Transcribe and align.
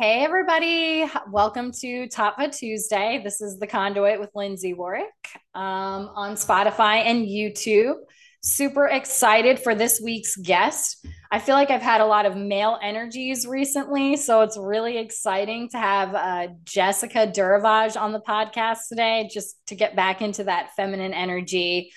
Hey, 0.00 0.24
everybody. 0.24 1.04
Welcome 1.30 1.72
to 1.72 2.06
Tattva 2.08 2.56
Tuesday. 2.56 3.20
This 3.22 3.42
is 3.42 3.58
The 3.58 3.66
Conduit 3.66 4.18
with 4.18 4.30
Lindsay 4.34 4.72
Warwick 4.72 5.12
um, 5.54 6.08
on 6.14 6.36
Spotify 6.36 7.04
and 7.04 7.26
YouTube. 7.26 7.96
Super 8.42 8.86
excited 8.86 9.58
for 9.58 9.74
this 9.74 10.00
week's 10.02 10.36
guest. 10.36 11.06
I 11.30 11.38
feel 11.38 11.54
like 11.54 11.68
I've 11.68 11.82
had 11.82 12.00
a 12.00 12.06
lot 12.06 12.24
of 12.24 12.34
male 12.34 12.78
energies 12.82 13.46
recently, 13.46 14.16
so 14.16 14.40
it's 14.40 14.56
really 14.56 14.96
exciting 14.96 15.68
to 15.72 15.76
have 15.76 16.14
uh, 16.14 16.48
Jessica 16.64 17.26
Durivage 17.26 18.00
on 18.00 18.12
the 18.12 18.20
podcast 18.20 18.88
today, 18.88 19.28
just 19.30 19.56
to 19.66 19.74
get 19.74 19.96
back 19.96 20.22
into 20.22 20.44
that 20.44 20.70
feminine 20.76 21.12
energy. 21.12 21.92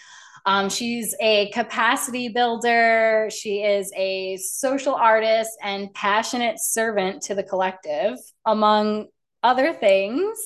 Um, 0.45 0.69
she's 0.69 1.15
a 1.21 1.49
capacity 1.51 2.29
builder. 2.29 3.29
She 3.31 3.63
is 3.63 3.91
a 3.95 4.37
social 4.37 4.93
artist 4.93 5.51
and 5.61 5.93
passionate 5.93 6.59
servant 6.59 7.21
to 7.23 7.35
the 7.35 7.43
collective, 7.43 8.17
among 8.45 9.07
other 9.41 9.73
things. 9.73 10.37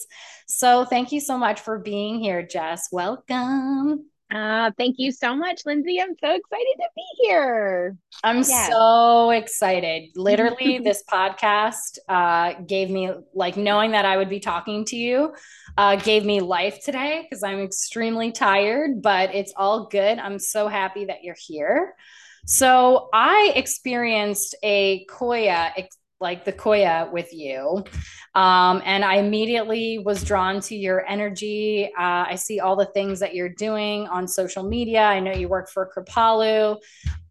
So, 0.48 0.86
thank 0.86 1.12
you 1.12 1.20
so 1.20 1.38
much 1.38 1.62
for 1.62 1.80
being 1.80 2.20
here, 2.20 2.46
Jess. 2.46 2.90
Welcome. 2.92 4.06
Uh, 4.30 4.72
thank 4.78 4.96
you 5.00 5.12
so 5.12 5.36
much, 5.36 5.62
Lindsay. 5.66 6.02
I'm 6.02 6.16
so 6.20 6.30
excited 6.30 6.76
to 6.78 6.88
be 6.96 7.04
here. 7.22 7.98
I'm 8.24 8.38
yes. 8.38 8.70
so 8.70 9.32
excited. 9.32 10.10
Literally, 10.16 10.80
this 10.84 11.04
podcast 11.10 11.98
uh, 12.10 12.54
gave 12.66 12.90
me, 12.90 13.12
like, 13.34 13.56
knowing 13.56 13.92
that 13.92 14.04
I 14.04 14.18
would 14.18 14.30
be 14.30 14.42
talking 14.42 14.84
to 14.86 14.98
you, 14.98 15.34
uh, 15.78 15.96
gave 15.96 16.26
me 16.26 16.42
life 16.42 16.84
today 16.84 17.26
because 17.28 17.42
I'm 17.42 17.60
extremely 17.60 18.32
tired, 18.32 19.02
but 19.02 19.34
it's 19.34 19.54
all 19.56 19.88
good. 19.88 20.20
I'm 20.20 20.40
so 20.40 20.68
happy 20.68 21.06
that 21.06 21.24
you're 21.24 21.38
here. 21.40 21.96
So, 22.46 23.10
I 23.14 23.54
experienced 23.56 24.56
a 24.62 25.06
Qoya 25.06 25.72
ex- 25.78 25.98
like 26.20 26.46
the 26.46 26.54
Qoya 26.54 27.12
with 27.12 27.32
you. 27.34 27.84
Um, 28.36 28.82
and 28.86 29.04
i 29.04 29.16
immediately 29.16 30.00
was 30.00 30.24
drawn 30.24 30.60
to 30.62 30.76
your 30.76 31.06
energy. 31.08 31.92
Uh, 31.98 32.26
i 32.28 32.36
see 32.36 32.60
all 32.60 32.76
the 32.76 32.86
things 32.88 33.20
that 33.20 33.34
you're 33.34 33.50
doing 33.50 34.08
on 34.08 34.28
social 34.28 34.64
media. 34.64 35.02
I 35.02 35.20
know 35.20 35.32
you 35.34 35.48
work 35.48 35.70
for 35.70 35.90
Kripalu. 35.96 36.78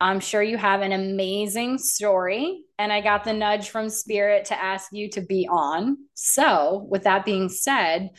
I'm 0.00 0.20
sure 0.20 0.42
you 0.42 0.56
have 0.56 0.83
an 0.83 0.92
amazing 0.92 1.78
story 1.78 2.64
and 2.78 2.92
i 2.92 3.00
got 3.00 3.25
the 3.25 3.33
nudge 3.33 3.70
from 3.70 3.88
spirit 3.88 4.44
to 4.47 4.62
ask 4.62 4.92
you 4.92 5.08
to 5.10 5.20
be 5.20 5.48
on. 5.50 5.97
So 6.14 6.86
with 6.91 7.05
that 7.05 7.25
being 7.25 7.48
said 7.48 8.10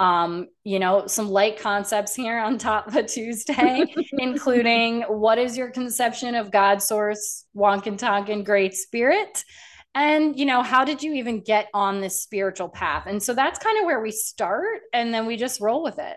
um, 0.00 0.48
you 0.64 0.78
know, 0.78 1.06
some 1.06 1.28
light 1.28 1.60
concepts 1.60 2.14
here 2.14 2.38
on 2.38 2.58
Tattva 2.58 3.06
Tuesday, 3.06 3.84
including 4.12 5.02
what 5.02 5.36
is 5.36 5.58
your 5.58 5.70
conception 5.70 6.34
of 6.34 6.50
God, 6.50 6.80
source, 6.80 7.44
Wakan 7.54 7.98
Tanka, 7.98 8.42
Great 8.42 8.72
Spirit? 8.72 9.44
And 9.94 10.38
you 10.38 10.46
know 10.46 10.62
how 10.62 10.84
did 10.84 11.02
you 11.02 11.14
even 11.14 11.40
get 11.40 11.68
on 11.74 12.00
this 12.00 12.22
spiritual 12.22 12.68
path? 12.68 13.04
And 13.06 13.22
so 13.22 13.34
that's 13.34 13.58
kind 13.58 13.78
of 13.78 13.84
where 13.84 14.00
we 14.00 14.10
start 14.10 14.82
and 14.92 15.12
then 15.12 15.26
we 15.26 15.36
just 15.36 15.60
roll 15.60 15.82
with 15.82 15.98
it. 15.98 16.16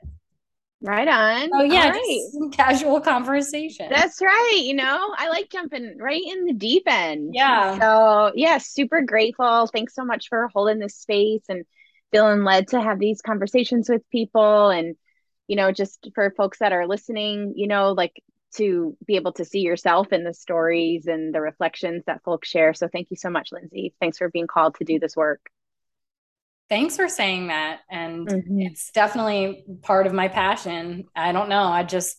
Right 0.81 1.07
on. 1.07 1.49
Oh 1.53 1.63
yeah 1.63 1.89
right. 1.89 2.29
casual 2.51 2.99
conversation. 2.99 3.87
That's 3.89 4.21
right 4.21 4.61
you 4.61 4.73
know 4.73 5.13
i 5.17 5.29
like 5.29 5.49
jumping 5.49 5.97
right 5.97 6.21
in 6.25 6.45
the 6.45 6.53
deep 6.53 6.83
end. 6.87 7.33
Yeah. 7.33 7.79
So 7.79 8.31
yeah 8.35 8.57
super 8.57 9.01
grateful. 9.01 9.67
Thanks 9.67 9.95
so 9.95 10.05
much 10.05 10.27
for 10.29 10.49
holding 10.53 10.79
this 10.79 10.95
space 10.95 11.43
and 11.49 11.63
feeling 12.11 12.43
led 12.43 12.67
to 12.69 12.81
have 12.81 12.99
these 12.99 13.21
conversations 13.21 13.89
with 13.89 14.07
people 14.11 14.69
and 14.69 14.95
you 15.47 15.55
know 15.55 15.71
just 15.71 16.09
for 16.13 16.31
folks 16.31 16.59
that 16.59 16.71
are 16.71 16.87
listening 16.87 17.53
you 17.55 17.67
know 17.67 17.91
like 17.91 18.13
to 18.53 18.95
be 19.05 19.15
able 19.15 19.33
to 19.33 19.45
see 19.45 19.59
yourself 19.59 20.13
in 20.13 20.23
the 20.23 20.33
stories 20.33 21.07
and 21.07 21.33
the 21.33 21.41
reflections 21.41 22.03
that 22.05 22.23
folks 22.23 22.47
share. 22.47 22.73
So 22.73 22.87
thank 22.87 23.09
you 23.09 23.17
so 23.17 23.29
much, 23.29 23.49
Lindsay. 23.51 23.93
Thanks 23.99 24.17
for 24.17 24.29
being 24.29 24.47
called 24.47 24.75
to 24.75 24.83
do 24.83 24.99
this 24.99 25.15
work. 25.15 25.41
Thanks 26.69 26.95
for 26.95 27.07
saying 27.09 27.47
that. 27.47 27.81
And 27.89 28.27
mm-hmm. 28.27 28.61
it's 28.61 28.91
definitely 28.91 29.65
part 29.81 30.07
of 30.07 30.13
my 30.13 30.27
passion. 30.27 31.05
I 31.15 31.31
don't 31.31 31.49
know. 31.49 31.63
I 31.63 31.83
just 31.83 32.17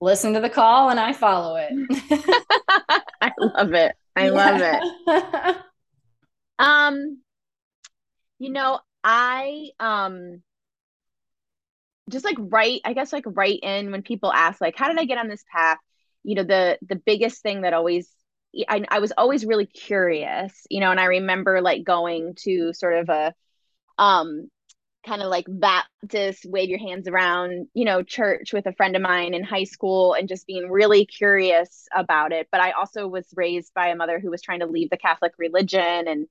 listen 0.00 0.34
to 0.34 0.40
the 0.40 0.50
call 0.50 0.90
and 0.90 1.00
I 1.00 1.12
follow 1.12 1.56
it. 1.56 1.72
I 3.20 3.32
love 3.38 3.72
it. 3.72 3.96
I 4.14 4.26
yeah. 4.26 4.30
love 4.30 4.60
it. 5.06 5.56
um, 6.58 7.18
you 8.38 8.50
know, 8.50 8.80
I 9.02 9.70
um 9.80 10.42
just 12.10 12.24
like 12.24 12.36
right 12.38 12.80
i 12.84 12.92
guess 12.92 13.12
like 13.12 13.24
right 13.26 13.58
in 13.62 13.90
when 13.90 14.02
people 14.02 14.32
ask 14.32 14.60
like 14.60 14.76
how 14.76 14.88
did 14.88 14.98
i 14.98 15.04
get 15.04 15.18
on 15.18 15.28
this 15.28 15.44
path? 15.52 15.78
You 16.24 16.36
know 16.36 16.44
the 16.44 16.78
the 16.82 16.96
biggest 16.96 17.42
thing 17.42 17.62
that 17.62 17.74
always 17.74 18.08
I, 18.68 18.84
I 18.88 18.98
was 19.00 19.12
always 19.16 19.44
really 19.44 19.66
curious 19.66 20.66
you 20.70 20.80
know 20.80 20.90
and 20.90 21.00
i 21.00 21.04
remember 21.04 21.60
like 21.60 21.84
going 21.84 22.34
to 22.44 22.72
sort 22.72 22.94
of 22.94 23.08
a 23.08 23.34
um 23.98 24.48
kind 25.06 25.22
of 25.22 25.28
like 25.28 25.46
baptist 25.48 26.44
wave 26.44 26.68
your 26.68 26.80
hands 26.80 27.06
around 27.06 27.68
you 27.74 27.84
know 27.84 28.02
church 28.02 28.52
with 28.52 28.66
a 28.66 28.72
friend 28.72 28.96
of 28.96 29.02
mine 29.02 29.34
in 29.34 29.44
high 29.44 29.64
school 29.64 30.14
and 30.14 30.28
just 30.28 30.46
being 30.46 30.68
really 30.68 31.06
curious 31.06 31.86
about 31.94 32.32
it. 32.32 32.48
But 32.50 32.60
i 32.60 32.72
also 32.72 33.06
was 33.06 33.26
raised 33.36 33.72
by 33.74 33.88
a 33.88 33.96
mother 33.96 34.18
who 34.18 34.30
was 34.30 34.42
trying 34.42 34.60
to 34.60 34.66
leave 34.66 34.90
the 34.90 34.96
catholic 34.96 35.32
religion 35.38 36.08
and 36.08 36.26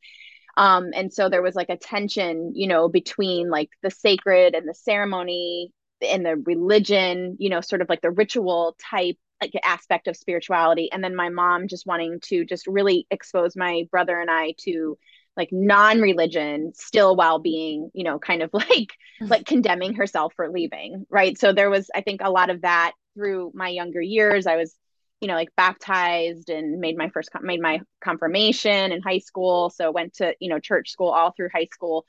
um, 0.58 0.92
and 0.94 1.14
so 1.14 1.30
there 1.30 1.42
was 1.42 1.56
like 1.56 1.70
a 1.70 1.78
tension 1.78 2.52
you 2.56 2.68
know 2.68 2.90
between 2.90 3.50
like 3.50 3.70
the 3.84 3.92
sacred 3.92 4.56
and 4.56 4.68
the 4.68 4.74
ceremony 4.74 5.72
and 6.02 6.26
the 6.26 6.36
religion 6.36 7.36
you 7.40 7.50
know 7.50 7.62
sort 7.62 7.82
of 7.82 7.90
like 7.90 8.02
the 8.02 8.12
ritual 8.12 8.76
type 8.92 9.18
like 9.42 9.54
aspect 9.64 10.08
of 10.08 10.16
spirituality. 10.16 10.90
And 10.92 11.04
then 11.04 11.16
my 11.16 11.30
mom 11.30 11.68
just 11.68 11.86
wanting 11.86 12.20
to 12.26 12.46
just 12.46 12.68
really 12.68 13.06
expose 13.12 13.56
my 13.56 13.84
brother 13.92 14.20
and 14.20 14.32
i 14.32 14.54
to 14.60 14.98
like 15.38 15.50
non-religion 15.52 16.72
still 16.74 17.16
while 17.16 17.40
being 17.40 17.92
you 17.94 18.06
know 18.06 18.18
kind 18.18 18.42
of 18.42 18.50
like 18.54 18.70
mm-hmm. 18.70 19.28
like 19.28 19.46
condemning 19.46 19.96
herself 19.96 20.34
for 20.36 20.50
leaving 20.50 21.06
right? 21.10 21.38
So 21.38 21.54
there 21.54 21.70
was 21.70 21.90
i 21.94 22.02
think 22.02 22.22
a 22.24 22.32
lot 22.32 22.50
of 22.50 22.62
that 22.62 22.94
through 23.16 23.52
my 23.54 23.70
younger 23.70 24.02
years. 24.02 24.48
I 24.48 24.58
was 24.58 24.76
you 25.26 25.32
know 25.32 25.38
like 25.38 25.50
baptized 25.58 26.52
and 26.52 26.80
made 26.80 26.96
my 26.96 27.10
first 27.10 27.32
made 27.42 27.60
my 27.60 27.82
confirmation 28.00 28.92
in 28.92 29.02
high 29.02 29.18
school. 29.18 29.72
So 29.72 29.92
went 29.92 30.14
to 30.18 30.36
you 30.40 30.50
know 30.50 30.60
church 30.60 30.92
school 30.92 31.10
all 31.10 31.32
through 31.32 31.50
high 31.52 31.70
school. 31.74 32.06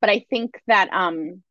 But 0.00 0.08
i 0.08 0.24
think 0.30 0.58
that 0.68 0.88
um 0.90 1.42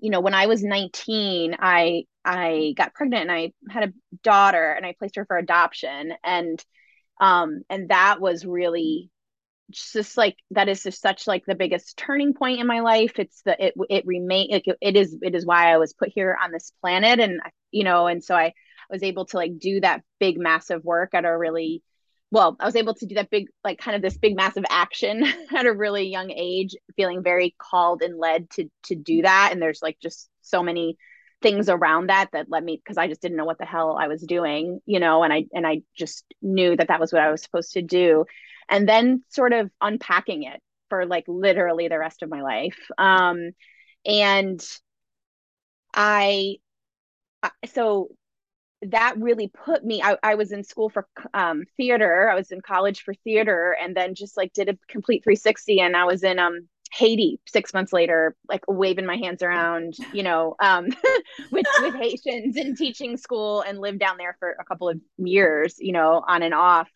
you 0.00 0.10
know 0.10 0.20
when 0.20 0.34
i 0.34 0.46
was 0.46 0.64
19 0.64 1.54
i 1.60 2.04
i 2.24 2.74
got 2.76 2.94
pregnant 2.94 3.22
and 3.22 3.32
i 3.32 3.52
had 3.70 3.84
a 3.84 3.92
daughter 4.24 4.72
and 4.72 4.84
i 4.84 4.96
placed 4.98 5.14
her 5.16 5.26
for 5.26 5.38
adoption. 5.38 6.12
And 6.24 6.64
um 7.20 7.62
and 7.70 7.90
that 7.90 8.20
was 8.20 8.44
really 8.44 9.10
just 9.70 10.16
like 10.16 10.36
that 10.50 10.68
is 10.68 10.82
just 10.82 11.00
such 11.00 11.28
like 11.28 11.44
the 11.46 11.54
biggest 11.54 11.96
turning 11.96 12.34
point 12.34 12.60
in 12.60 12.66
my 12.66 12.80
life. 12.80 13.12
It's 13.20 13.42
the 13.44 13.66
it 13.66 13.74
it 13.88 14.06
remain 14.06 14.50
like 14.50 14.66
it, 14.66 14.78
it 14.80 14.96
is 14.96 15.16
it 15.22 15.36
is 15.36 15.46
why 15.46 15.72
i 15.72 15.78
was 15.78 15.92
put 15.94 16.10
here 16.10 16.36
on 16.42 16.50
this 16.52 16.72
planet. 16.80 17.20
And 17.20 17.40
you 17.70 17.84
know 17.84 18.08
and 18.08 18.24
so 18.24 18.34
i 18.34 18.52
was 18.92 19.02
able 19.02 19.24
to 19.26 19.36
like 19.36 19.58
do 19.58 19.80
that 19.80 20.02
big 20.20 20.38
massive 20.38 20.84
work 20.84 21.14
at 21.14 21.24
a 21.24 21.36
really 21.36 21.82
well 22.30 22.56
i 22.60 22.66
was 22.66 22.76
able 22.76 22.94
to 22.94 23.06
do 23.06 23.14
that 23.14 23.30
big 23.30 23.46
like 23.64 23.78
kind 23.78 23.96
of 23.96 24.02
this 24.02 24.16
big 24.16 24.36
massive 24.36 24.64
action 24.70 25.24
at 25.56 25.66
a 25.66 25.72
really 25.72 26.08
young 26.08 26.30
age 26.30 26.76
feeling 26.96 27.22
very 27.22 27.54
called 27.58 28.02
and 28.02 28.18
led 28.18 28.48
to 28.50 28.68
to 28.84 28.94
do 28.94 29.22
that. 29.22 29.50
And 29.52 29.60
there's 29.60 29.82
like 29.82 29.98
just 30.00 30.28
so 30.42 30.62
many 30.62 30.96
things 31.40 31.68
around 31.68 32.08
that 32.08 32.28
that 32.32 32.48
led 32.48 32.62
me 32.62 32.76
because 32.76 32.96
i 32.96 33.08
just 33.08 33.20
didn't 33.20 33.36
know 33.36 33.44
what 33.44 33.58
the 33.58 33.66
hell 33.66 33.98
i 34.00 34.06
was 34.06 34.22
doing 34.22 34.78
you 34.86 35.00
know 35.00 35.24
and 35.24 35.32
i 35.32 35.44
and 35.52 35.66
i 35.66 35.82
just 35.96 36.24
knew 36.40 36.76
that 36.76 36.86
that 36.86 37.00
was 37.00 37.12
what 37.12 37.20
i 37.20 37.30
was 37.30 37.42
supposed 37.42 37.72
to 37.72 37.82
do. 37.82 38.24
And 38.68 38.88
then 38.88 39.22
sort 39.28 39.52
of 39.52 39.70
unpacking 39.80 40.44
it 40.44 40.60
for 40.88 41.04
like 41.04 41.24
literally 41.26 41.88
the 41.88 41.98
rest 41.98 42.22
of 42.22 42.30
my 42.30 42.42
life. 42.42 42.78
Um 42.96 43.50
and 44.06 44.64
i 45.94 46.56
so 47.66 48.08
that 48.90 49.16
really 49.18 49.48
put 49.48 49.84
me 49.84 50.02
I, 50.02 50.16
I 50.22 50.34
was 50.34 50.52
in 50.52 50.64
school 50.64 50.90
for 50.90 51.06
um, 51.34 51.64
theater. 51.76 52.28
I 52.28 52.34
was 52.34 52.50
in 52.50 52.60
college 52.60 53.02
for 53.02 53.14
theater 53.14 53.76
and 53.80 53.96
then 53.96 54.14
just 54.14 54.36
like 54.36 54.52
did 54.52 54.68
a 54.68 54.78
complete 54.88 55.22
360 55.24 55.80
and 55.80 55.96
i 55.96 56.04
was 56.04 56.22
in 56.22 56.38
um, 56.38 56.68
haiti 56.92 57.40
six 57.46 57.72
months 57.72 57.92
later 57.92 58.36
like 58.48 58.62
waving 58.68 59.06
my 59.06 59.16
hands 59.16 59.42
around 59.42 59.94
you 60.12 60.22
know 60.22 60.54
um, 60.60 60.86
with 61.50 61.66
with 61.80 61.94
haitians 61.94 62.56
in 62.56 62.76
teaching 62.76 63.16
school 63.16 63.62
and 63.62 63.78
lived 63.78 63.98
down 63.98 64.16
there 64.18 64.36
for 64.38 64.56
a 64.60 64.64
couple 64.64 64.88
of 64.88 65.00
years 65.18 65.76
you 65.78 65.92
know 65.92 66.22
on 66.26 66.42
and 66.42 66.54
off. 66.54 66.88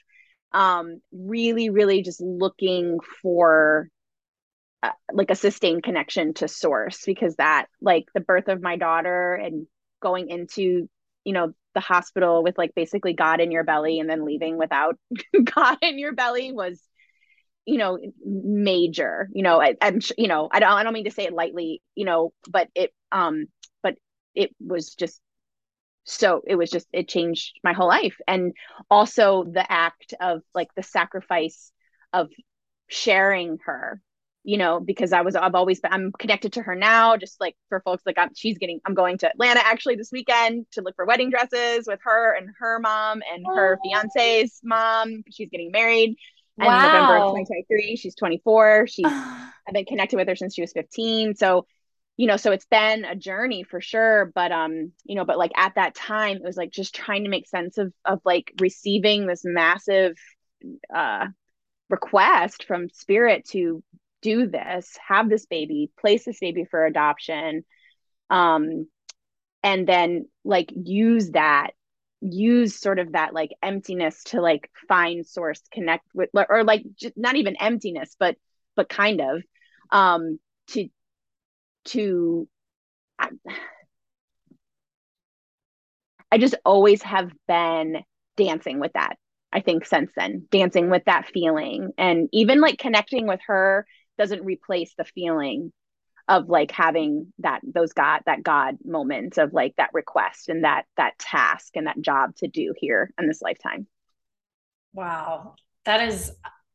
Um, 0.53 1.01
really 1.13 1.71
really 1.71 2.03
just 2.03 2.21
looking 2.21 2.99
for 3.21 3.89
uh, 4.83 4.93
like 5.13 5.31
a 5.31 5.35
sustained 5.35 5.83
connection 5.83 6.35
to 6.35 6.49
source 6.49 7.03
because 7.05 7.35
that 7.37 7.67
like 7.81 8.07
the 8.15 8.21
birth 8.21 8.49
of 8.49 8.63
my 8.63 8.77
daughter 8.77 9.35
and 9.35 9.67
going 10.01 10.31
into 10.31 10.89
you 11.25 11.33
know 11.33 11.53
the 11.77 11.81
hospital 11.81 12.43
with 12.43 12.59
like 12.59 12.75
basically 12.75 13.13
God 13.13 13.41
in 13.41 13.53
your 13.53 13.63
belly 13.63 14.01
and 14.01 14.11
then 14.11 14.25
leaving 14.25 14.57
without 14.57 14.99
God 15.45 15.79
in 15.83 15.99
your 15.99 16.15
belly 16.15 16.53
was 16.53 16.81
you 17.67 17.79
know 17.79 17.99
major 18.25 19.29
you 19.33 19.43
know 19.43 19.61
I, 19.61 19.75
am 19.81 20.01
you 20.17 20.27
know 20.27 20.49
I 20.51 20.59
don't 20.59 20.73
I 20.73 20.83
don't 20.83 20.95
mean 20.95 21.05
to 21.05 21.11
say 21.11 21.25
it 21.25 21.33
lightly 21.33 21.83
you 21.95 22.07
know 22.07 22.33
but 22.49 22.69
it 22.75 22.93
um 23.13 23.47
but 23.83 23.97
it 24.35 24.55
was 24.59 24.95
just 24.95 25.21
so 26.07 26.41
it 26.47 26.55
was 26.55 26.71
just 26.71 26.87
it 26.93 27.09
changed 27.09 27.59
my 27.63 27.73
whole 27.73 27.89
life. 27.89 28.17
And 28.27 28.55
also 28.91 29.45
the 29.45 29.71
act 29.71 30.15
of 30.21 30.43
like 30.55 30.69
the 30.75 30.83
sacrifice 30.83 31.73
of 32.13 32.31
sharing 32.89 33.59
her 33.67 34.01
you 34.47 34.59
know, 34.59 34.79
because 34.79 35.13
I 35.13 35.23
was, 35.23 35.35
I've 35.35 35.57
always 35.57 35.81
been, 35.81 35.93
I'm 35.93 36.13
connected 36.13 36.53
to 36.53 36.63
her 36.63 36.77
now, 36.77 37.17
just 37.17 37.41
like 37.41 37.57
for 37.69 37.81
folks 37.81 38.05
like 38.07 38.17
I'm, 38.17 38.31
she's 38.33 38.59
getting, 38.59 38.81
I'm 38.87 38.95
going 38.95 39.19
to 39.19 39.29
Atlanta 39.29 39.59
actually 39.59 39.97
this 39.97 40.13
weekend 40.13 40.67
to 40.73 40.83
look 40.83 40.95
for 40.95 41.05
wedding 41.05 41.31
dresses 41.31 41.89
with 41.89 41.99
her 42.05 42.33
and 42.33 42.51
her 42.61 42.79
mom 42.79 43.23
and 43.29 43.45
her 43.45 43.77
fiance's 43.83 44.61
mom. 44.63 45.25
She's 45.33 45.49
getting 45.51 45.73
married 45.73 46.17
in 46.59 46.65
wow. 46.65 46.81
November 46.81 47.17
of 47.17 47.31
2023. 47.33 47.97
She's 47.97 48.15
24. 48.15 48.87
She's, 48.87 49.05
I've 49.09 49.75
been 49.75 49.85
connected 49.85 50.17
with 50.17 50.29
her 50.29 50.37
since 50.37 50.55
she 50.55 50.61
was 50.61 50.73
15. 50.73 51.35
So, 51.35 51.67
you 52.17 52.29
know, 52.29 52.37
so 52.37 52.53
it's 52.53 52.67
been 52.67 53.05
a 53.05 53.17
journey 53.17 53.65
for 53.65 53.81
sure. 53.81 54.31
But, 54.33 54.53
um, 54.53 54.93
you 55.03 55.17
know, 55.17 55.25
but 55.25 55.39
like 55.39 55.53
at 55.57 55.75
that 55.75 55.97
time, 55.97 56.37
it 56.37 56.45
was 56.45 56.57
like 56.57 56.71
just 56.71 56.95
trying 56.95 57.25
to 57.25 57.31
make 57.31 57.49
sense 57.49 57.79
of, 57.79 57.93
of 58.05 58.21
like 58.25 58.53
receiving 58.61 59.27
this 59.27 59.43
massive, 59.45 60.17
uh, 60.95 61.27
request 61.89 62.65
from 62.65 62.89
spirit 62.91 63.45
to 63.49 63.83
do 64.23 64.47
this, 64.47 64.97
have 65.07 65.29
this 65.29 65.47
baby, 65.47 65.91
place 65.99 66.25
this 66.25 66.39
baby 66.41 66.65
for 66.71 66.85
adoption, 66.85 67.65
um, 68.31 68.87
and 69.63 69.87
then 69.87 70.27
like 70.45 70.73
use 70.75 71.31
that, 71.31 71.73
use 72.21 72.79
sort 72.79 72.99
of 72.99 73.13
that 73.13 73.35
like 73.35 73.51
emptiness 73.63 74.25
to 74.25 74.41
like 74.41 74.71
find 74.89 75.27
source, 75.27 75.61
connect 75.73 76.07
with, 76.15 76.31
or 76.35 76.65
like 76.65 76.85
just 76.97 77.17
not 77.17 77.37
even 77.37 77.57
emptiness, 77.57 78.17
but 78.19 78.37
but 78.75 78.89
kind 78.89 79.21
of 79.21 79.43
um, 79.91 80.39
to 80.69 80.89
to. 81.87 82.49
I, 83.19 83.31
I 86.31 86.39
just 86.39 86.57
always 86.65 87.03
have 87.03 87.31
been 87.47 88.03
dancing 88.37 88.79
with 88.81 88.93
that 88.95 89.17
I 89.57 89.61
think 89.61 89.87
since 89.87 90.11
then, 90.15 90.47
dancing 90.51 90.91
with 90.91 91.05
that 91.07 91.27
feeling 91.33 91.93
and 91.97 92.29
even 92.31 92.61
like 92.61 92.79
connecting 92.79 93.27
with 93.27 93.41
her 93.47 93.87
doesn't 94.19 94.45
replace 94.45 94.95
the 94.97 95.05
feeling 95.05 95.73
of 96.29 96.49
like 96.49 96.73
having 96.73 97.33
that 97.39 97.61
those 97.63 97.93
god 97.93 98.21
that 98.27 98.43
god 98.43 98.77
moment 98.85 99.39
of 99.39 99.53
like 99.53 99.75
that 99.77 99.91
request 99.93 100.49
and 100.49 100.65
that 100.65 100.85
that 100.97 101.19
task 101.19 101.77
and 101.77 101.87
that 101.87 102.01
job 102.01 102.35
to 102.37 102.49
do 102.49 102.75
here 102.77 103.13
in 103.19 103.29
this 103.29 103.41
lifetime. 103.41 103.87
Wow. 104.93 105.55
That 105.85 106.09
is 106.09 106.33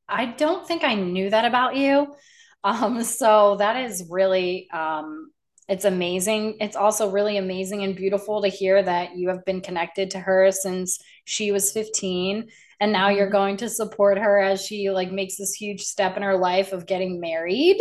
i 0.07 0.25
don't 0.25 0.67
think 0.67 0.83
i 0.83 0.95
knew 0.95 1.29
that 1.29 1.45
about 1.45 1.75
you. 1.75 2.15
Um 2.63 3.03
so 3.03 3.57
that 3.57 3.85
is 3.85 4.05
really 4.09 4.69
um 4.71 5.31
it's 5.67 5.85
amazing. 5.85 6.57
It's 6.59 6.75
also 6.75 7.11
really 7.11 7.37
amazing 7.37 7.83
and 7.83 7.95
beautiful 7.95 8.41
to 8.41 8.49
hear 8.49 8.83
that 8.83 9.15
you 9.15 9.29
have 9.29 9.45
been 9.45 9.61
connected 9.61 10.11
to 10.11 10.19
her 10.19 10.51
since 10.51 10.99
she 11.23 11.53
was 11.53 11.71
15 11.71 12.49
and 12.81 12.91
now 12.91 13.09
you're 13.09 13.27
mm-hmm. 13.27 13.33
going 13.33 13.57
to 13.57 13.69
support 13.69 14.17
her 14.17 14.39
as 14.39 14.65
she 14.65 14.89
like 14.89 15.11
makes 15.11 15.37
this 15.37 15.53
huge 15.53 15.83
step 15.83 16.17
in 16.17 16.23
her 16.23 16.35
life 16.35 16.73
of 16.73 16.87
getting 16.87 17.21
married. 17.21 17.77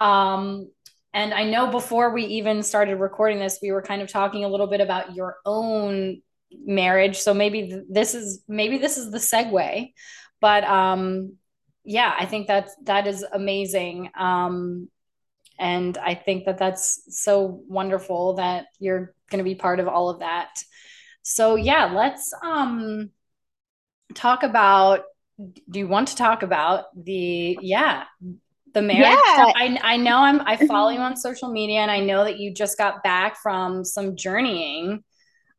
Um 0.00 0.70
and 1.14 1.32
i 1.32 1.44
know 1.44 1.68
before 1.68 2.12
we 2.12 2.24
even 2.26 2.62
started 2.62 2.96
recording 2.96 3.38
this 3.38 3.60
we 3.62 3.72
were 3.72 3.80
kind 3.80 4.02
of 4.02 4.08
talking 4.08 4.44
a 4.44 4.48
little 4.48 4.66
bit 4.66 4.82
about 4.82 5.14
your 5.14 5.36
own 5.46 6.20
marriage. 6.52 7.18
So 7.18 7.32
maybe 7.32 7.82
this 7.88 8.14
is 8.14 8.42
maybe 8.46 8.78
this 8.78 8.98
is 8.98 9.10
the 9.10 9.18
segue. 9.18 9.92
But 10.40 10.64
um 10.64 11.36
yeah 11.84 12.12
i 12.18 12.26
think 12.26 12.46
that's 12.48 12.74
that 12.82 13.06
is 13.06 13.24
amazing. 13.32 14.10
Um 14.18 14.88
and 15.58 15.96
i 15.96 16.14
think 16.14 16.44
that 16.44 16.58
that's 16.58 17.02
so 17.08 17.62
wonderful 17.68 18.34
that 18.34 18.66
you're 18.78 19.14
going 19.30 19.38
to 19.38 19.50
be 19.50 19.54
part 19.54 19.80
of 19.80 19.88
all 19.88 20.10
of 20.10 20.20
that. 20.20 20.50
So 21.22 21.54
yeah 21.54 21.86
let's 21.86 22.34
um 22.42 23.10
talk 24.16 24.42
about 24.42 25.04
do 25.70 25.78
you 25.78 25.86
want 25.86 26.08
to 26.08 26.16
talk 26.16 26.42
about 26.42 26.86
the 27.04 27.58
yeah 27.60 28.04
the 28.72 28.82
marriage 28.82 29.02
yeah. 29.02 29.52
I, 29.54 29.78
I 29.82 29.96
know 29.96 30.16
i'm 30.16 30.40
i 30.46 30.56
follow 30.56 30.90
you 30.90 30.98
on 30.98 31.16
social 31.16 31.50
media 31.50 31.80
and 31.80 31.90
i 31.90 32.00
know 32.00 32.24
that 32.24 32.38
you 32.38 32.52
just 32.52 32.78
got 32.78 33.02
back 33.02 33.36
from 33.42 33.84
some 33.84 34.16
journeying 34.16 35.04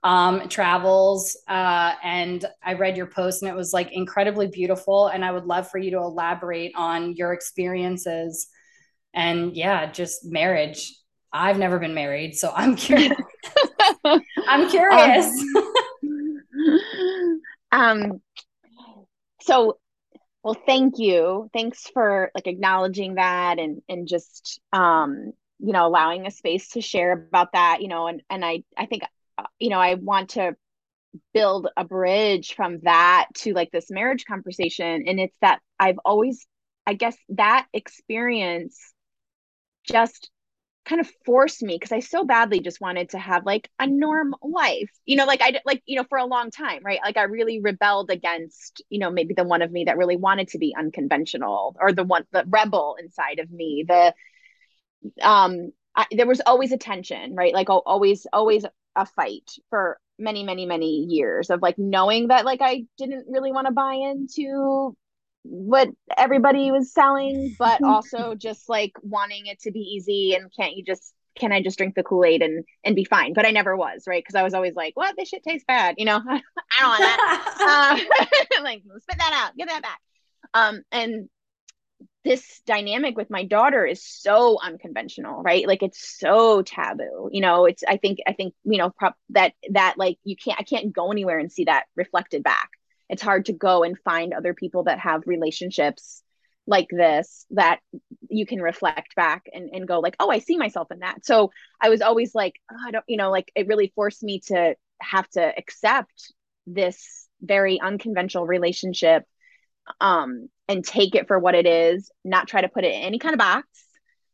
um 0.04 0.50
travels 0.50 1.38
uh 1.48 1.94
and 2.04 2.46
i 2.64 2.74
read 2.74 2.98
your 2.98 3.06
post 3.06 3.44
and 3.44 3.52
it 3.52 3.56
was 3.56 3.72
like 3.72 3.92
incredibly 3.92 4.48
beautiful 4.48 5.08
and 5.08 5.24
i 5.24 5.32
would 5.32 5.46
love 5.46 5.70
for 5.70 5.78
you 5.78 5.92
to 5.92 5.98
elaborate 5.98 6.72
on 6.76 7.16
your 7.16 7.34
experiences 7.34 8.48
and 9.14 9.56
yeah 9.56 9.92
just 9.92 10.26
marriage. 10.26 10.94
I've 11.34 11.60
never 11.60 11.78
been 11.78 11.94
married 11.94 12.36
so 12.36 12.52
i'm 12.56 12.76
curious. 12.88 13.14
I'm 14.48 14.70
curious. 14.70 15.26
um, 17.72 18.12
um 18.12 18.22
so 19.48 19.78
well 20.44 20.58
thank 20.66 21.00
you. 21.00 21.50
Thanks 21.54 21.88
for 21.94 22.32
like 22.36 22.48
acknowledging 22.48 23.16
that 23.16 23.60
and 23.60 23.82
and 23.90 24.08
just 24.08 24.60
um 24.74 25.34
you 25.60 25.74
know 25.74 25.88
allowing 25.88 26.28
a 26.28 26.32
space 26.32 26.70
to 26.70 26.82
share 26.82 27.14
about 27.14 27.54
that 27.54 27.82
you 27.82 27.88
know 27.88 28.08
and 28.08 28.22
and 28.30 28.46
i 28.46 28.64
i 28.78 28.86
think 28.86 29.04
uh, 29.38 29.44
you 29.60 29.70
know 29.70 29.80
i 29.80 29.96
want 29.96 30.32
to 30.32 30.56
build 31.34 31.68
a 31.76 31.84
bridge 31.84 32.54
from 32.56 32.80
that 32.84 33.28
to 33.36 33.54
like 33.54 33.72
this 33.72 33.90
marriage 33.90 34.26
conversation. 34.26 35.06
And 35.08 35.20
it's 35.20 35.36
that 35.42 35.60
i've 35.80 36.00
always 36.06 36.46
i 36.86 36.94
guess 36.94 37.18
that 37.30 37.68
experience 37.74 38.94
just 39.84 40.30
kind 40.88 41.02
of 41.02 41.12
forced 41.26 41.62
me 41.62 41.76
because 41.76 41.92
I 41.92 42.00
so 42.00 42.24
badly 42.24 42.62
just 42.62 42.80
wanted 42.82 43.10
to 43.10 43.20
have 43.20 43.46
like 43.46 43.70
a 43.80 43.86
norm 43.88 44.34
life. 44.42 44.90
You 45.06 45.18
know, 45.18 45.26
like 45.26 45.42
I 45.42 45.60
like 45.66 45.84
you 45.86 45.98
know 45.98 46.06
for 46.08 46.18
a 46.18 46.26
long 46.26 46.50
time, 46.50 46.82
right? 46.84 47.00
Like 47.04 47.18
I 47.18 47.24
really 47.24 47.60
rebelled 47.62 48.10
against, 48.10 48.82
you 48.90 49.00
know, 49.00 49.12
maybe 49.12 49.34
the 49.34 49.44
one 49.44 49.62
of 49.62 49.72
me 49.72 49.86
that 49.86 49.98
really 49.98 50.16
wanted 50.18 50.50
to 50.50 50.58
be 50.58 50.76
unconventional 50.78 51.76
or 51.80 51.92
the 51.92 52.04
one 52.04 52.26
the 52.32 52.46
rebel 52.48 52.96
inside 53.00 53.40
of 53.40 53.52
me. 53.52 53.86
The 53.88 54.14
um 55.22 55.72
I, 55.96 56.06
there 56.12 56.28
was 56.28 56.42
always 56.46 56.72
a 56.72 56.78
tension, 56.78 57.36
right? 57.36 57.54
Like 57.54 57.70
always 57.70 58.26
always 58.32 58.66
a 58.96 59.06
fight 59.06 59.52
for 59.70 60.00
many 60.20 60.44
many 60.44 60.66
many 60.66 61.06
years 61.10 61.50
of 61.50 61.62
like 61.62 61.78
knowing 61.78 62.30
that 62.30 62.46
like 62.46 62.62
I 62.62 62.86
didn't 62.98 63.26
really 63.30 63.52
want 63.52 63.68
to 63.68 63.74
buy 63.74 63.94
into 63.94 64.96
what 65.50 65.90
everybody 66.18 66.72
was 66.72 66.94
selling, 66.94 67.56
but 67.58 67.82
also 67.86 68.36
just 68.36 68.70
like 68.70 68.94
wanting 69.02 69.48
it 69.48 69.60
to 69.62 69.72
be 69.72 69.80
easy 69.80 70.36
and 70.36 70.52
can't 70.56 70.76
you 70.76 70.84
just 70.84 71.14
can 71.38 71.52
I 71.52 71.62
just 71.62 71.78
drink 71.78 71.94
the 71.94 72.04
Kool-Aid 72.04 72.42
and 72.42 72.64
and 72.84 72.96
be 72.96 73.06
fine? 73.06 73.34
But 73.34 73.46
I 73.46 73.52
never 73.52 73.78
was, 73.78 74.04
right? 74.08 74.24
Because 74.24 74.36
I 74.36 74.44
was 74.44 74.54
always 74.54 74.76
like, 74.76 74.96
what 74.96 75.16
this 75.18 75.30
shit 75.30 75.44
tastes 75.44 75.66
bad, 75.68 75.96
you 75.98 76.06
know? 76.06 76.18
I 76.28 76.42
don't 76.80 76.90
want 76.90 77.00
that. 77.00 78.00
uh, 78.60 78.64
like 78.64 78.82
spit 79.02 79.18
that 79.20 79.46
out, 79.46 79.56
give 79.56 79.68
that 79.68 79.84
back. 79.84 80.00
Um, 80.54 80.82
and 80.92 81.30
this 82.24 82.62
dynamic 82.66 83.16
with 83.16 83.30
my 83.30 83.44
daughter 83.44 83.86
is 83.86 84.04
so 84.04 84.60
unconventional 84.62 85.42
right 85.42 85.66
like 85.66 85.82
it's 85.82 86.20
so 86.20 86.62
taboo 86.62 87.30
you 87.32 87.40
know 87.40 87.66
it's 87.66 87.84
i 87.88 87.96
think 87.96 88.20
i 88.28 88.34
think 88.34 88.54
you 88.66 88.78
know 88.78 88.90
prop 88.90 89.16
that 89.30 89.54
that 89.72 89.96
like 89.98 90.18
you 90.24 90.36
can't 90.36 90.60
i 90.60 90.64
can't 90.64 90.94
go 90.94 91.12
anywhere 91.12 91.40
and 91.40 91.52
see 91.52 91.64
that 91.64 91.86
reflected 91.96 92.44
back 92.44 92.70
it's 93.10 93.22
hard 93.22 93.46
to 93.46 93.54
go 93.54 93.84
and 93.84 93.98
find 94.00 94.34
other 94.34 94.54
people 94.54 94.84
that 94.84 95.00
have 95.00 95.24
relationships 95.26 96.24
like 96.68 96.90
this 96.92 97.46
that 97.52 97.80
you 98.30 98.46
can 98.46 98.62
reflect 98.62 99.16
back 99.16 99.46
and, 99.54 99.70
and 99.74 99.88
go 99.88 100.00
like 100.00 100.16
oh 100.20 100.30
i 100.30 100.40
see 100.40 100.58
myself 100.58 100.92
in 100.92 101.00
that. 101.00 101.26
So 101.26 101.52
i 101.82 101.90
was 101.90 102.02
always 102.02 102.36
like 102.36 102.56
oh, 102.72 102.88
i 102.88 102.92
don't 102.92 103.06
you 103.08 103.18
know 103.18 103.32
like 103.32 103.52
it 103.56 103.68
really 103.68 103.92
forced 103.96 104.22
me 104.22 104.42
to 104.48 104.76
have 105.02 105.28
to 105.30 105.54
accept 105.58 106.34
this 106.66 107.28
very 107.42 107.80
unconventional 107.80 108.46
relationship 108.46 109.24
um 110.02 110.50
and 110.68 110.84
take 110.84 111.16
it 111.16 111.28
for 111.28 111.40
what 111.40 111.56
it 111.56 111.66
is 111.66 112.12
not 112.26 112.48
try 112.48 112.62
to 112.62 112.68
put 112.68 112.84
it 112.84 112.94
in 112.94 113.02
any 113.02 113.20
kind 113.20 113.34
of 113.34 113.40
box 113.40 113.66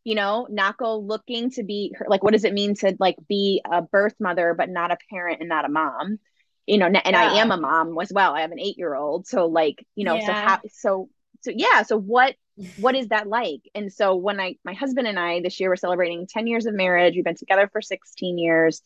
you 0.03 0.15
know 0.15 0.48
not 0.50 0.77
go 0.77 0.98
looking 0.98 1.51
to 1.51 1.63
be 1.63 1.94
like 2.08 2.24
what 2.24 2.34
does 2.34 2.46
it 2.46 2.53
mean 2.53 2.75
to 2.75 2.96
like 3.00 3.18
be 3.27 3.62
a 3.70 3.82
birth 3.82 4.15
mother 4.20 4.56
but 4.58 4.70
not 4.70 4.92
a 4.92 4.98
parent 5.10 5.42
and 5.42 5.50
not 5.50 5.65
a 5.65 5.70
mom 5.70 6.18
you 6.65 6.77
know 6.77 6.86
and 6.86 6.96
yeah. 6.96 7.32
i 7.32 7.36
am 7.39 7.51
a 7.51 7.58
mom 7.58 7.98
as 8.00 8.12
well. 8.13 8.34
I 8.34 8.41
have 8.41 8.51
an 8.51 8.60
eight 8.60 8.77
year 8.77 8.96
old 8.96 9.27
so 9.27 9.48
like 9.48 9.86
you 9.96 10.05
know 10.05 10.15
yeah. 10.15 10.25
so 10.25 10.34
ha- 10.34 10.62
so 10.72 11.10
so 11.43 11.51
yeah. 11.53 11.84
So 11.84 11.98
what 11.98 12.36
what 12.77 12.96
is 12.96 13.10
that 13.10 13.27
like? 13.27 13.62
And 13.75 13.91
so 13.91 14.15
when 14.15 14.39
i 14.39 14.55
my 14.63 14.74
husband 14.74 15.08
and 15.08 15.20
i 15.20 15.41
this 15.41 15.60
year 15.60 15.70
we're 15.70 15.75
celebrating 15.75 16.27
10 16.27 16.48
years 16.48 16.65
of 16.65 16.74
marriage. 16.74 17.15
We've 17.15 17.24
been 17.24 17.36
together 17.36 17.70
for 17.72 17.82
16 17.82 18.38
years. 18.38 18.82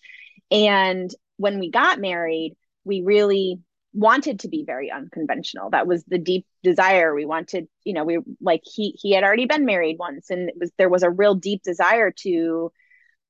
And 0.51 1.13
when 1.37 1.59
we 1.59 1.69
got 1.69 1.99
married 1.99 2.55
we 2.83 3.01
really 3.01 3.59
wanted 3.93 4.41
to 4.41 4.47
be 4.47 4.63
very 4.63 4.91
unconventional. 4.91 5.71
That 5.71 5.87
was 5.87 6.03
the 6.05 6.19
deep 6.19 6.45
desire. 6.63 7.13
We 7.13 7.25
wanted 7.25 7.67
you 7.83 7.93
know 7.93 8.03
we 8.03 8.19
like 8.41 8.61
he 8.63 8.97
he 9.01 9.13
had 9.13 9.23
already 9.23 9.45
been 9.45 9.65
married 9.65 9.97
once 9.99 10.29
and 10.29 10.49
it 10.49 10.55
was 10.59 10.71
there 10.77 10.89
was 10.89 11.03
a 11.03 11.09
real 11.09 11.35
deep 11.35 11.63
desire 11.63 12.11
to 12.23 12.71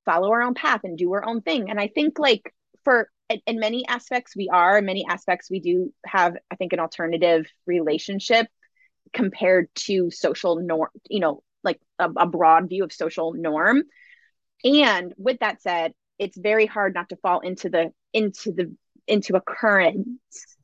follow 0.04 0.30
our 0.30 0.42
own 0.42 0.54
path 0.54 0.80
and 0.84 0.96
do 0.96 1.12
our 1.12 1.24
own 1.24 1.42
thing. 1.42 1.70
And 1.70 1.80
i 1.80 1.88
think 1.88 2.18
like 2.18 2.54
for 2.88 3.10
in 3.46 3.58
many 3.60 3.86
aspects 3.86 4.34
we 4.34 4.48
are 4.48 4.78
in 4.78 4.86
many 4.86 5.04
aspects 5.06 5.50
we 5.50 5.60
do 5.60 5.92
have 6.06 6.36
i 6.50 6.56
think 6.56 6.72
an 6.72 6.80
alternative 6.80 7.46
relationship 7.66 8.46
compared 9.12 9.68
to 9.74 10.10
social 10.10 10.56
norm 10.56 10.88
you 11.08 11.20
know 11.20 11.42
like 11.62 11.80
a, 11.98 12.08
a, 12.16 12.26
broad 12.26 12.68
view 12.68 12.84
of 12.84 12.92
social 12.92 13.34
norm 13.34 13.82
and 14.64 15.12
with 15.18 15.38
that 15.40 15.60
said 15.60 15.92
it's 16.18 16.36
very 16.38 16.66
hard 16.66 16.94
not 16.94 17.08
to 17.10 17.16
fall 17.16 17.40
into 17.40 17.68
the 17.68 17.92
into 18.12 18.52
the 18.52 18.74
into 19.06 19.36
a 19.36 19.40
current 19.40 20.06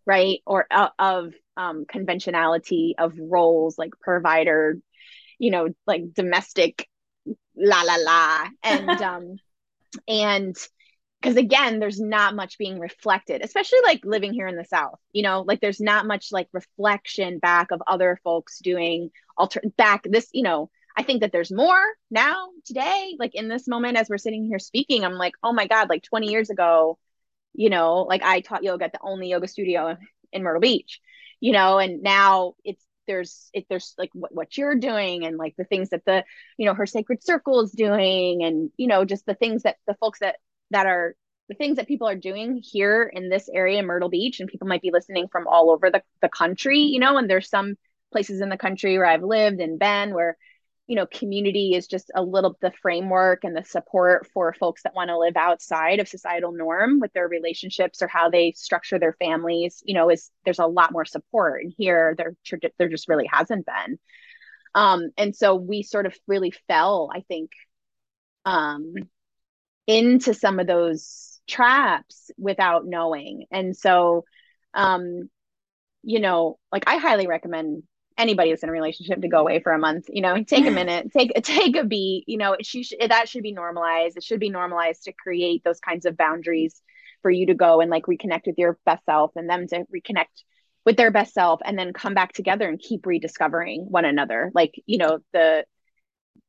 right 0.06 0.40
or 0.46 0.66
uh, 0.70 0.90
of 0.98 1.34
um, 1.56 1.84
conventionality 1.86 2.94
of 2.98 3.14
roles 3.18 3.78
like 3.78 3.90
provider 4.00 4.78
you 5.38 5.50
know, 5.50 5.68
like 5.86 6.14
domestic 6.14 6.88
la 7.56 7.82
la 7.82 7.96
la. 7.96 8.48
And 8.62 8.90
um 9.02 9.36
and 10.08 10.56
because 11.24 11.38
again 11.38 11.78
there's 11.78 12.00
not 12.00 12.36
much 12.36 12.58
being 12.58 12.78
reflected 12.78 13.42
especially 13.42 13.78
like 13.82 14.04
living 14.04 14.32
here 14.34 14.46
in 14.46 14.56
the 14.56 14.64
south 14.64 14.98
you 15.12 15.22
know 15.22 15.42
like 15.46 15.60
there's 15.60 15.80
not 15.80 16.06
much 16.06 16.30
like 16.30 16.48
reflection 16.52 17.38
back 17.38 17.70
of 17.70 17.82
other 17.86 18.20
folks 18.22 18.58
doing 18.58 19.10
alter 19.36 19.62
back 19.76 20.02
this 20.04 20.28
you 20.32 20.42
know 20.42 20.70
i 20.96 21.02
think 21.02 21.22
that 21.22 21.32
there's 21.32 21.50
more 21.50 21.82
now 22.10 22.48
today 22.66 23.16
like 23.18 23.34
in 23.34 23.48
this 23.48 23.66
moment 23.66 23.96
as 23.96 24.08
we're 24.08 24.18
sitting 24.18 24.44
here 24.44 24.58
speaking 24.58 25.04
i'm 25.04 25.14
like 25.14 25.32
oh 25.42 25.52
my 25.52 25.66
god 25.66 25.88
like 25.88 26.02
20 26.02 26.30
years 26.30 26.50
ago 26.50 26.98
you 27.54 27.70
know 27.70 28.02
like 28.02 28.22
i 28.22 28.40
taught 28.40 28.62
yoga 28.62 28.84
at 28.84 28.92
the 28.92 29.00
only 29.02 29.30
yoga 29.30 29.48
studio 29.48 29.96
in 30.32 30.42
myrtle 30.42 30.60
beach 30.60 31.00
you 31.40 31.52
know 31.52 31.78
and 31.78 32.02
now 32.02 32.52
it's 32.64 32.84
there's 33.06 33.50
if 33.52 33.64
there's 33.68 33.94
like 33.98 34.10
what, 34.14 34.34
what 34.34 34.56
you're 34.56 34.76
doing 34.76 35.26
and 35.26 35.36
like 35.36 35.54
the 35.56 35.64
things 35.64 35.90
that 35.90 36.04
the 36.06 36.24
you 36.56 36.66
know 36.66 36.74
her 36.74 36.86
sacred 36.86 37.22
circle 37.22 37.60
is 37.60 37.70
doing 37.70 38.42
and 38.42 38.70
you 38.78 38.86
know 38.86 39.04
just 39.04 39.26
the 39.26 39.34
things 39.34 39.62
that 39.62 39.76
the 39.86 39.94
folks 39.94 40.20
that 40.20 40.36
that 40.74 40.86
are 40.86 41.14
the 41.48 41.54
things 41.54 41.76
that 41.76 41.88
people 41.88 42.08
are 42.08 42.16
doing 42.16 42.60
here 42.62 43.10
in 43.12 43.28
this 43.28 43.48
area 43.52 43.78
in 43.78 43.86
Myrtle 43.86 44.08
Beach, 44.08 44.40
and 44.40 44.48
people 44.48 44.66
might 44.66 44.82
be 44.82 44.90
listening 44.90 45.28
from 45.30 45.46
all 45.46 45.70
over 45.70 45.90
the, 45.90 46.02
the 46.20 46.28
country, 46.28 46.80
you 46.80 46.98
know, 46.98 47.16
and 47.16 47.28
there's 47.30 47.48
some 47.48 47.76
places 48.12 48.40
in 48.40 48.48
the 48.48 48.56
country 48.56 48.96
where 48.96 49.06
I've 49.06 49.22
lived 49.22 49.60
and 49.60 49.78
been 49.78 50.14
where, 50.14 50.36
you 50.86 50.96
know, 50.96 51.06
community 51.06 51.74
is 51.74 51.86
just 51.86 52.10
a 52.14 52.22
little 52.22 52.56
the 52.60 52.72
framework 52.82 53.44
and 53.44 53.56
the 53.56 53.64
support 53.64 54.26
for 54.32 54.52
folks 54.54 54.82
that 54.82 54.94
want 54.94 55.08
to 55.08 55.18
live 55.18 55.36
outside 55.36 56.00
of 56.00 56.08
societal 56.08 56.52
norm 56.52 56.98
with 56.98 57.12
their 57.12 57.28
relationships 57.28 58.02
or 58.02 58.08
how 58.08 58.30
they 58.30 58.52
structure 58.52 58.98
their 58.98 59.16
families, 59.18 59.82
you 59.84 59.94
know, 59.94 60.10
is 60.10 60.30
there's 60.44 60.58
a 60.58 60.66
lot 60.66 60.92
more 60.92 61.04
support. 61.04 61.62
And 61.62 61.72
here 61.76 62.14
there 62.16 62.34
there 62.78 62.88
just 62.88 63.08
really 63.08 63.28
hasn't 63.30 63.66
been. 63.66 63.98
Um, 64.74 65.10
and 65.16 65.36
so 65.36 65.54
we 65.54 65.82
sort 65.82 66.06
of 66.06 66.14
really 66.26 66.52
fell, 66.68 67.10
I 67.14 67.20
think, 67.28 67.50
um, 68.44 68.94
into 69.86 70.34
some 70.34 70.58
of 70.58 70.66
those 70.66 71.40
traps 71.46 72.30
without 72.38 72.86
knowing. 72.86 73.46
And 73.50 73.76
so, 73.76 74.24
um, 74.72 75.28
you 76.02 76.20
know, 76.20 76.58
like 76.72 76.84
I 76.86 76.96
highly 76.96 77.26
recommend 77.26 77.82
anybody 78.16 78.50
that's 78.50 78.62
in 78.62 78.68
a 78.68 78.72
relationship 78.72 79.20
to 79.20 79.28
go 79.28 79.38
away 79.38 79.60
for 79.60 79.72
a 79.72 79.78
month, 79.78 80.06
you 80.08 80.22
know, 80.22 80.42
take 80.42 80.66
a 80.66 80.70
minute, 80.72 81.12
take 81.12 81.32
take 81.42 81.76
a 81.76 81.84
beat, 81.84 82.24
you 82.26 82.38
know, 82.38 82.56
she 82.62 82.84
sh- 82.84 82.94
that 83.08 83.28
should 83.28 83.42
be 83.42 83.52
normalized. 83.52 84.16
It 84.16 84.22
should 84.22 84.40
be 84.40 84.50
normalized 84.50 85.04
to 85.04 85.12
create 85.12 85.62
those 85.64 85.80
kinds 85.80 86.06
of 86.06 86.16
boundaries 86.16 86.80
for 87.22 87.30
you 87.30 87.46
to 87.46 87.54
go 87.54 87.80
and 87.80 87.90
like 87.90 88.04
reconnect 88.04 88.46
with 88.46 88.58
your 88.58 88.78
best 88.84 89.04
self 89.06 89.32
and 89.36 89.48
them 89.48 89.66
to 89.68 89.84
reconnect 89.94 90.26
with 90.84 90.96
their 90.96 91.10
best 91.10 91.32
self 91.32 91.60
and 91.64 91.78
then 91.78 91.92
come 91.92 92.14
back 92.14 92.32
together 92.32 92.68
and 92.68 92.78
keep 92.78 93.06
rediscovering 93.06 93.86
one 93.88 94.04
another. 94.04 94.50
Like, 94.54 94.74
you 94.86 94.98
know, 94.98 95.20
the 95.32 95.64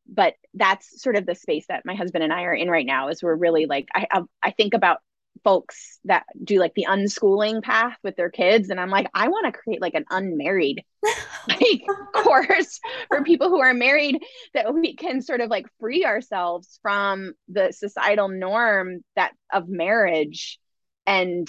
but 0.08 0.36
that's 0.54 1.02
sort 1.02 1.16
of 1.16 1.26
the 1.26 1.36
space 1.36 1.66
that 1.68 1.86
my 1.86 1.96
husband 1.96 2.24
and 2.24 2.34
I 2.34 2.44
are 2.44 2.54
in 2.54 2.70
right 2.70 2.86
now 2.86 3.10
is 3.10 3.24
we're 3.24 3.36
really 3.36 3.66
like 3.66 3.88
I 3.94 4.22
I 4.42 4.52
think 4.52 4.74
about 4.74 5.00
folks 5.44 6.00
that 6.06 6.24
do 6.44 6.60
like 6.60 6.74
the 6.76 6.88
unschooling 6.90 7.62
path 7.62 7.98
with 8.04 8.16
their 8.16 8.30
kids 8.30 8.70
and 8.70 8.80
I'm 8.80 8.90
like 8.90 9.08
I 9.14 9.28
want 9.28 9.46
to 9.46 9.60
create 9.60 9.82
like 9.82 9.94
an 9.94 10.06
unmarried 10.10 10.84
like 11.48 11.82
course 12.14 12.80
for 13.10 13.24
people 13.24 13.50
who 13.50 13.60
are 13.60 13.74
married 13.74 14.24
that 14.54 14.74
we 14.74 14.96
can 14.96 15.22
sort 15.22 15.42
of 15.42 15.50
like 15.50 15.68
free 15.80 16.06
ourselves 16.06 16.80
from 16.82 17.34
the 17.48 17.72
societal 17.72 18.30
norm 18.30 19.04
that 19.16 19.34
of 19.54 19.68
marriage 19.68 20.58
and 21.06 21.48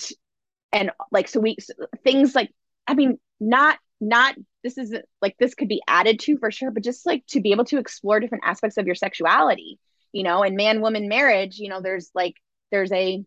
and 0.73 0.91
like 1.11 1.29
so 1.29 1.41
we 1.41 1.57
things 2.05 2.35
like 2.35 2.51
I 2.87 2.95
mean 2.95 3.19
not 3.41 3.79
not 4.01 4.35
this 4.63 4.77
is 4.79 4.95
like 5.23 5.37
this 5.39 5.55
could 5.55 5.69
be 5.69 5.83
added 5.89 6.21
to 6.21 6.37
for 6.39 6.51
sure 6.51 6.71
but 6.71 6.85
just 6.85 7.07
like 7.07 7.25
to 7.27 7.41
be 7.41 7.53
able 7.53 7.65
to 7.65 7.79
explore 7.79 8.21
different 8.21 8.45
aspects 8.45 8.77
of 8.77 8.87
your 8.87 8.95
sexuality 8.95 9.79
you 10.13 10.23
know 10.23 10.43
and 10.43 10.57
man 10.57 10.81
woman 10.81 11.09
marriage 11.09 11.59
you 11.59 11.69
know 11.69 11.81
there's 11.81 12.11
like 12.15 12.35
there's 12.71 12.93
a 12.93 13.25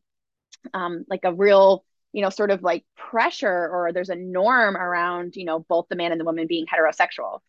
um 0.73 1.05
like 1.09 1.21
a 1.23 1.33
real 1.33 1.83
you 2.13 2.21
know 2.21 2.29
sort 2.29 2.51
of 2.51 2.61
like 2.61 2.85
pressure 2.95 3.47
or 3.47 3.91
there's 3.93 4.09
a 4.09 4.15
norm 4.15 4.77
around 4.77 5.35
you 5.35 5.45
know 5.45 5.59
both 5.59 5.87
the 5.89 5.95
man 5.95 6.11
and 6.11 6.21
the 6.21 6.25
woman 6.25 6.47
being 6.47 6.65
heterosexual 6.65 7.39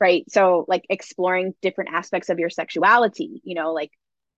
right? 0.00 0.24
So 0.30 0.64
like 0.68 0.84
exploring 0.88 1.54
different 1.60 1.90
aspects 1.92 2.28
of 2.28 2.38
your 2.38 2.50
sexuality 2.50 3.40
you 3.44 3.54
know 3.54 3.72
like 3.72 3.90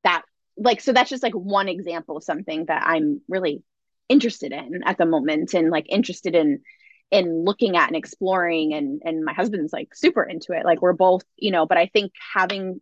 that 0.05 0.23
like 0.57 0.81
so 0.81 0.93
that's 0.93 1.11
just 1.11 1.23
like 1.23 1.35
one 1.35 1.69
example 1.69 2.17
of 2.17 2.25
something 2.25 2.67
that 2.67 2.83
i'm 2.85 3.21
really 3.29 3.63
interested 4.09 4.53
in 4.53 4.83
at 4.85 4.99
the 4.99 5.07
moment 5.07 5.55
and 5.55 5.71
like 5.71 5.87
interested 5.89 6.35
in 6.35 6.61
in 7.11 7.45
looking 7.45 7.77
at 7.77 7.89
and 7.89 7.97
exploring 7.97 8.73
and 8.75 9.03
and 9.05 9.25
my 9.25 9.33
husband's 9.33 9.73
like 9.73 9.95
super 9.95 10.23
into 10.23 10.53
it. 10.53 10.65
Like 10.65 10.81
we're 10.83 10.93
both 10.93 11.23
you 11.37 11.51
know 11.51 11.67
but 11.67 11.79
i 11.79 11.87
think 11.87 12.13
having 12.35 12.81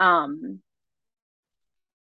um 0.00 0.60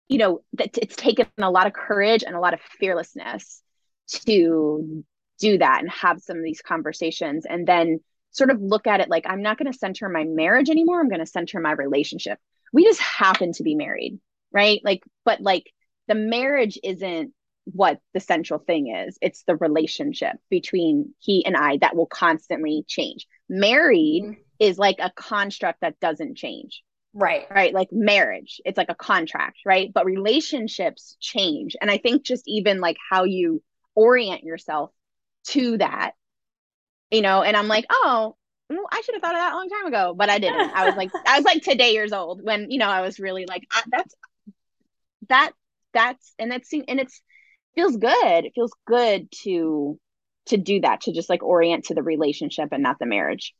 you 0.08 0.18
know 0.18 0.40
that 0.54 0.76
it's 0.78 0.96
taken 0.96 1.26
a 1.38 1.50
lot 1.50 1.66
of 1.66 1.72
courage 1.72 2.24
and 2.24 2.36
a 2.36 2.40
lot 2.40 2.54
of 2.54 2.60
fearlessness 2.60 3.62
to 4.08 5.04
do 5.38 5.58
that 5.58 5.80
and 5.80 5.90
have 5.90 6.20
some 6.20 6.36
of 6.36 6.44
these 6.44 6.62
conversations 6.62 7.46
and 7.46 7.66
then 7.66 8.00
sort 8.32 8.50
of 8.50 8.60
look 8.60 8.86
at 8.86 9.00
it 9.00 9.08
like 9.08 9.24
i'm 9.26 9.42
not 9.42 9.58
going 9.58 9.70
to 9.70 9.78
center 9.78 10.08
my 10.08 10.24
marriage 10.24 10.70
anymore. 10.70 11.00
I'm 11.00 11.08
going 11.08 11.20
to 11.20 11.26
center 11.26 11.60
my 11.60 11.72
relationship. 11.72 12.38
We 12.72 12.84
just 12.84 13.00
happen 13.00 13.52
to 13.52 13.62
be 13.62 13.74
married 13.74 14.20
right? 14.52 14.80
Like 14.84 15.02
but 15.24 15.40
like 15.40 15.72
the 16.08 16.14
marriage 16.14 16.78
isn't 16.82 17.32
what 17.72 17.98
the 18.14 18.20
central 18.20 18.58
thing 18.58 18.94
is. 18.94 19.18
It's 19.20 19.42
the 19.44 19.56
relationship 19.56 20.36
between 20.48 21.14
he 21.18 21.44
and 21.44 21.56
I 21.56 21.78
that 21.78 21.96
will 21.96 22.06
constantly 22.06 22.84
change. 22.86 23.26
Married 23.48 24.24
mm-hmm. 24.24 24.40
is 24.58 24.78
like 24.78 24.96
a 24.98 25.12
construct 25.14 25.80
that 25.80 26.00
doesn't 26.00 26.36
change. 26.36 26.82
Right. 27.12 27.46
Right. 27.50 27.74
Like 27.74 27.88
marriage, 27.90 28.60
it's 28.64 28.78
like 28.78 28.90
a 28.90 28.94
contract, 28.94 29.58
right? 29.66 29.90
But 29.92 30.06
relationships 30.06 31.16
change. 31.20 31.74
And 31.80 31.90
I 31.90 31.98
think 31.98 32.22
just 32.22 32.44
even 32.46 32.80
like 32.80 32.96
how 33.10 33.24
you 33.24 33.62
orient 33.96 34.44
yourself 34.44 34.92
to 35.48 35.78
that, 35.78 36.12
you 37.10 37.22
know, 37.22 37.42
and 37.42 37.56
I'm 37.56 37.66
like, 37.66 37.86
oh, 37.90 38.36
I 38.70 39.00
should 39.00 39.16
have 39.16 39.22
thought 39.22 39.34
of 39.34 39.40
that 39.40 39.52
a 39.52 39.56
long 39.56 39.68
time 39.68 39.86
ago, 39.86 40.14
but 40.16 40.30
I 40.30 40.38
didn't. 40.38 40.70
I 40.72 40.86
was 40.86 40.94
like, 40.94 41.10
I 41.26 41.38
was 41.38 41.44
like 41.44 41.62
today 41.62 41.92
years 41.92 42.12
old 42.12 42.44
when, 42.44 42.70
you 42.70 42.78
know, 42.78 42.88
I 42.88 43.00
was 43.00 43.18
really 43.18 43.44
like, 43.46 43.64
that's 43.90 44.14
that, 45.28 45.52
that's, 45.92 46.32
and 46.38 46.52
that's, 46.52 46.72
and 46.72 47.00
it's, 47.00 47.20
feels 47.74 47.96
good. 47.96 48.44
It 48.44 48.52
feels 48.54 48.72
good 48.86 49.30
to 49.42 49.98
to 50.46 50.56
do 50.56 50.80
that, 50.80 51.02
to 51.02 51.12
just 51.12 51.28
like 51.30 51.42
orient 51.42 51.84
to 51.86 51.94
the 51.94 52.02
relationship 52.02 52.70
and 52.72 52.82
not 52.82 52.98
the 52.98 53.06
marriage. 53.06 53.54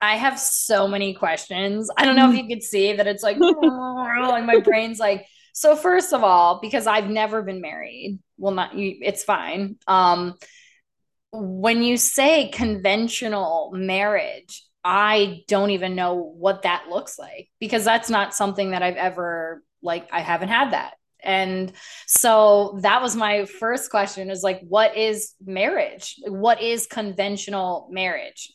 I 0.00 0.16
have 0.16 0.38
so 0.38 0.86
many 0.86 1.14
questions. 1.14 1.90
I 1.96 2.04
don't 2.04 2.16
know 2.16 2.30
if 2.30 2.36
you 2.36 2.46
could 2.46 2.62
see 2.62 2.92
that 2.92 3.06
it's 3.06 3.22
like, 3.22 3.36
and 3.40 4.46
my 4.46 4.60
brain's 4.60 4.98
like, 4.98 5.26
so 5.52 5.74
first 5.74 6.12
of 6.12 6.22
all, 6.22 6.60
because 6.60 6.86
I've 6.86 7.08
never 7.08 7.42
been 7.42 7.60
married, 7.60 8.18
well, 8.36 8.52
not 8.52 8.74
you, 8.76 8.98
it's 9.00 9.24
fine. 9.24 9.76
Um, 9.88 10.34
when 11.32 11.82
you 11.82 11.96
say 11.96 12.50
conventional 12.52 13.72
marriage, 13.74 14.64
I 14.84 15.42
don't 15.48 15.70
even 15.70 15.94
know 15.94 16.14
what 16.14 16.62
that 16.62 16.88
looks 16.88 17.18
like 17.18 17.48
because 17.58 17.84
that's 17.84 18.08
not 18.08 18.34
something 18.34 18.70
that 18.70 18.82
I've 18.82 18.96
ever 18.96 19.62
like 19.82 20.08
I 20.12 20.20
haven't 20.20 20.48
had 20.48 20.72
that. 20.72 20.94
And 21.28 21.74
so 22.06 22.78
that 22.80 23.02
was 23.02 23.14
my 23.14 23.44
first 23.44 23.90
question 23.90 24.30
is 24.30 24.42
like, 24.42 24.62
what 24.66 24.96
is 24.96 25.34
marriage? 25.44 26.16
What 26.26 26.62
is 26.62 26.86
conventional 26.86 27.86
marriage? 27.92 28.50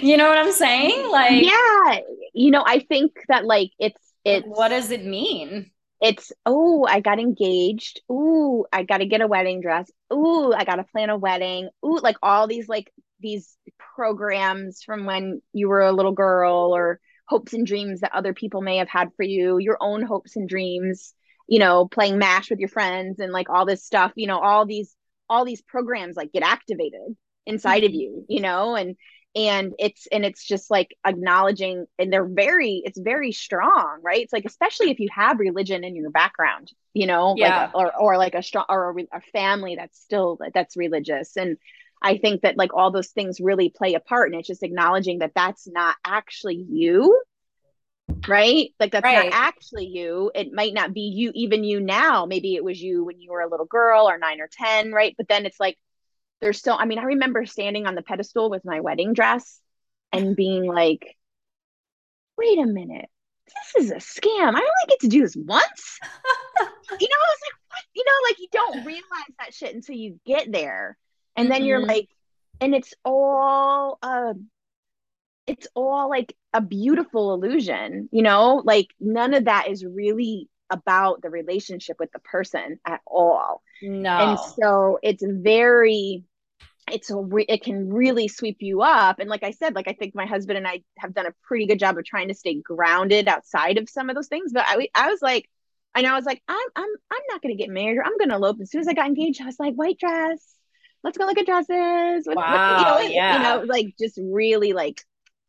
you 0.00 0.16
know 0.16 0.28
what 0.28 0.38
I'm 0.38 0.52
saying? 0.52 1.10
Like, 1.10 1.44
yeah, 1.44 1.98
you 2.32 2.52
know, 2.52 2.62
I 2.64 2.78
think 2.78 3.10
that 3.26 3.44
like 3.44 3.72
it's, 3.80 4.00
it's, 4.24 4.46
what 4.46 4.68
does 4.68 4.92
it 4.92 5.04
mean? 5.04 5.72
It's, 6.00 6.30
oh, 6.46 6.86
I 6.88 7.00
got 7.00 7.18
engaged. 7.18 8.00
Ooh, 8.08 8.66
I 8.72 8.84
got 8.84 8.98
to 8.98 9.06
get 9.06 9.20
a 9.20 9.26
wedding 9.26 9.60
dress. 9.60 9.90
Ooh, 10.12 10.52
I 10.52 10.62
got 10.64 10.76
to 10.76 10.84
plan 10.84 11.10
a 11.10 11.16
wedding. 11.18 11.70
Ooh, 11.84 11.98
like 12.00 12.16
all 12.22 12.46
these, 12.46 12.68
like, 12.68 12.92
these 13.18 13.56
programs 13.96 14.84
from 14.84 15.06
when 15.06 15.42
you 15.52 15.68
were 15.68 15.80
a 15.80 15.90
little 15.90 16.12
girl 16.12 16.72
or 16.72 17.00
hopes 17.28 17.52
and 17.52 17.66
dreams 17.66 18.00
that 18.00 18.14
other 18.14 18.32
people 18.32 18.62
may 18.62 18.78
have 18.78 18.88
had 18.88 19.10
for 19.16 19.22
you, 19.22 19.58
your 19.58 19.76
own 19.80 20.02
hopes 20.02 20.36
and 20.36 20.48
dreams, 20.48 21.14
you 21.46 21.58
know, 21.58 21.86
playing 21.86 22.18
MASH 22.18 22.50
with 22.50 22.58
your 22.58 22.68
friends 22.68 23.20
and 23.20 23.32
like 23.32 23.50
all 23.50 23.66
this 23.66 23.84
stuff, 23.84 24.12
you 24.16 24.26
know, 24.26 24.38
all 24.38 24.66
these 24.66 24.94
all 25.30 25.44
these 25.44 25.62
programs 25.62 26.16
like 26.16 26.32
get 26.32 26.42
activated 26.42 27.16
inside 27.46 27.84
of 27.84 27.90
mm-hmm. 27.90 28.00
you, 28.00 28.24
you 28.28 28.40
know, 28.40 28.76
and 28.76 28.96
and 29.34 29.74
it's 29.78 30.06
and 30.10 30.24
it's 30.24 30.44
just 30.44 30.70
like 30.70 30.96
acknowledging 31.06 31.86
and 31.98 32.12
they're 32.12 32.26
very 32.26 32.82
it's 32.84 32.98
very 32.98 33.30
strong 33.30 33.98
right 34.02 34.22
it's 34.22 34.32
like 34.32 34.46
especially 34.46 34.90
if 34.90 34.98
you 34.98 35.08
have 35.14 35.38
religion 35.38 35.84
in 35.84 35.94
your 35.94 36.10
background 36.10 36.72
you 36.94 37.06
know 37.06 37.34
yeah. 37.36 37.64
like 37.64 37.74
or 37.74 38.00
or 38.00 38.16
like 38.16 38.34
a 38.34 38.42
strong 38.42 38.64
or 38.68 38.98
a, 38.98 39.18
a 39.18 39.20
family 39.32 39.76
that's 39.76 40.00
still 40.00 40.38
that's 40.54 40.76
religious 40.76 41.36
and 41.36 41.58
I 42.00 42.18
think 42.18 42.42
that 42.42 42.56
like 42.56 42.74
all 42.74 42.90
those 42.90 43.08
things 43.08 43.40
really 43.40 43.70
play 43.70 43.94
a 43.94 44.00
part. 44.00 44.30
And 44.30 44.38
it's 44.38 44.48
just 44.48 44.62
acknowledging 44.62 45.18
that 45.18 45.32
that's 45.34 45.66
not 45.66 45.96
actually 46.04 46.64
you. 46.68 47.20
Right. 48.26 48.70
Like 48.80 48.92
that's 48.92 49.04
right. 49.04 49.30
not 49.30 49.34
actually 49.34 49.86
you. 49.86 50.30
It 50.34 50.52
might 50.52 50.74
not 50.74 50.94
be 50.94 51.12
you, 51.14 51.32
even 51.34 51.64
you 51.64 51.80
now. 51.80 52.26
Maybe 52.26 52.54
it 52.54 52.64
was 52.64 52.80
you 52.80 53.04
when 53.04 53.20
you 53.20 53.30
were 53.30 53.40
a 53.40 53.48
little 53.48 53.66
girl 53.66 54.08
or 54.08 54.18
nine 54.18 54.40
or 54.40 54.48
10. 54.50 54.92
Right. 54.92 55.14
But 55.16 55.28
then 55.28 55.46
it's 55.46 55.60
like, 55.60 55.76
there's 56.40 56.58
still, 56.58 56.76
I 56.78 56.84
mean, 56.84 56.98
I 56.98 57.04
remember 57.04 57.44
standing 57.46 57.86
on 57.86 57.94
the 57.94 58.02
pedestal 58.02 58.48
with 58.48 58.64
my 58.64 58.80
wedding 58.80 59.12
dress 59.12 59.60
and 60.12 60.36
being 60.36 60.66
like, 60.66 61.16
wait 62.36 62.58
a 62.58 62.66
minute, 62.66 63.08
this 63.74 63.84
is 63.84 63.90
a 63.90 63.96
scam. 63.96 64.54
I 64.54 64.60
only 64.60 64.88
get 64.88 65.00
to 65.00 65.08
do 65.08 65.22
this 65.22 65.36
once. 65.36 65.98
you 66.60 66.64
know, 66.64 66.70
I 67.00 67.28
was 67.28 67.40
like, 67.42 67.58
what? 67.68 67.84
You 67.94 68.04
know, 68.04 68.28
like 68.28 68.38
you 68.38 68.48
don't 68.52 68.86
realize 68.86 69.34
that 69.38 69.54
shit 69.54 69.74
until 69.74 69.96
you 69.96 70.20
get 70.24 70.50
there. 70.50 70.96
And 71.38 71.46
mm-hmm. 71.46 71.52
then 71.52 71.64
you're 71.64 71.80
mm-hmm. 71.80 71.88
like, 71.88 72.08
and 72.60 72.74
it's 72.74 72.92
all 73.04 73.98
uh 74.02 74.34
it's 75.46 75.68
all 75.74 76.10
like 76.10 76.36
a 76.52 76.60
beautiful 76.60 77.32
illusion, 77.32 78.08
you 78.12 78.22
know, 78.22 78.60
like 78.64 78.88
none 79.00 79.32
of 79.32 79.46
that 79.46 79.68
is 79.68 79.84
really 79.84 80.48
about 80.68 81.22
the 81.22 81.30
relationship 81.30 81.96
with 81.98 82.12
the 82.12 82.18
person 82.18 82.78
at 82.84 83.00
all. 83.06 83.62
No. 83.80 84.10
And 84.10 84.38
so 84.38 84.98
it's 85.02 85.24
very 85.26 86.24
it's 86.90 87.10
a 87.10 87.16
re- 87.16 87.46
it 87.48 87.62
can 87.62 87.92
really 87.92 88.28
sweep 88.28 88.56
you 88.60 88.80
up 88.80 89.18
and 89.18 89.28
like 89.28 89.42
i 89.42 89.50
said 89.50 89.74
like 89.74 89.88
i 89.88 89.92
think 89.92 90.14
my 90.14 90.24
husband 90.24 90.56
and 90.56 90.66
i 90.66 90.82
have 90.96 91.12
done 91.12 91.26
a 91.26 91.34
pretty 91.46 91.66
good 91.66 91.78
job 91.78 91.98
of 91.98 92.04
trying 92.06 92.28
to 92.28 92.34
stay 92.34 92.54
grounded 92.54 93.28
outside 93.28 93.76
of 93.76 93.90
some 93.90 94.08
of 94.08 94.16
those 94.16 94.28
things 94.28 94.52
but 94.54 94.64
i, 94.66 94.88
I 94.94 95.10
was 95.10 95.20
like 95.20 95.50
i 95.94 96.00
know 96.00 96.12
i 96.12 96.16
was 96.16 96.24
like 96.24 96.42
i'm 96.48 96.66
i'm 96.76 96.88
i'm 97.10 97.22
not 97.28 97.42
going 97.42 97.54
to 97.54 97.62
get 97.62 97.68
married 97.68 97.98
or 97.98 98.06
i'm 98.06 98.16
going 98.16 98.30
to 98.30 98.36
elope 98.36 98.56
as 98.62 98.70
soon 98.70 98.80
as 98.80 98.88
i 98.88 98.94
got 98.94 99.06
engaged 99.06 99.42
i 99.42 99.44
was 99.44 99.60
like 99.60 99.74
white 99.74 99.98
dress 99.98 100.42
let's 101.02 101.18
go 101.18 101.26
look 101.26 101.38
at 101.38 101.46
dresses. 101.46 102.26
Wow, 102.26 102.98
you 103.00 103.08
know, 103.08 103.14
yeah. 103.14 103.36
you 103.36 103.42
know 103.42 103.66
like 103.66 103.94
just 103.98 104.18
really 104.22 104.72
like 104.72 105.02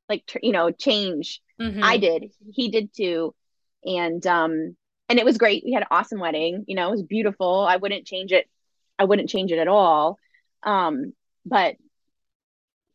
like 0.08 0.24
you 0.42 0.52
know 0.52 0.72
change. 0.72 1.42
Mm-hmm. 1.60 1.84
i 1.84 1.98
did. 1.98 2.32
He 2.54 2.70
did 2.70 2.94
too. 2.94 3.36
And 3.84 4.26
um 4.26 4.76
and 5.10 5.20
it 5.20 5.26
was 5.26 5.38
great. 5.38 5.64
We 5.66 5.74
had 5.74 5.84
an 5.84 5.90
awesome 5.92 6.20
wedding. 6.20 6.64
You 6.68 6.76
know 6.76 6.88
it 6.88 6.92
was 6.92 7.04
beautiful. 7.04 7.66
I 7.68 7.78
wouldn't 7.78 8.06
change 8.06 8.32
it. 8.32 8.48
I 8.98 9.06
wouldn't 9.06 9.30
change 9.30 9.52
it 9.52 9.60
at 9.60 9.68
all. 9.68 10.18
Um 10.64 11.14
but 11.46 11.76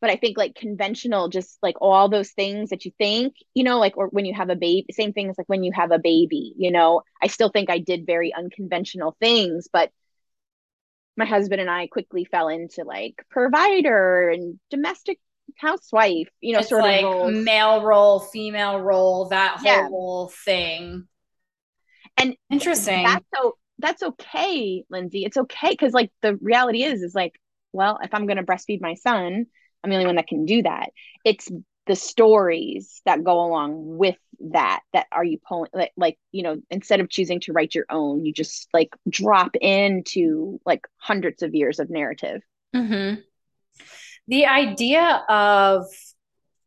but 0.05 0.11
I 0.11 0.17
think 0.17 0.37
like 0.37 0.55
conventional, 0.55 1.31
just 1.31 1.57
like 1.63 1.77
all 1.81 2.11
those 2.11 2.31
things 2.33 2.69
that 2.69 2.85
you 2.85 2.93
think, 2.99 3.37
you 3.55 3.65
know, 3.65 3.79
like 3.79 3.97
or 3.97 4.09
when 4.09 4.27
you 4.27 4.35
have 4.35 4.51
a 4.51 4.55
baby, 4.55 4.85
same 4.93 5.15
thing 5.15 5.31
as 5.31 5.39
like 5.39 5.49
when 5.49 5.65
you 5.65 5.73
have 5.73 5.93
a 5.93 5.99
baby, 5.99 6.53
you 6.59 6.71
know, 6.71 7.01
I 7.23 7.29
still 7.29 7.49
think 7.49 7.71
I 7.71 7.79
did 7.79 8.05
very 8.05 8.31
unconventional 8.35 9.17
things, 9.19 9.67
but 9.73 9.91
my 11.17 11.25
husband 11.25 11.61
and 11.61 11.71
I 11.71 11.87
quickly 11.87 12.25
fell 12.25 12.49
into 12.49 12.85
like 12.85 13.25
provider 13.31 14.31
and 14.31 14.59
domestic 14.71 15.19
housewife, 15.57 16.29
you 16.41 16.53
know, 16.53 16.61
it's 16.61 16.69
sort 16.69 16.83
like 16.83 17.05
of 17.05 17.13
roles. 17.13 17.45
male 17.45 17.83
role, 17.83 18.21
female 18.21 18.81
role, 18.81 19.29
that 19.29 19.61
whole 19.61 20.31
yeah. 20.31 20.37
thing. 20.45 21.09
And 22.17 22.37
interesting. 22.51 23.05
That's 23.05 23.25
so 23.35 23.57
that's 23.79 24.03
okay, 24.03 24.85
Lindsay. 24.89 25.25
It's 25.25 25.37
okay 25.37 25.71
because 25.71 25.93
like 25.93 26.11
the 26.23 26.37
reality 26.37 26.83
is 26.83 27.03
is 27.03 27.15
like 27.15 27.35
well, 27.73 27.99
if 28.03 28.15
I'm 28.15 28.27
going 28.27 28.37
to 28.37 28.45
breastfeed 28.45 28.81
my 28.81 28.95
son, 28.95 29.47
I'm 29.83 29.91
the 29.91 29.97
only 29.97 30.07
one 30.07 30.17
that 30.17 30.29
can 30.29 30.47
do 30.47 30.63
that. 30.63 30.91
It's 31.25 31.51
the 31.87 31.97
stories 31.97 33.03
that 33.05 33.25
go 33.25 33.45
along 33.45 33.97
with 33.99 34.17
that 34.41 34.81
that 34.93 35.07
are 35.13 35.25
you 35.25 35.39
pulling 35.39 35.71
like, 35.73 35.93
like 35.97 36.19
you 36.33 36.43
know 36.43 36.61
instead 36.71 37.01
of 37.01 37.09
choosing 37.09 37.41
to 37.41 37.53
write 37.53 37.75
your 37.75 37.87
own 37.91 38.25
you 38.25 38.33
just 38.33 38.69
like 38.73 38.95
drop 39.09 39.55
into 39.57 40.61
like 40.65 40.87
hundreds 40.97 41.43
of 41.43 41.55
years 41.55 41.79
of 41.79 41.91
narrative 41.91 42.43
mm-hmm. 42.75 43.21
the 44.29 44.47
idea 44.47 45.25
of 45.29 45.87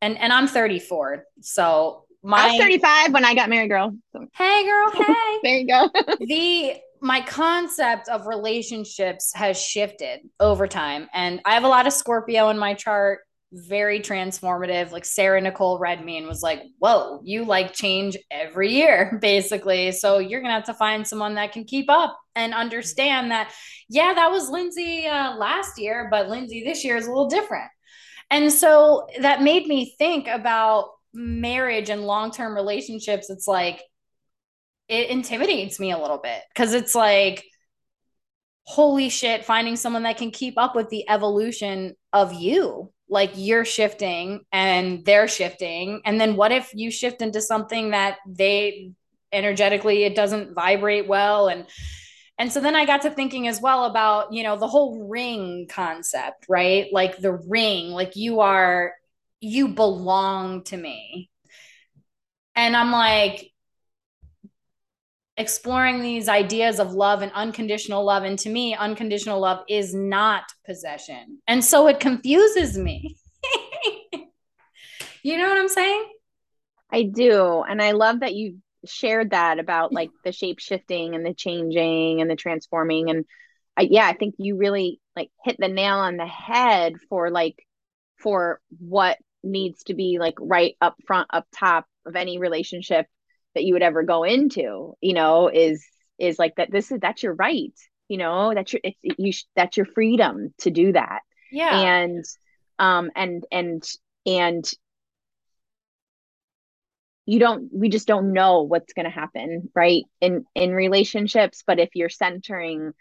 and 0.02 0.18
and 0.18 0.32
i'm 0.32 0.48
34 0.48 1.24
so 1.42 2.06
my 2.24 2.40
I 2.40 2.48
was 2.48 2.58
35 2.58 3.14
when 3.14 3.24
I 3.24 3.36
got 3.36 3.50
married, 3.50 3.70
girl. 3.70 3.96
Hey, 4.36 4.66
girl. 4.66 4.92
Hey. 4.94 5.40
there 5.44 5.58
you 5.58 5.68
go. 5.68 5.90
the 6.20 6.76
my 7.00 7.22
concept 7.22 8.10
of 8.10 8.26
relationships 8.26 9.32
has 9.36 9.62
shifted 9.62 10.22
over 10.40 10.68
time. 10.68 11.08
And 11.14 11.42
I 11.46 11.54
have 11.54 11.64
a 11.64 11.68
lot 11.68 11.86
of 11.88 11.94
Scorpio 11.94 12.50
in 12.50 12.58
my 12.58 12.74
chart, 12.74 13.20
very 13.52 14.00
transformative. 14.00 14.92
Like 14.92 15.06
Sarah 15.06 15.42
Nicole 15.42 15.80
read 15.80 16.04
me 16.04 16.18
and 16.18 16.28
was 16.28 16.42
like, 16.42 16.62
Whoa, 16.80 17.22
you 17.24 17.46
like 17.46 17.74
change 17.74 18.18
every 18.30 18.74
year, 18.74 19.18
basically. 19.22 19.92
So 19.92 20.20
you're 20.20 20.42
to 20.42 20.50
have 20.50 20.66
to 20.66 20.74
find 20.74 21.08
someone 21.08 21.36
that 21.36 21.54
can 21.54 21.64
keep 21.64 21.90
up 21.90 22.18
and 22.36 22.54
understand 22.54 23.32
that, 23.32 23.54
yeah, 23.90 24.14
that 24.14 24.32
was 24.32 24.50
Lindsay 24.50 25.08
uh, 25.08 25.36
last 25.38 25.80
year, 25.80 26.08
but 26.12 26.30
Lindsay 26.30 26.64
this 26.64 26.84
year 26.84 26.98
is 26.98 27.08
a 27.08 27.10
little 27.10 27.30
different. 27.30 27.70
And 28.30 28.52
so 28.52 29.08
that 29.22 29.42
made 29.42 29.68
me 29.68 29.96
think 29.98 30.28
about 30.28 30.90
marriage 31.14 31.90
and 31.90 32.04
long 32.04 32.32
term 32.32 32.54
relationships. 32.54 33.30
It's 33.30 33.48
like, 33.48 33.82
it 34.90 35.10
intimidates 35.10 35.80
me 35.80 35.92
a 35.92 35.98
little 35.98 36.18
bit 36.18 36.42
because 36.54 36.74
it's 36.74 36.96
like 36.96 37.44
holy 38.64 39.10
shit 39.10 39.46
finding 39.46 39.76
someone 39.76 40.04
that 40.04 40.18
can 40.18 40.32
keep 40.32 40.58
up 40.58 40.76
with 40.76 40.90
the 40.90 41.10
evolution 41.10 41.94
of 42.14 42.34
you 42.34 42.92
like 43.10 43.32
you're 43.36 43.66
shifting 43.66 44.42
and 44.52 45.06
they're 45.06 45.28
shifting. 45.28 46.02
And 46.06 46.20
then 46.20 46.36
what 46.36 46.52
if 46.52 46.72
you 46.74 46.92
shift 46.92 47.22
into 47.22 47.42
something 47.42 47.92
that 47.92 48.18
they 48.28 48.92
energetically 49.32 50.04
it 50.04 50.16
doesn't 50.16 50.54
vibrate 50.54 51.08
well? 51.08 51.48
And 51.48 51.66
and 52.40 52.52
so 52.52 52.62
then 52.62 52.76
i 52.76 52.86
got 52.86 53.02
to 53.02 53.10
thinking 53.10 53.48
as 53.48 53.60
well 53.60 53.86
about 53.86 54.32
you 54.32 54.44
know 54.44 54.58
the 54.58 54.68
whole 54.68 55.08
ring 55.08 55.68
concept 55.70 56.46
right? 56.48 56.88
Like 56.92 57.18
the 57.18 57.34
ring 57.34 57.90
like 57.90 58.16
you 58.16 58.42
are 58.42 58.94
you 59.40 59.70
belong 59.70 60.64
to 60.66 60.78
me. 60.78 61.30
And 62.56 62.76
i'm 62.76 62.92
like 62.92 63.52
exploring 65.38 66.02
these 66.02 66.28
ideas 66.28 66.80
of 66.80 66.94
love 66.94 67.22
and 67.22 67.32
unconditional 67.34 68.04
love. 68.04 68.24
And 68.24 68.38
to 68.40 68.50
me, 68.50 68.76
unconditional 68.76 69.40
love 69.40 69.64
is 69.70 69.94
not 69.94 70.44
possession. 70.66 71.40
And 71.48 71.64
so 71.64 71.88
it 71.88 72.00
confuses 72.00 72.78
me. 72.78 73.18
you 75.24 75.38
know 75.38 75.48
what 75.48 75.58
I'm 75.58 75.70
saying? 75.70 76.06
I 76.92 77.04
do. 77.04 77.62
And 77.62 77.82
I 77.82 77.92
love 77.92 78.22
that 78.22 78.34
you 78.34 78.58
shared 78.86 79.32
that 79.32 79.60
about 79.60 79.94
like 79.94 80.10
the 80.24 80.32
shape 80.32 80.60
shifting 80.60 81.14
and 81.14 81.26
the 81.26 81.34
changing 81.34 82.22
and 82.22 82.30
the 82.30 82.36
transforming. 82.36 83.10
And 83.10 83.26
I, 83.76 83.88
yeah, 83.92 84.08
I 84.08 84.14
think 84.14 84.36
you 84.40 84.58
really 84.58 85.00
like 85.16 85.30
hit 85.44 85.58
the 85.60 85.68
nail 85.68 85.98
on 85.98 86.18
the 86.18 86.26
head 86.26 86.94
for 87.10 87.30
like, 87.30 87.56
for 88.18 88.60
what 88.80 89.18
needs 89.44 89.84
to 89.84 89.94
be 89.94 90.18
like 90.20 90.36
right 90.40 90.76
up 90.82 90.96
front, 91.06 91.28
up 91.32 91.46
top 91.56 91.86
of 92.08 92.16
any 92.16 92.40
relationship 92.40 93.06
that 93.58 93.64
you 93.64 93.74
would 93.74 93.82
ever 93.84 94.04
go 94.04 94.24
into 94.24 94.94
you 95.02 95.14
know 95.14 95.50
is 95.50 95.84
is 96.20 96.38
like 96.38 96.56
that 96.56 96.72
this 96.72 96.92
is 96.92 97.00
that's 97.00 97.24
your 97.24 97.34
right 97.34 97.74
you 98.08 98.18
know 98.18 98.54
that's 98.54 98.72
your 98.72 98.82
it's 98.84 99.00
you 99.04 99.34
that's 99.56 99.78
your 99.78 99.86
freedom 99.86 100.54
to 100.60 100.72
do 100.72 100.94
that. 100.94 101.20
Yeah. 101.52 101.78
And 101.80 102.26
um 102.80 103.12
and 103.16 103.44
and 103.52 103.84
and 104.26 104.70
you 107.26 107.40
don't 107.40 107.70
we 107.74 107.90
just 107.90 108.08
don't 108.08 108.32
know 108.32 108.64
what's 108.64 108.94
going 108.94 109.06
to 109.06 109.12
happen 109.12 109.70
right 109.76 110.04
in 110.22 110.46
in 110.56 110.72
relationships. 110.72 111.64
But 111.66 111.80
if 111.80 111.90
you're 111.96 112.10
centering 112.10 112.94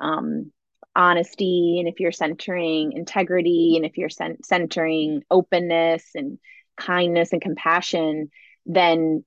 um 0.00 0.52
honesty 0.94 1.76
and 1.78 1.88
if 1.88 2.00
you're 2.00 2.12
centering 2.12 2.92
integrity 2.92 3.74
and 3.76 3.86
if 3.86 3.96
you're 3.96 4.10
cent- 4.10 4.44
centering 4.44 5.22
openness 5.30 6.10
and 6.14 6.38
kindness 6.76 7.32
and 7.32 7.40
compassion 7.40 8.28
then 8.66 9.24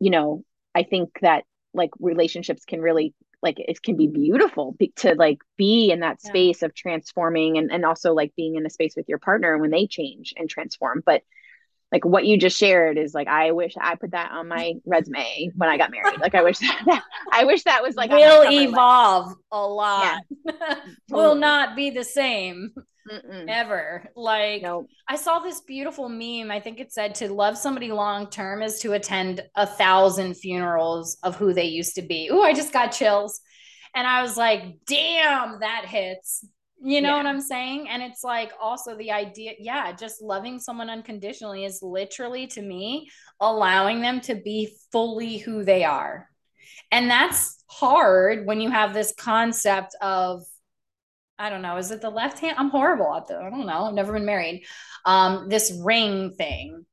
you 0.00 0.10
know, 0.10 0.44
I 0.74 0.82
think 0.82 1.10
that 1.22 1.44
like 1.74 1.90
relationships 1.98 2.64
can 2.64 2.80
really 2.80 3.14
like 3.42 3.56
it 3.58 3.82
can 3.82 3.96
be 3.96 4.06
beautiful 4.06 4.72
be, 4.78 4.92
to 4.96 5.14
like 5.14 5.38
be 5.56 5.90
in 5.90 6.00
that 6.00 6.22
space 6.22 6.62
yeah. 6.62 6.66
of 6.66 6.74
transforming 6.74 7.58
and, 7.58 7.70
and 7.70 7.84
also 7.84 8.14
like 8.14 8.34
being 8.34 8.56
in 8.56 8.64
a 8.64 8.70
space 8.70 8.94
with 8.96 9.08
your 9.08 9.18
partner 9.18 9.58
when 9.58 9.70
they 9.70 9.86
change 9.86 10.32
and 10.38 10.48
transform 10.48 11.02
but 11.04 11.22
like 11.92 12.04
what 12.04 12.24
you 12.24 12.36
just 12.36 12.58
shared 12.58 12.98
is 12.98 13.14
like 13.14 13.28
I 13.28 13.52
wish 13.52 13.74
I 13.80 13.94
put 13.94 14.10
that 14.10 14.32
on 14.32 14.48
my 14.48 14.74
resume 14.84 15.52
when 15.54 15.68
I 15.68 15.78
got 15.78 15.90
married. 15.90 16.20
Like 16.20 16.34
I 16.34 16.42
wish 16.42 16.58
that 16.58 17.02
I 17.32 17.44
wish 17.44 17.62
that 17.64 17.82
was 17.82 17.94
like 17.94 18.10
will 18.10 18.50
evolve 18.50 19.28
list. 19.28 19.38
a 19.52 19.66
lot. 19.66 20.20
Yeah. 20.44 20.74
will 21.10 21.36
not 21.36 21.76
be 21.76 21.90
the 21.90 22.04
same. 22.04 22.74
Mm-mm. 23.10 23.46
ever. 23.48 24.08
Like 24.16 24.62
nope. 24.62 24.88
I 25.08 25.16
saw 25.16 25.38
this 25.38 25.60
beautiful 25.60 26.08
meme. 26.08 26.50
I 26.50 26.60
think 26.60 26.80
it 26.80 26.92
said 26.92 27.14
to 27.16 27.32
love 27.32 27.56
somebody 27.56 27.92
long 27.92 28.28
term 28.28 28.62
is 28.62 28.80
to 28.80 28.92
attend 28.92 29.42
a 29.54 29.66
thousand 29.66 30.34
funerals 30.34 31.18
of 31.22 31.36
who 31.36 31.52
they 31.52 31.64
used 31.64 31.94
to 31.96 32.02
be. 32.02 32.28
Ooh, 32.30 32.42
I 32.42 32.52
just 32.52 32.72
got 32.72 32.88
chills. 32.88 33.40
And 33.94 34.06
I 34.06 34.22
was 34.22 34.36
like, 34.36 34.62
damn, 34.86 35.60
that 35.60 35.86
hits. 35.86 36.44
You 36.82 37.00
know 37.00 37.10
yeah. 37.10 37.16
what 37.16 37.26
I'm 37.26 37.40
saying? 37.40 37.88
And 37.88 38.02
it's 38.02 38.22
like 38.22 38.52
also 38.60 38.96
the 38.96 39.10
idea, 39.10 39.52
yeah, 39.58 39.92
just 39.92 40.20
loving 40.20 40.58
someone 40.58 40.90
unconditionally 40.90 41.64
is 41.64 41.80
literally 41.82 42.46
to 42.48 42.60
me 42.60 43.08
allowing 43.40 44.02
them 44.02 44.20
to 44.22 44.34
be 44.34 44.76
fully 44.92 45.38
who 45.38 45.64
they 45.64 45.84
are. 45.84 46.28
And 46.92 47.10
that's 47.10 47.64
hard 47.68 48.46
when 48.46 48.60
you 48.60 48.70
have 48.70 48.92
this 48.92 49.14
concept 49.18 49.96
of 50.02 50.44
I 51.38 51.50
don't 51.50 51.62
know. 51.62 51.76
Is 51.76 51.90
it 51.90 52.00
the 52.00 52.10
left 52.10 52.38
hand? 52.38 52.56
I'm 52.58 52.70
horrible 52.70 53.14
at 53.14 53.28
that. 53.28 53.42
I 53.42 53.50
don't 53.50 53.66
know. 53.66 53.84
I've 53.84 53.94
never 53.94 54.12
been 54.12 54.24
married. 54.24 54.64
Um, 55.04 55.48
this 55.48 55.78
ring 55.84 56.32
thing, 56.32 56.86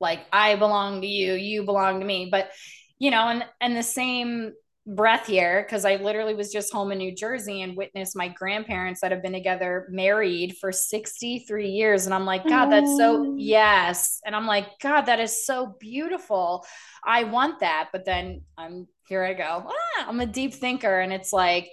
like 0.00 0.20
I 0.32 0.56
belong 0.56 1.00
to 1.00 1.06
you, 1.06 1.34
you 1.34 1.64
belong 1.64 2.00
to 2.00 2.06
me. 2.06 2.28
But 2.30 2.50
you 2.98 3.10
know, 3.10 3.28
and 3.28 3.44
and 3.60 3.76
the 3.76 3.82
same 3.82 4.52
breath 4.88 5.26
here 5.26 5.62
because 5.62 5.84
I 5.84 5.96
literally 5.96 6.34
was 6.34 6.50
just 6.50 6.72
home 6.72 6.92
in 6.92 6.98
New 6.98 7.14
Jersey 7.14 7.60
and 7.62 7.76
witnessed 7.76 8.16
my 8.16 8.28
grandparents 8.28 9.00
that 9.02 9.12
have 9.12 9.22
been 9.22 9.34
together 9.34 9.86
married 9.90 10.56
for 10.58 10.72
63 10.72 11.68
years. 11.68 12.06
And 12.06 12.14
I'm 12.14 12.24
like, 12.24 12.48
God, 12.48 12.66
that's 12.66 12.96
so, 12.96 13.34
yes. 13.36 14.20
And 14.24 14.34
I'm 14.34 14.46
like, 14.46 14.66
God, 14.80 15.02
that 15.02 15.20
is 15.20 15.44
so 15.44 15.76
beautiful. 15.78 16.64
I 17.04 17.24
want 17.24 17.60
that. 17.60 17.90
But 17.92 18.06
then 18.06 18.42
I'm 18.56 18.88
here 19.08 19.24
I 19.24 19.34
go. 19.34 19.64
Ah, 19.68 20.06
I'm 20.08 20.20
a 20.20 20.26
deep 20.26 20.54
thinker. 20.54 21.00
And 21.00 21.12
it's 21.12 21.32
like, 21.32 21.70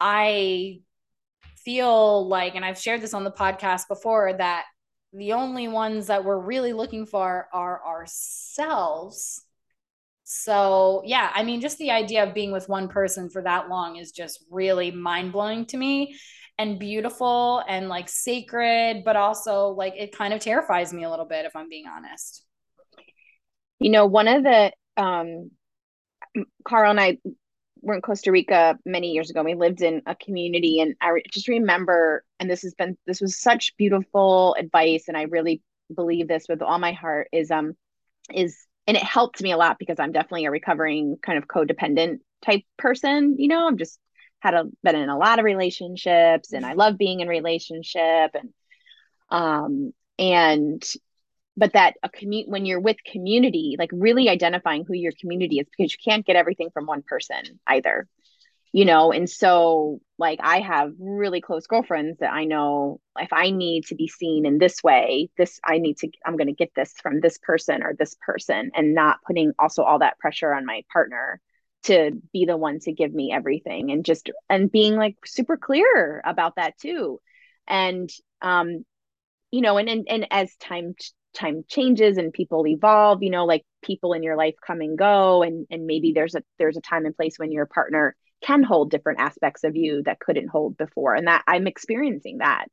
I 0.00 0.80
feel 1.64 2.28
like, 2.28 2.54
and 2.54 2.64
I've 2.64 2.78
shared 2.78 3.00
this 3.00 3.14
on 3.14 3.24
the 3.24 3.30
podcast 3.30 3.88
before, 3.88 4.32
that 4.32 4.64
the 5.12 5.32
only 5.32 5.68
ones 5.68 6.08
that 6.08 6.24
we're 6.24 6.38
really 6.38 6.72
looking 6.72 7.06
for 7.06 7.48
are 7.52 7.80
ourselves 7.86 9.44
so, 10.24 11.02
yeah, 11.04 11.30
I 11.34 11.44
mean, 11.44 11.60
just 11.60 11.76
the 11.76 11.90
idea 11.90 12.24
of 12.24 12.34
being 12.34 12.50
with 12.50 12.68
one 12.68 12.88
person 12.88 13.28
for 13.28 13.42
that 13.42 13.68
long 13.68 13.96
is 13.96 14.10
just 14.10 14.42
really 14.50 14.90
mind 14.90 15.32
blowing 15.32 15.66
to 15.66 15.76
me 15.76 16.18
and 16.56 16.78
beautiful 16.78 17.62
and 17.68 17.90
like 17.90 18.08
sacred, 18.08 19.04
but 19.04 19.16
also 19.16 19.68
like 19.68 19.94
it 19.96 20.16
kind 20.16 20.32
of 20.32 20.40
terrifies 20.40 20.94
me 20.94 21.04
a 21.04 21.10
little 21.10 21.26
bit 21.26 21.44
if 21.44 21.54
I'm 21.54 21.68
being 21.68 21.84
honest. 21.86 22.42
You 23.78 23.90
know, 23.90 24.06
one 24.06 24.28
of 24.28 24.42
the, 24.42 24.72
um, 24.96 25.50
Carl 26.66 26.90
and 26.90 27.00
I 27.00 27.18
were 27.84 27.94
in 27.94 28.02
Costa 28.02 28.32
Rica 28.32 28.78
many 28.84 29.12
years 29.12 29.30
ago. 29.30 29.42
We 29.42 29.54
lived 29.54 29.82
in 29.82 30.02
a 30.06 30.14
community, 30.14 30.80
and 30.80 30.94
I 31.00 31.20
just 31.32 31.48
remember, 31.48 32.24
and 32.40 32.50
this 32.50 32.62
has 32.62 32.74
been, 32.74 32.96
this 33.06 33.20
was 33.20 33.40
such 33.40 33.76
beautiful 33.76 34.56
advice, 34.58 35.04
and 35.08 35.16
I 35.16 35.22
really 35.22 35.62
believe 35.94 36.28
this 36.28 36.46
with 36.48 36.62
all 36.62 36.78
my 36.78 36.92
heart 36.92 37.28
is, 37.32 37.50
um, 37.50 37.74
is 38.32 38.66
and 38.86 38.96
it 38.96 39.02
helped 39.02 39.42
me 39.42 39.52
a 39.52 39.56
lot 39.56 39.78
because 39.78 39.98
I'm 39.98 40.12
definitely 40.12 40.44
a 40.46 40.50
recovering 40.50 41.16
kind 41.22 41.38
of 41.38 41.48
codependent 41.48 42.18
type 42.44 42.62
person. 42.76 43.36
You 43.38 43.48
know, 43.48 43.66
I'm 43.66 43.78
just 43.78 43.98
had 44.40 44.54
a 44.54 44.64
been 44.82 44.96
in 44.96 45.08
a 45.08 45.16
lot 45.16 45.38
of 45.38 45.44
relationships 45.44 46.52
and 46.52 46.66
I 46.66 46.74
love 46.74 46.98
being 46.98 47.20
in 47.20 47.28
relationship 47.28 48.34
and 48.34 48.52
um 49.30 49.92
and 50.18 50.84
but 51.56 51.72
that 51.74 51.94
a 52.02 52.08
commute 52.08 52.48
when 52.48 52.66
you're 52.66 52.80
with 52.80 52.96
community, 53.04 53.76
like 53.78 53.90
really 53.92 54.28
identifying 54.28 54.84
who 54.84 54.94
your 54.94 55.12
community 55.20 55.58
is 55.58 55.66
because 55.76 55.92
you 55.92 55.98
can't 56.04 56.26
get 56.26 56.36
everything 56.36 56.70
from 56.72 56.86
one 56.86 57.02
person 57.02 57.60
either 57.66 58.08
you 58.72 58.84
know? 58.84 59.12
And 59.12 59.30
so 59.30 60.00
like 60.18 60.38
i 60.42 60.60
have 60.60 60.92
really 60.98 61.40
close 61.40 61.66
girlfriends 61.66 62.18
that 62.20 62.32
i 62.32 62.44
know 62.44 63.00
if 63.18 63.32
i 63.32 63.50
need 63.50 63.84
to 63.86 63.94
be 63.94 64.06
seen 64.08 64.46
in 64.46 64.58
this 64.58 64.82
way 64.82 65.28
this 65.36 65.60
i 65.64 65.78
need 65.78 65.96
to 65.98 66.08
i'm 66.24 66.36
going 66.36 66.46
to 66.46 66.52
get 66.52 66.70
this 66.76 66.94
from 67.02 67.20
this 67.20 67.38
person 67.38 67.82
or 67.82 67.94
this 67.98 68.16
person 68.24 68.70
and 68.74 68.94
not 68.94 69.18
putting 69.26 69.52
also 69.58 69.82
all 69.82 69.98
that 69.98 70.18
pressure 70.18 70.54
on 70.54 70.66
my 70.66 70.82
partner 70.92 71.40
to 71.84 72.12
be 72.32 72.46
the 72.46 72.56
one 72.56 72.78
to 72.80 72.92
give 72.92 73.12
me 73.12 73.32
everything 73.32 73.90
and 73.90 74.04
just 74.04 74.30
and 74.48 74.72
being 74.72 74.96
like 74.96 75.16
super 75.24 75.56
clear 75.56 76.22
about 76.24 76.56
that 76.56 76.78
too. 76.78 77.20
And 77.66 78.10
um 78.40 78.84
you 79.50 79.60
know 79.60 79.78
and 79.78 79.88
and, 79.88 80.06
and 80.08 80.26
as 80.30 80.54
time 80.56 80.94
time 81.34 81.64
changes 81.68 82.16
and 82.16 82.32
people 82.32 82.66
evolve 82.66 83.22
you 83.22 83.30
know 83.30 83.44
like 83.44 83.64
people 83.82 84.12
in 84.12 84.22
your 84.22 84.36
life 84.36 84.54
come 84.64 84.80
and 84.80 84.96
go 84.96 85.42
and 85.42 85.66
and 85.70 85.86
maybe 85.86 86.12
there's 86.12 86.34
a 86.34 86.42
there's 86.58 86.76
a 86.76 86.80
time 86.80 87.04
and 87.06 87.16
place 87.16 87.38
when 87.38 87.52
your 87.52 87.66
partner 87.66 88.14
can 88.42 88.62
hold 88.62 88.90
different 88.90 89.20
aspects 89.20 89.64
of 89.64 89.74
you 89.74 90.02
that 90.04 90.20
couldn't 90.20 90.48
hold 90.48 90.76
before 90.76 91.14
and 91.14 91.26
that 91.26 91.42
i'm 91.46 91.66
experiencing 91.66 92.38
that. 92.38 92.66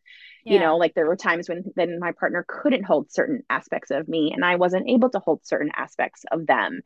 Yeah. 0.44 0.54
you 0.54 0.60
know 0.60 0.78
like 0.78 0.94
there 0.94 1.08
were 1.08 1.16
times 1.16 1.50
when 1.50 1.64
then 1.76 2.00
my 2.00 2.12
partner 2.14 2.46
couldn't 2.48 2.84
hold 2.84 3.12
certain 3.12 3.44
aspects 3.50 3.92
of 3.92 4.08
me 4.08 4.32
and 4.34 4.44
i 4.46 4.56
wasn't 4.56 4.90
able 4.90 5.10
to 5.10 5.20
hold 5.20 5.46
certain 5.46 5.72
aspects 5.76 6.24
of 6.32 6.46
them. 6.48 6.82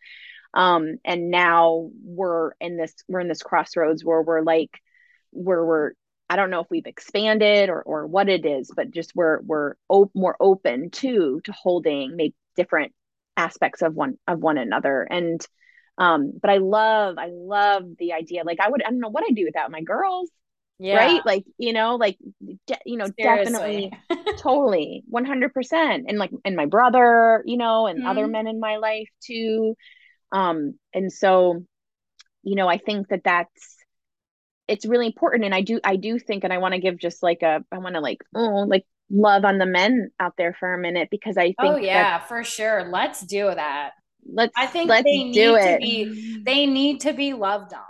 Um 0.54 0.96
and 1.04 1.30
now 1.30 1.90
we're 2.04 2.52
in 2.62 2.78
this 2.78 2.94
we're 3.08 3.20
in 3.20 3.28
this 3.28 3.44
crossroads 3.44 4.04
where 4.06 4.22
we're 4.22 4.42
like 4.42 4.72
where 5.32 5.66
we're 5.66 5.92
I 6.30 6.36
don't 6.36 6.50
know 6.50 6.62
if 6.62 6.68
we've 6.70 6.88
expanded 6.88 7.70
or 7.70 7.82
or 7.84 8.08
what 8.08 8.30
it 8.30 8.46
is, 8.46 8.72
but 8.76 8.92
just 8.92 9.16
we're 9.16 9.42
we're 9.42 9.76
op- 9.90 10.16
more 10.16 10.36
open 10.40 10.90
to 10.92 11.42
to 11.44 11.52
holding 11.52 12.16
maybe 12.16 12.36
different 12.56 12.94
aspects 13.38 13.82
of 13.82 13.94
one 13.94 14.18
of 14.28 14.40
one 14.40 14.58
another. 14.58 15.04
And 15.04 15.46
um, 15.98 16.34
but 16.42 16.50
I 16.50 16.58
love, 16.58 17.18
I 17.18 17.30
love 17.32 17.84
the 17.98 18.14
idea. 18.14 18.44
Like 18.44 18.60
I 18.60 18.70
would, 18.70 18.84
I 18.84 18.90
don't 18.90 19.00
know 19.00 19.10
what 19.10 19.24
I'd 19.28 19.36
do 19.36 19.46
without 19.46 19.72
my 19.72 19.82
girls. 19.82 20.30
Yeah. 20.78 20.98
Right. 20.98 21.26
Like, 21.26 21.46
you 21.58 21.72
know, 21.72 21.96
like, 21.96 22.18
de- 22.68 22.78
you 22.86 22.98
know, 22.98 23.08
Seriously. 23.18 23.92
definitely, 24.10 24.34
totally, 24.38 25.04
100%. 25.10 26.04
And 26.08 26.18
like, 26.18 26.32
and 26.44 26.56
my 26.58 26.66
brother, 26.66 27.42
you 27.46 27.56
know, 27.56 27.88
and 27.88 28.00
mm-hmm. 28.00 28.08
other 28.08 28.28
men 28.28 28.48
in 28.48 28.60
my 28.60 28.76
life 28.76 29.08
too. 29.24 29.76
Um, 30.34 30.78
and 30.94 31.12
so, 31.14 31.64
you 32.44 32.56
know, 32.56 32.68
I 32.68 32.78
think 32.78 33.08
that 33.08 33.22
that's, 33.24 33.78
it's 34.68 34.86
really 34.86 35.06
important. 35.06 35.46
And 35.46 35.54
I 35.54 35.62
do, 35.62 35.80
I 35.84 35.96
do 35.96 36.20
think, 36.20 36.44
and 36.44 36.52
I 36.52 36.58
want 36.58 36.74
to 36.74 36.80
give 36.80 36.98
just 36.98 37.24
like 37.24 37.42
a, 37.42 37.64
I 37.72 37.78
want 37.78 37.96
to 37.96 38.02
like, 38.02 38.24
oh, 38.34 38.66
like 38.68 38.86
love 39.10 39.46
on 39.46 39.58
the 39.58 39.66
men 39.66 40.12
out 40.20 40.34
there 40.38 40.56
for 40.60 40.74
a 40.74 40.78
minute 40.78 41.10
because 41.12 41.38
I 41.38 41.54
oh, 41.60 41.64
think, 41.64 41.76
oh, 41.76 41.78
yeah, 41.78 42.20
for 42.20 42.44
sure. 42.44 42.90
Let's 42.90 43.22
do 43.22 43.46
that 43.46 43.94
let's 44.34 44.54
i 44.58 44.66
think 44.66 44.90
let's 44.90 45.04
they 45.04 45.24
need 45.24 45.34
do 45.34 45.56
it. 45.56 45.74
to 45.74 45.78
be 45.78 46.42
they 46.44 46.66
need 46.66 47.00
to 47.00 47.14
be 47.14 47.34
loved 47.34 47.74
on 47.74 47.82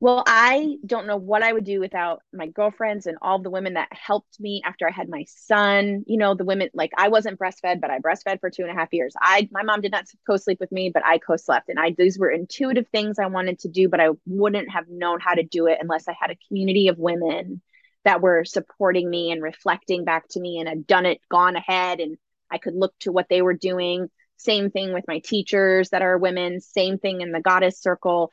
well 0.00 0.22
i 0.26 0.76
don't 0.84 1.06
know 1.06 1.16
what 1.16 1.42
i 1.42 1.52
would 1.52 1.64
do 1.64 1.78
without 1.78 2.22
my 2.32 2.46
girlfriends 2.46 3.06
and 3.06 3.18
all 3.22 3.38
the 3.40 3.50
women 3.50 3.74
that 3.74 3.88
helped 3.92 4.40
me 4.40 4.62
after 4.64 4.88
i 4.88 4.90
had 4.90 5.08
my 5.08 5.24
son. 5.28 6.04
You 6.06 6.16
know 6.18 6.34
the 6.34 6.44
women 6.44 6.70
like 6.74 6.90
i 6.96 7.08
wasn't 7.08 7.38
breastfed 7.38 7.80
but 7.80 7.90
i 7.90 7.98
breastfed 7.98 8.40
for 8.40 8.50
two 8.50 8.62
and 8.62 8.70
a 8.70 8.74
half 8.74 8.92
years. 8.92 9.14
I 9.20 9.48
my 9.52 9.62
mom 9.62 9.80
did 9.80 9.92
not 9.92 10.06
co-sleep 10.26 10.58
with 10.60 10.72
me 10.72 10.90
but 10.92 11.04
i 11.04 11.18
co-slept. 11.18 11.68
And 11.68 11.78
i 11.78 11.94
these 11.96 12.18
were 12.18 12.30
intuitive 12.30 12.88
things 12.88 13.18
i 13.18 13.26
wanted 13.26 13.58
to 13.60 13.68
do 13.68 13.88
but 13.88 14.00
i 14.00 14.08
wouldn't 14.26 14.70
have 14.70 14.88
known 14.88 15.20
how 15.20 15.34
to 15.34 15.42
do 15.42 15.66
it 15.66 15.78
unless 15.80 16.08
i 16.08 16.16
had 16.18 16.30
a 16.30 16.38
community 16.48 16.88
of 16.88 16.98
women 16.98 17.60
that 18.04 18.22
were 18.22 18.44
supporting 18.44 19.10
me 19.10 19.30
and 19.30 19.42
reflecting 19.42 20.04
back 20.04 20.26
to 20.30 20.40
me 20.40 20.58
and 20.58 20.68
had 20.68 20.86
done 20.86 21.04
it 21.06 21.20
gone 21.30 21.56
ahead 21.56 22.00
and 22.00 22.16
i 22.50 22.58
could 22.58 22.74
look 22.74 22.94
to 23.00 23.12
what 23.12 23.28
they 23.28 23.42
were 23.42 23.54
doing. 23.54 24.08
Same 24.36 24.70
thing 24.70 24.94
with 24.94 25.04
my 25.06 25.18
teachers 25.18 25.90
that 25.90 26.00
are 26.00 26.16
women, 26.16 26.60
same 26.62 26.96
thing 26.96 27.20
in 27.20 27.30
the 27.30 27.42
goddess 27.42 27.78
circle. 27.78 28.32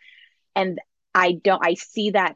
And 0.55 0.79
I 1.17 1.33
don't, 1.33 1.65
I 1.65 1.73
see 1.73 2.11
that 2.11 2.35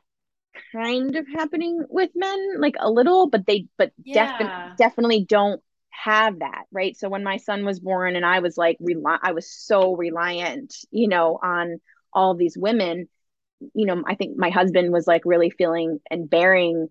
kind 0.72 1.16
of 1.16 1.26
happening 1.28 1.84
with 1.90 2.10
men, 2.16 2.60
like 2.60 2.76
a 2.80 2.90
little, 2.90 3.30
but 3.30 3.46
they, 3.46 3.68
but 3.78 3.92
yeah. 4.04 4.26
definitely, 4.26 4.74
definitely 4.78 5.26
don't 5.26 5.62
have 5.90 6.40
that. 6.40 6.64
Right. 6.72 6.98
So 6.98 7.10
when 7.10 7.24
my 7.24 7.38
son 7.38 7.64
was 7.64 7.80
born 7.80 8.16
and 8.16 8.26
I 8.26 8.40
was 8.40 8.58
like, 8.58 8.78
rely, 8.80 9.18
I 9.22 9.34
was 9.34 9.52
so 9.52 9.96
reliant, 9.96 10.74
you 10.90 11.08
know, 11.08 11.40
on 11.42 11.80
all 12.14 12.36
these 12.36 12.58
women, 12.58 13.08
you 13.74 13.86
know, 13.86 14.04
I 14.06 14.16
think 14.16 14.38
my 14.38 14.50
husband 14.50 14.92
was 14.92 15.06
like 15.06 15.22
really 15.26 15.52
feeling 15.52 16.00
and 16.10 16.30
bearing 16.30 16.88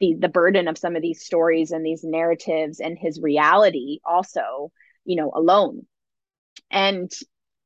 the 0.00 0.14
the 0.18 0.28
burden 0.28 0.68
of 0.68 0.78
some 0.78 0.96
of 0.96 1.02
these 1.02 1.24
stories 1.24 1.70
and 1.70 1.84
these 1.84 2.04
narratives 2.04 2.80
and 2.80 2.96
his 2.98 3.20
reality 3.20 3.98
also 4.04 4.70
you 5.04 5.16
know 5.16 5.32
alone 5.34 5.86
and 6.70 7.10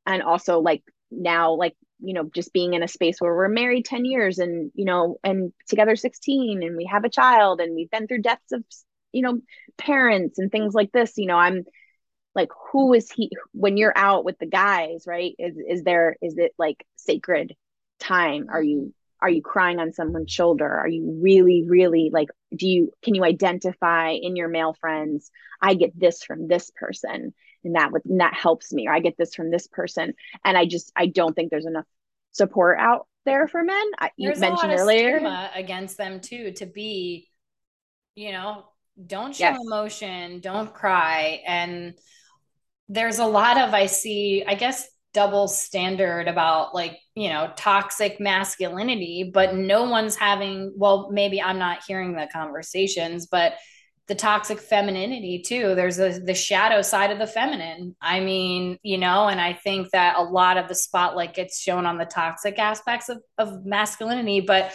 and 0.06 0.22
also 0.22 0.60
like 0.60 0.82
now 1.10 1.52
like 1.52 1.74
you 2.02 2.14
know 2.14 2.28
just 2.34 2.52
being 2.52 2.74
in 2.74 2.82
a 2.82 2.88
space 2.88 3.16
where 3.20 3.34
we're 3.34 3.48
married 3.48 3.84
10 3.84 4.04
years 4.04 4.38
and 4.38 4.70
you 4.74 4.84
know 4.84 5.16
and 5.24 5.52
together 5.68 5.96
16 5.96 6.62
and 6.62 6.76
we 6.76 6.84
have 6.84 7.04
a 7.04 7.10
child 7.10 7.60
and 7.60 7.74
we've 7.74 7.90
been 7.90 8.06
through 8.06 8.22
deaths 8.22 8.52
of 8.52 8.64
you 9.12 9.22
know 9.22 9.38
parents 9.78 10.38
and 10.38 10.50
things 10.50 10.74
like 10.74 10.92
this 10.92 11.14
you 11.16 11.26
know 11.26 11.36
i'm 11.36 11.64
like 12.34 12.48
who 12.70 12.92
is 12.94 13.10
he 13.10 13.30
when 13.52 13.76
you're 13.76 13.96
out 13.96 14.24
with 14.24 14.38
the 14.38 14.46
guys 14.46 15.04
right? 15.06 15.34
Is 15.38 15.56
is 15.68 15.82
there 15.84 16.16
is 16.22 16.38
it 16.38 16.52
like 16.58 16.84
sacred 16.96 17.54
time? 17.98 18.46
Are 18.50 18.62
you 18.62 18.94
are 19.20 19.30
you 19.30 19.42
crying 19.42 19.78
on 19.78 19.92
someone's 19.92 20.32
shoulder? 20.32 20.68
Are 20.68 20.88
you 20.88 21.18
really 21.22 21.64
really 21.68 22.10
like 22.12 22.28
do 22.56 22.66
you 22.66 22.92
can 23.02 23.14
you 23.14 23.24
identify 23.24 24.10
in 24.10 24.36
your 24.36 24.48
male 24.48 24.74
friends 24.80 25.30
i 25.60 25.74
get 25.74 25.98
this 25.98 26.22
from 26.22 26.48
this 26.48 26.70
person 26.76 27.32
and 27.64 27.76
that 27.76 27.92
would 27.92 28.04
and 28.04 28.20
that 28.20 28.34
helps 28.34 28.72
me 28.72 28.86
or 28.86 28.92
i 28.92 29.00
get 29.00 29.16
this 29.16 29.34
from 29.34 29.50
this 29.50 29.66
person 29.66 30.14
and 30.44 30.56
i 30.56 30.64
just 30.64 30.92
i 30.96 31.06
don't 31.06 31.34
think 31.34 31.50
there's 31.50 31.66
enough 31.66 31.86
support 32.32 32.78
out 32.78 33.06
there 33.24 33.46
for 33.46 33.62
men 33.62 33.90
I, 33.98 34.10
you 34.16 34.32
mentioned 34.36 34.72
earlier 34.72 35.48
against 35.54 35.96
them 35.96 36.20
too 36.20 36.52
to 36.52 36.66
be 36.66 37.28
you 38.14 38.32
know 38.32 38.64
don't 39.06 39.34
show 39.34 39.44
yes. 39.44 39.58
emotion 39.64 40.40
don't 40.40 40.72
cry 40.72 41.42
and 41.46 41.94
there's 42.88 43.18
a 43.18 43.26
lot 43.26 43.58
of 43.58 43.74
i 43.74 43.86
see 43.86 44.44
i 44.46 44.54
guess 44.54 44.88
double 45.14 45.46
standard 45.46 46.26
about 46.26 46.74
like 46.74 46.98
you 47.14 47.28
know 47.28 47.52
toxic 47.56 48.18
masculinity 48.18 49.30
but 49.32 49.54
no 49.54 49.84
one's 49.84 50.16
having 50.16 50.72
well 50.76 51.10
maybe 51.12 51.40
i'm 51.40 51.58
not 51.58 51.82
hearing 51.86 52.14
the 52.14 52.28
conversations 52.32 53.26
but 53.26 53.54
the 54.12 54.18
toxic 54.18 54.58
femininity 54.58 55.40
too 55.40 55.74
there's 55.74 55.98
a, 55.98 56.20
the 56.20 56.34
shadow 56.34 56.82
side 56.82 57.10
of 57.10 57.18
the 57.18 57.26
feminine 57.26 57.96
i 58.02 58.20
mean 58.20 58.78
you 58.82 58.98
know 58.98 59.28
and 59.28 59.40
i 59.40 59.54
think 59.54 59.88
that 59.90 60.16
a 60.18 60.22
lot 60.22 60.58
of 60.58 60.68
the 60.68 60.74
spotlight 60.74 61.32
gets 61.32 61.58
shown 61.58 61.86
on 61.86 61.96
the 61.96 62.04
toxic 62.04 62.58
aspects 62.58 63.08
of, 63.08 63.22
of 63.38 63.64
masculinity 63.64 64.40
but 64.40 64.70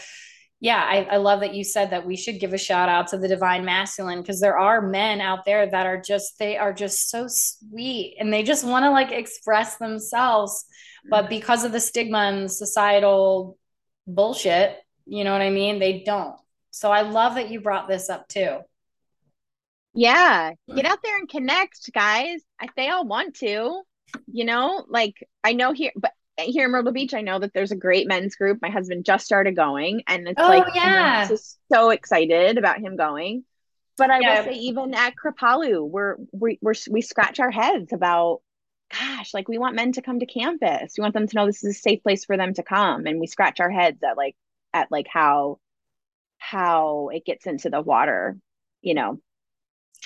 yeah, 0.60 0.84
I, 0.84 1.04
I 1.12 1.18
love 1.18 1.42
that 1.42 1.54
you 1.54 1.64
said 1.64 1.92
that 1.92 2.08
we 2.08 2.16
should 2.16 2.40
give 2.40 2.52
a 2.52 2.58
shout 2.58 2.90
out 2.90 3.10
to 3.10 3.18
the 3.20 3.28
divine 3.28 3.64
masculine 3.64 4.22
because 4.22 4.40
there 4.40 4.58
are 4.58 4.82
men 4.82 5.22
out 5.22 5.46
there 5.46 5.70
that 5.70 5.86
are 5.86 6.02
just 6.02 6.40
they 6.40 6.58
are 6.58 6.74
just 6.74 7.12
so 7.12 7.28
sweet 7.28 8.18
and 8.20 8.34
they 8.34 8.42
just 8.42 8.66
want 8.66 8.84
to 8.84 8.90
like 8.90 9.12
express 9.12 9.78
themselves, 9.78 10.66
but 11.12 11.26
mm. 11.26 11.30
because 11.30 11.64
of 11.64 11.74
the 11.74 11.80
stigma 11.80 12.18
and 12.18 12.52
societal 12.52 13.56
bullshit, 14.08 14.78
you 15.06 15.24
know 15.24 15.32
what 15.32 15.44
I 15.44 15.52
mean? 15.52 15.78
They 15.78 16.02
don't. 16.04 16.40
So 16.72 16.92
I 16.92 17.02
love 17.02 17.36
that 17.36 17.52
you 17.52 17.62
brought 17.62 17.88
this 17.88 18.10
up 18.10 18.28
too. 18.28 18.58
Yeah, 19.94 20.52
get 20.74 20.86
out 20.86 21.00
there 21.04 21.18
and 21.18 21.28
connect, 21.28 21.92
guys. 21.92 22.42
If 22.62 22.70
they 22.76 22.90
all 22.90 23.06
want 23.06 23.36
to, 23.38 23.82
you 24.28 24.46
know, 24.46 24.86
like 24.88 25.16
I 25.44 25.54
know 25.54 25.74
here, 25.74 25.92
but 25.96 26.12
here 26.40 26.66
in 26.66 26.72
Myrtle 26.72 26.94
Beach, 26.94 27.14
I 27.14 27.22
know 27.22 27.40
that 27.40 27.54
there's 27.54 27.72
a 27.72 27.76
great 27.76 28.08
men's 28.08 28.36
group. 28.36 28.60
My 28.62 28.70
husband 28.70 29.06
just 29.06 29.26
started 29.26 29.56
going, 29.56 30.04
and 30.08 30.28
it's 30.28 30.42
oh, 30.42 30.48
like, 30.48 30.76
yeah, 30.76 31.28
just 31.28 31.58
so 31.72 31.90
excited 31.90 32.58
about 32.58 32.80
him 32.80 32.96
going. 32.96 33.44
But 33.98 34.12
I 34.12 34.20
yeah. 34.20 34.40
will 34.42 34.54
say, 34.54 34.60
even 34.60 34.94
at 34.94 35.16
Kripalu, 35.16 35.90
we're 35.90 36.18
we 36.32 36.60
we're, 36.62 36.76
we 36.90 37.02
scratch 37.02 37.40
our 37.40 37.50
heads 37.50 37.92
about, 37.92 38.42
gosh, 38.92 39.34
like 39.34 39.48
we 39.48 39.58
want 39.58 39.76
men 39.76 39.94
to 39.94 40.04
come 40.04 40.20
to 40.20 40.28
campus. 40.28 40.94
We 40.98 41.02
want 41.02 41.16
them 41.16 41.28
to 41.28 41.36
know 41.36 41.46
this 41.48 41.64
is 41.64 41.76
a 41.76 41.80
safe 41.80 42.04
place 42.04 42.24
for 42.26 42.38
them 42.38 42.54
to 42.54 42.64
come, 42.64 43.08
and 43.08 43.20
we 43.20 43.28
scratch 43.28 43.60
our 43.60 43.72
heads 43.72 44.04
at 44.04 44.18
like 44.18 44.36
at 44.74 44.92
like 44.92 45.08
how 45.12 45.60
how 46.38 47.10
it 47.12 47.26
gets 47.26 47.48
into 47.48 47.70
the 47.70 47.82
water, 47.82 48.38
you 48.82 48.94
know. 48.94 49.20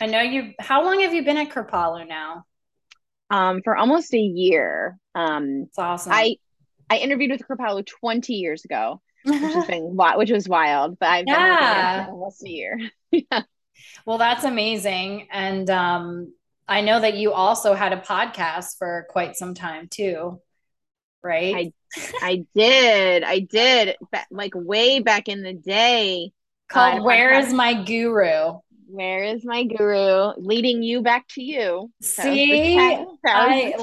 I 0.02 0.08
know 0.08 0.22
you. 0.22 0.54
How 0.60 0.84
long 0.84 1.00
have 1.02 1.14
you 1.14 1.24
been 1.24 1.38
at 1.38 1.50
Kripalu 1.50 2.08
now? 2.08 2.46
um, 3.32 3.62
for 3.64 3.76
almost 3.76 4.14
a 4.14 4.20
year. 4.20 5.00
Um, 5.16 5.62
That's 5.62 5.80
awesome. 5.80 6.12
I 6.14 6.36
I 6.90 6.98
interviewed 6.98 7.32
with 7.32 7.48
Kripalu 7.48 7.86
20 7.88 8.34
years 8.34 8.66
ago, 8.66 9.02
which 9.24 9.40
has 9.40 9.66
been 9.68 9.98
which 10.16 10.30
was 10.30 10.48
wild, 10.48 11.00
but 11.00 11.10
I've 11.10 11.26
yeah. 11.26 11.98
been 11.98 12.06
for 12.06 12.12
almost 12.12 12.44
a 12.44 12.50
year. 12.50 12.80
yeah. 13.12 13.42
Well, 14.06 14.20
that's 14.20 14.44
amazing, 14.44 15.28
and 15.32 15.68
um, 15.70 16.34
I 16.68 16.82
know 16.82 17.00
that 17.00 17.16
you 17.16 17.34
also 17.34 17.74
had 17.74 17.94
a 17.94 17.98
podcast 17.98 18.78
for 18.78 19.08
quite 19.10 19.36
some 19.36 19.56
time 19.56 19.88
too, 19.88 20.40
right? 21.24 21.56
I 21.56 21.72
I 22.22 22.46
did, 22.54 23.24
I 23.24 23.40
did, 23.40 23.96
like 24.30 24.54
way 24.54 25.00
back 25.00 25.30
in 25.30 25.42
the 25.42 25.54
day. 25.54 26.32
Called 26.68 27.04
"Where 27.04 27.34
Is 27.40 27.52
My 27.52 27.84
Guru." 27.84 28.60
Where 28.92 29.24
is 29.24 29.46
my 29.46 29.64
guru? 29.64 30.34
Leading 30.38 30.84
you 30.84 31.02
back 31.02 31.28
to 31.30 31.42
you. 31.42 31.90
See, 32.02 32.76
tag, 32.76 33.08
I, 33.26 33.74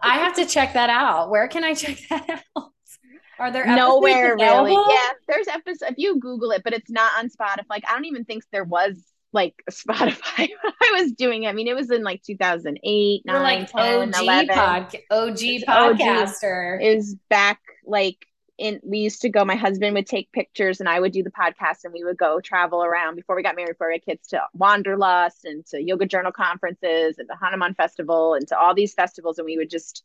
I 0.00 0.14
have 0.18 0.34
to 0.36 0.46
check 0.46 0.72
that 0.72 0.88
out. 0.88 1.30
Where 1.30 1.46
can 1.46 1.62
I 1.62 1.74
check 1.74 1.98
that 2.08 2.42
out? 2.56 2.72
Are 3.38 3.50
there 3.50 3.66
nowhere 3.66 4.34
really? 4.34 4.72
Yeah, 4.72 5.10
there's 5.28 5.46
episodes. 5.46 5.90
If 5.90 5.98
you 5.98 6.18
Google 6.18 6.52
it, 6.52 6.64
but 6.64 6.72
it's 6.72 6.90
not 6.90 7.12
on 7.18 7.28
Spotify. 7.28 7.64
Like 7.68 7.84
I 7.86 7.92
don't 7.92 8.06
even 8.06 8.24
think 8.24 8.44
there 8.50 8.64
was 8.64 9.02
like 9.34 9.54
Spotify 9.70 10.48
I 10.64 11.00
was 11.00 11.12
doing 11.12 11.42
it. 11.42 11.48
I 11.48 11.52
mean, 11.52 11.68
it 11.68 11.76
was 11.76 11.90
in 11.90 12.02
like 12.02 12.22
2008, 12.22 13.22
You're 13.26 13.34
9, 13.34 13.42
like 13.42 13.70
10, 13.70 14.14
OG 14.14 14.22
11. 14.22 14.48
Pod, 14.54 14.96
OG 15.10 15.36
podcaster. 15.68 16.76
OG 16.76 16.82
is 16.82 17.16
back 17.28 17.60
like 17.84 18.26
in 18.58 18.80
we 18.82 18.98
used 18.98 19.20
to 19.20 19.28
go 19.28 19.44
my 19.44 19.54
husband 19.54 19.94
would 19.94 20.06
take 20.06 20.32
pictures 20.32 20.80
and 20.80 20.88
i 20.88 20.98
would 20.98 21.12
do 21.12 21.22
the 21.22 21.30
podcast 21.30 21.84
and 21.84 21.92
we 21.92 22.04
would 22.04 22.16
go 22.16 22.40
travel 22.40 22.82
around 22.82 23.14
before 23.14 23.36
we 23.36 23.42
got 23.42 23.56
married 23.56 23.76
for 23.76 23.92
our 23.92 23.98
kids 23.98 24.28
to 24.28 24.40
wanderlust 24.54 25.44
and 25.44 25.66
to 25.66 25.82
yoga 25.82 26.06
journal 26.06 26.32
conferences 26.32 27.18
and 27.18 27.28
the 27.28 27.36
hanuman 27.40 27.74
festival 27.74 28.34
and 28.34 28.48
to 28.48 28.58
all 28.58 28.74
these 28.74 28.94
festivals. 28.94 29.38
And 29.38 29.46
we 29.46 29.56
would 29.56 29.70
just 29.70 30.04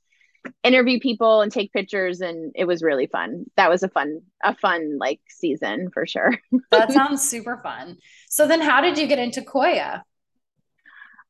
interview 0.64 1.00
people 1.00 1.42
and 1.42 1.52
take 1.52 1.72
pictures 1.72 2.22
and 2.22 2.52
it 2.56 2.66
was 2.66 2.82
really 2.82 3.08
fun. 3.08 3.46
That 3.58 3.70
was 3.70 3.84
a 3.84 3.90
fun 3.90 4.22
a 4.44 4.56
fun 4.56 4.98
like 4.98 5.20
season 5.30 5.90
for 5.94 6.06
sure. 6.06 6.40
That 6.72 6.92
sounds 6.92 7.28
super 7.28 7.58
fun. 7.58 7.98
So 8.30 8.48
then 8.48 8.62
how 8.62 8.82
did 8.82 8.98
you 8.98 9.08
get 9.08 9.20
into 9.20 9.42
Qoya? 9.42 10.02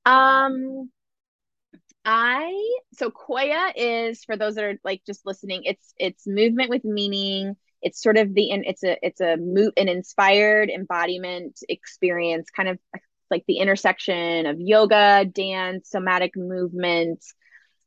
Um 0.06 0.90
I 2.04 2.80
so 2.94 3.12
Qoya 3.12 3.74
is 3.76 4.24
for 4.24 4.36
those 4.36 4.56
that 4.56 4.64
are 4.64 4.80
like 4.84 5.04
just 5.06 5.26
listening. 5.26 5.64
It's 5.66 5.94
it's 5.98 6.26
movement 6.28 6.70
with 6.70 6.84
meaning. 6.84 7.56
It's 7.82 8.02
sort 8.02 8.18
of 8.18 8.34
the 8.34 8.52
it's 8.52 8.84
a 8.84 8.98
it's 9.06 9.22
a 9.22 9.38
move 9.38 9.74
an 9.78 9.88
inspired 9.88 10.70
embodiment 10.70 11.60
experience, 11.70 12.50
kind 12.50 12.70
of 12.70 12.80
like 13.30 13.44
the 13.48 13.58
intersection 13.58 14.46
of 14.46 14.60
yoga, 14.60 15.26
dance, 15.26 15.90
somatic 15.90 16.36
movement, 16.36 17.24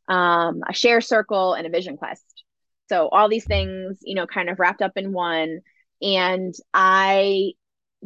um, 0.08 0.62
a 0.68 0.72
share 0.72 1.00
circle, 1.00 1.54
and 1.54 1.66
a 1.66 1.70
vision 1.70 1.96
quest. 1.96 2.44
So 2.88 3.08
all 3.08 3.28
these 3.28 3.46
things, 3.46 3.98
you 4.02 4.14
know, 4.14 4.26
kind 4.26 4.48
of 4.48 4.58
wrapped 4.58 4.82
up 4.82 4.92
in 4.96 5.12
one. 5.12 5.60
And 6.02 6.54
I 6.72 7.52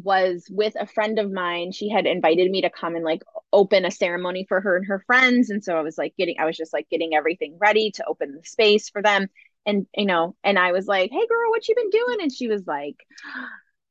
was 0.03 0.47
with 0.51 0.75
a 0.79 0.87
friend 0.87 1.19
of 1.19 1.31
mine. 1.31 1.73
She 1.73 1.89
had 1.89 2.07
invited 2.07 2.51
me 2.51 2.63
to 2.63 2.71
come 2.71 2.95
and 2.95 3.05
like 3.05 3.23
open 3.53 3.85
a 3.85 3.91
ceremony 3.91 4.47
for 4.49 4.61
her 4.61 4.77
and 4.77 4.87
her 4.87 5.03
friends. 5.07 5.51
And 5.51 5.63
so 5.63 5.77
I 5.77 5.83
was 5.83 5.99
like 5.99 6.15
getting, 6.17 6.37
I 6.39 6.45
was 6.45 6.57
just 6.57 6.73
like 6.73 6.89
getting 6.89 7.15
everything 7.15 7.57
ready 7.61 7.91
to 7.93 8.05
open 8.07 8.35
the 8.35 8.47
space 8.49 8.89
for 8.89 9.03
them. 9.03 9.29
And, 9.67 9.87
you 9.95 10.07
know, 10.07 10.37
and 10.45 10.59
I 10.59 10.73
was 10.73 10.87
like, 10.87 11.11
hey 11.11 11.27
girl, 11.27 11.51
what 11.51 11.67
you 11.69 11.75
been 11.75 11.91
doing? 11.91 12.19
And 12.23 12.33
she 12.33 12.49
was 12.49 12.67
like, 12.67 12.97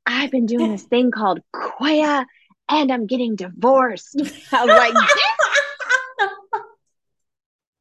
I've 0.06 0.32
been 0.32 0.46
doing 0.46 0.72
this 0.72 0.84
thing 0.84 1.12
called 1.12 1.42
Qoya 1.54 2.26
and 2.70 2.92
I'm 2.92 3.06
getting 3.06 3.36
divorced. 3.36 4.22
I 4.52 4.66
was 4.66 4.70
like, 4.70 6.30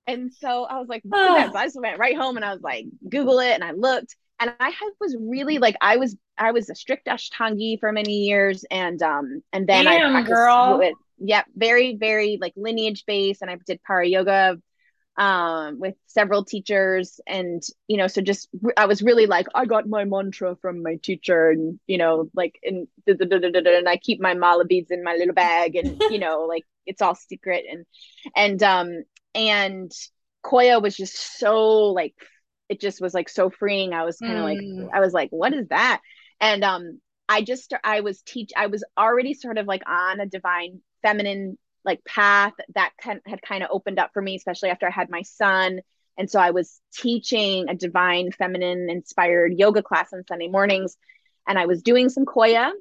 and 0.07 0.33
so 0.33 0.65
I 0.65 0.79
was 0.79 0.89
like, 0.89 1.03
oh. 1.13 1.53
I 1.55 1.65
just 1.65 1.81
went 1.81 1.99
right 1.99 2.17
home 2.17 2.37
and 2.37 2.45
I 2.45 2.53
was 2.53 2.63
like, 2.63 2.87
Google 3.09 3.41
it. 3.41 3.53
And 3.53 3.65
I 3.65 3.73
looked 3.73 4.17
and 4.39 4.53
I 4.61 4.71
had, 4.71 4.91
was 5.01 5.17
really 5.19 5.59
like 5.59 5.77
I 5.81 5.97
was 5.97 6.17
I 6.39 6.53
was 6.53 6.69
a 6.71 6.75
strict 6.75 7.07
Ashtangi 7.07 7.81
for 7.81 7.93
many 7.93 8.25
years, 8.25 8.65
and 8.71 9.01
um 9.03 9.43
and 9.53 9.67
then 9.67 9.85
Damn, 9.85 10.17
I 10.17 10.23
girl. 10.23 10.79
With, 10.79 10.95
yeah, 11.19 11.43
very 11.55 11.97
very 11.97 12.39
like 12.41 12.53
lineage 12.57 13.05
based, 13.07 13.43
and 13.43 13.51
I 13.51 13.59
did 13.67 13.81
ParaYoga 13.89 14.61
um 15.19 15.79
with 15.81 15.95
several 16.07 16.45
teachers 16.45 17.21
and 17.27 17.63
you 17.89 17.97
know 17.97 18.07
so 18.07 18.21
just 18.21 18.49
i 18.77 18.85
was 18.85 19.01
really 19.01 19.25
like 19.25 19.47
i 19.55 19.65
got 19.65 19.89
my 19.89 20.05
mantra 20.05 20.55
from 20.57 20.83
my 20.83 20.97
teacher 20.97 21.49
and 21.49 21.81
you 21.87 21.97
know 21.97 22.29
like 22.35 22.59
and 22.63 22.87
and 23.07 23.89
i 23.89 23.97
keep 23.97 24.21
my 24.21 24.35
mala 24.35 24.67
beads 24.67 24.91
in 24.91 25.03
my 25.03 25.15
little 25.15 25.33
bag 25.33 25.75
and 25.75 26.03
you 26.11 26.19
know 26.19 26.43
like 26.43 26.65
it's 26.85 27.01
all 27.01 27.15
secret 27.15 27.65
and 27.71 27.87
and 28.37 28.63
um 28.63 29.05
and 29.35 29.91
Qoya 30.45 30.81
was 30.81 30.97
just 30.97 31.39
so 31.39 31.93
like 31.93 32.15
it 32.69 32.81
just 32.81 33.01
was 33.01 33.15
like 33.15 33.29
so 33.29 33.51
freeing. 33.51 33.93
I 33.93 34.05
was 34.05 34.19
kind 34.19 34.37
of 34.37 34.45
mm. 34.45 34.85
like, 34.85 34.95
I 34.95 35.01
was 35.01 35.13
like, 35.13 35.31
what 35.31 35.53
is 35.53 35.69
that? 35.69 36.01
And 36.41 36.65
um, 36.65 37.01
I 37.29 37.43
just, 37.43 37.73
I 37.85 38.01
was 38.01 38.23
teach, 38.23 38.53
I 38.57 38.67
was 38.67 38.85
already 38.99 39.35
sort 39.35 39.59
of 39.59 39.67
like 39.67 39.83
on 39.87 40.21
a 40.21 40.27
divine 40.27 40.81
feminine 41.03 41.59
like 41.85 42.05
path 42.05 42.53
that 42.75 42.93
kind 43.01 43.21
had 43.27 43.41
kind 43.43 43.63
of 43.63 43.71
opened 43.73 43.99
up 43.99 44.11
for 44.13 44.21
me, 44.21 44.35
especially 44.35 44.71
after 44.71 44.87
I 44.87 44.91
had 44.91 45.09
my 45.09 45.23
son. 45.23 45.81
And 46.19 46.31
so 46.31 46.41
I 46.41 46.51
was 46.51 46.81
teaching 46.95 47.69
a 47.69 47.75
divine 47.75 48.33
feminine 48.33 48.91
inspired 48.91 49.55
yoga 49.55 49.83
class 49.83 50.13
on 50.13 50.25
Sunday 50.27 50.49
mornings. 50.49 50.97
And 51.47 51.59
I 51.59 51.67
was 51.67 51.83
doing 51.83 52.09
some 52.09 52.25
Qoya 52.25 52.73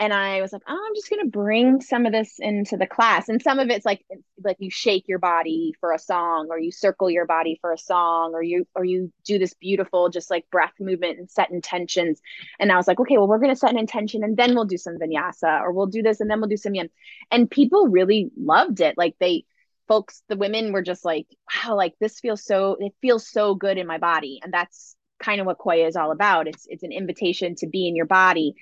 and 0.00 0.12
I 0.12 0.40
was 0.40 0.52
like, 0.52 0.62
oh, 0.66 0.86
I'm 0.86 0.94
just 0.96 1.08
gonna 1.08 1.26
bring 1.26 1.80
some 1.80 2.04
of 2.04 2.12
this 2.12 2.34
into 2.40 2.76
the 2.76 2.86
class. 2.86 3.28
And 3.28 3.40
some 3.40 3.60
of 3.60 3.70
it's 3.70 3.86
like 3.86 4.04
like 4.42 4.56
you 4.58 4.70
shake 4.70 5.06
your 5.06 5.20
body 5.20 5.72
for 5.78 5.92
a 5.92 5.98
song, 5.98 6.48
or 6.50 6.58
you 6.58 6.72
circle 6.72 7.08
your 7.08 7.26
body 7.26 7.58
for 7.60 7.72
a 7.72 7.78
song, 7.78 8.32
or 8.34 8.42
you 8.42 8.66
or 8.74 8.84
you 8.84 9.12
do 9.24 9.38
this 9.38 9.54
beautiful 9.54 10.08
just 10.08 10.30
like 10.30 10.50
breath 10.50 10.72
movement 10.80 11.18
and 11.20 11.30
set 11.30 11.50
intentions. 11.50 12.20
And 12.58 12.72
I 12.72 12.76
was 12.76 12.88
like, 12.88 12.98
okay, 12.98 13.18
well, 13.18 13.28
we're 13.28 13.38
gonna 13.38 13.54
set 13.54 13.70
an 13.70 13.78
intention 13.78 14.24
and 14.24 14.36
then 14.36 14.54
we'll 14.54 14.64
do 14.64 14.78
some 14.78 14.98
vinyasa, 14.98 15.60
or 15.60 15.72
we'll 15.72 15.86
do 15.86 16.02
this 16.02 16.20
and 16.20 16.28
then 16.28 16.40
we'll 16.40 16.50
do 16.50 16.56
some 16.56 16.74
yin. 16.74 16.90
And 17.30 17.50
people 17.50 17.86
really 17.88 18.30
loved 18.36 18.80
it. 18.80 18.98
Like 18.98 19.14
they 19.20 19.44
folks, 19.86 20.22
the 20.28 20.36
women 20.36 20.72
were 20.72 20.82
just 20.82 21.04
like, 21.04 21.26
wow, 21.64 21.76
like 21.76 21.94
this 22.00 22.18
feels 22.18 22.44
so 22.44 22.76
it 22.80 22.92
feels 23.00 23.28
so 23.28 23.54
good 23.54 23.78
in 23.78 23.86
my 23.86 23.98
body. 23.98 24.40
And 24.42 24.52
that's 24.52 24.96
kind 25.20 25.40
of 25.40 25.46
what 25.46 25.58
Qoya 25.58 25.86
is 25.86 25.94
all 25.94 26.10
about. 26.10 26.48
It's 26.48 26.66
it's 26.68 26.82
an 26.82 26.92
invitation 26.92 27.54
to 27.56 27.68
be 27.68 27.86
in 27.86 27.94
your 27.94 28.06
body 28.06 28.56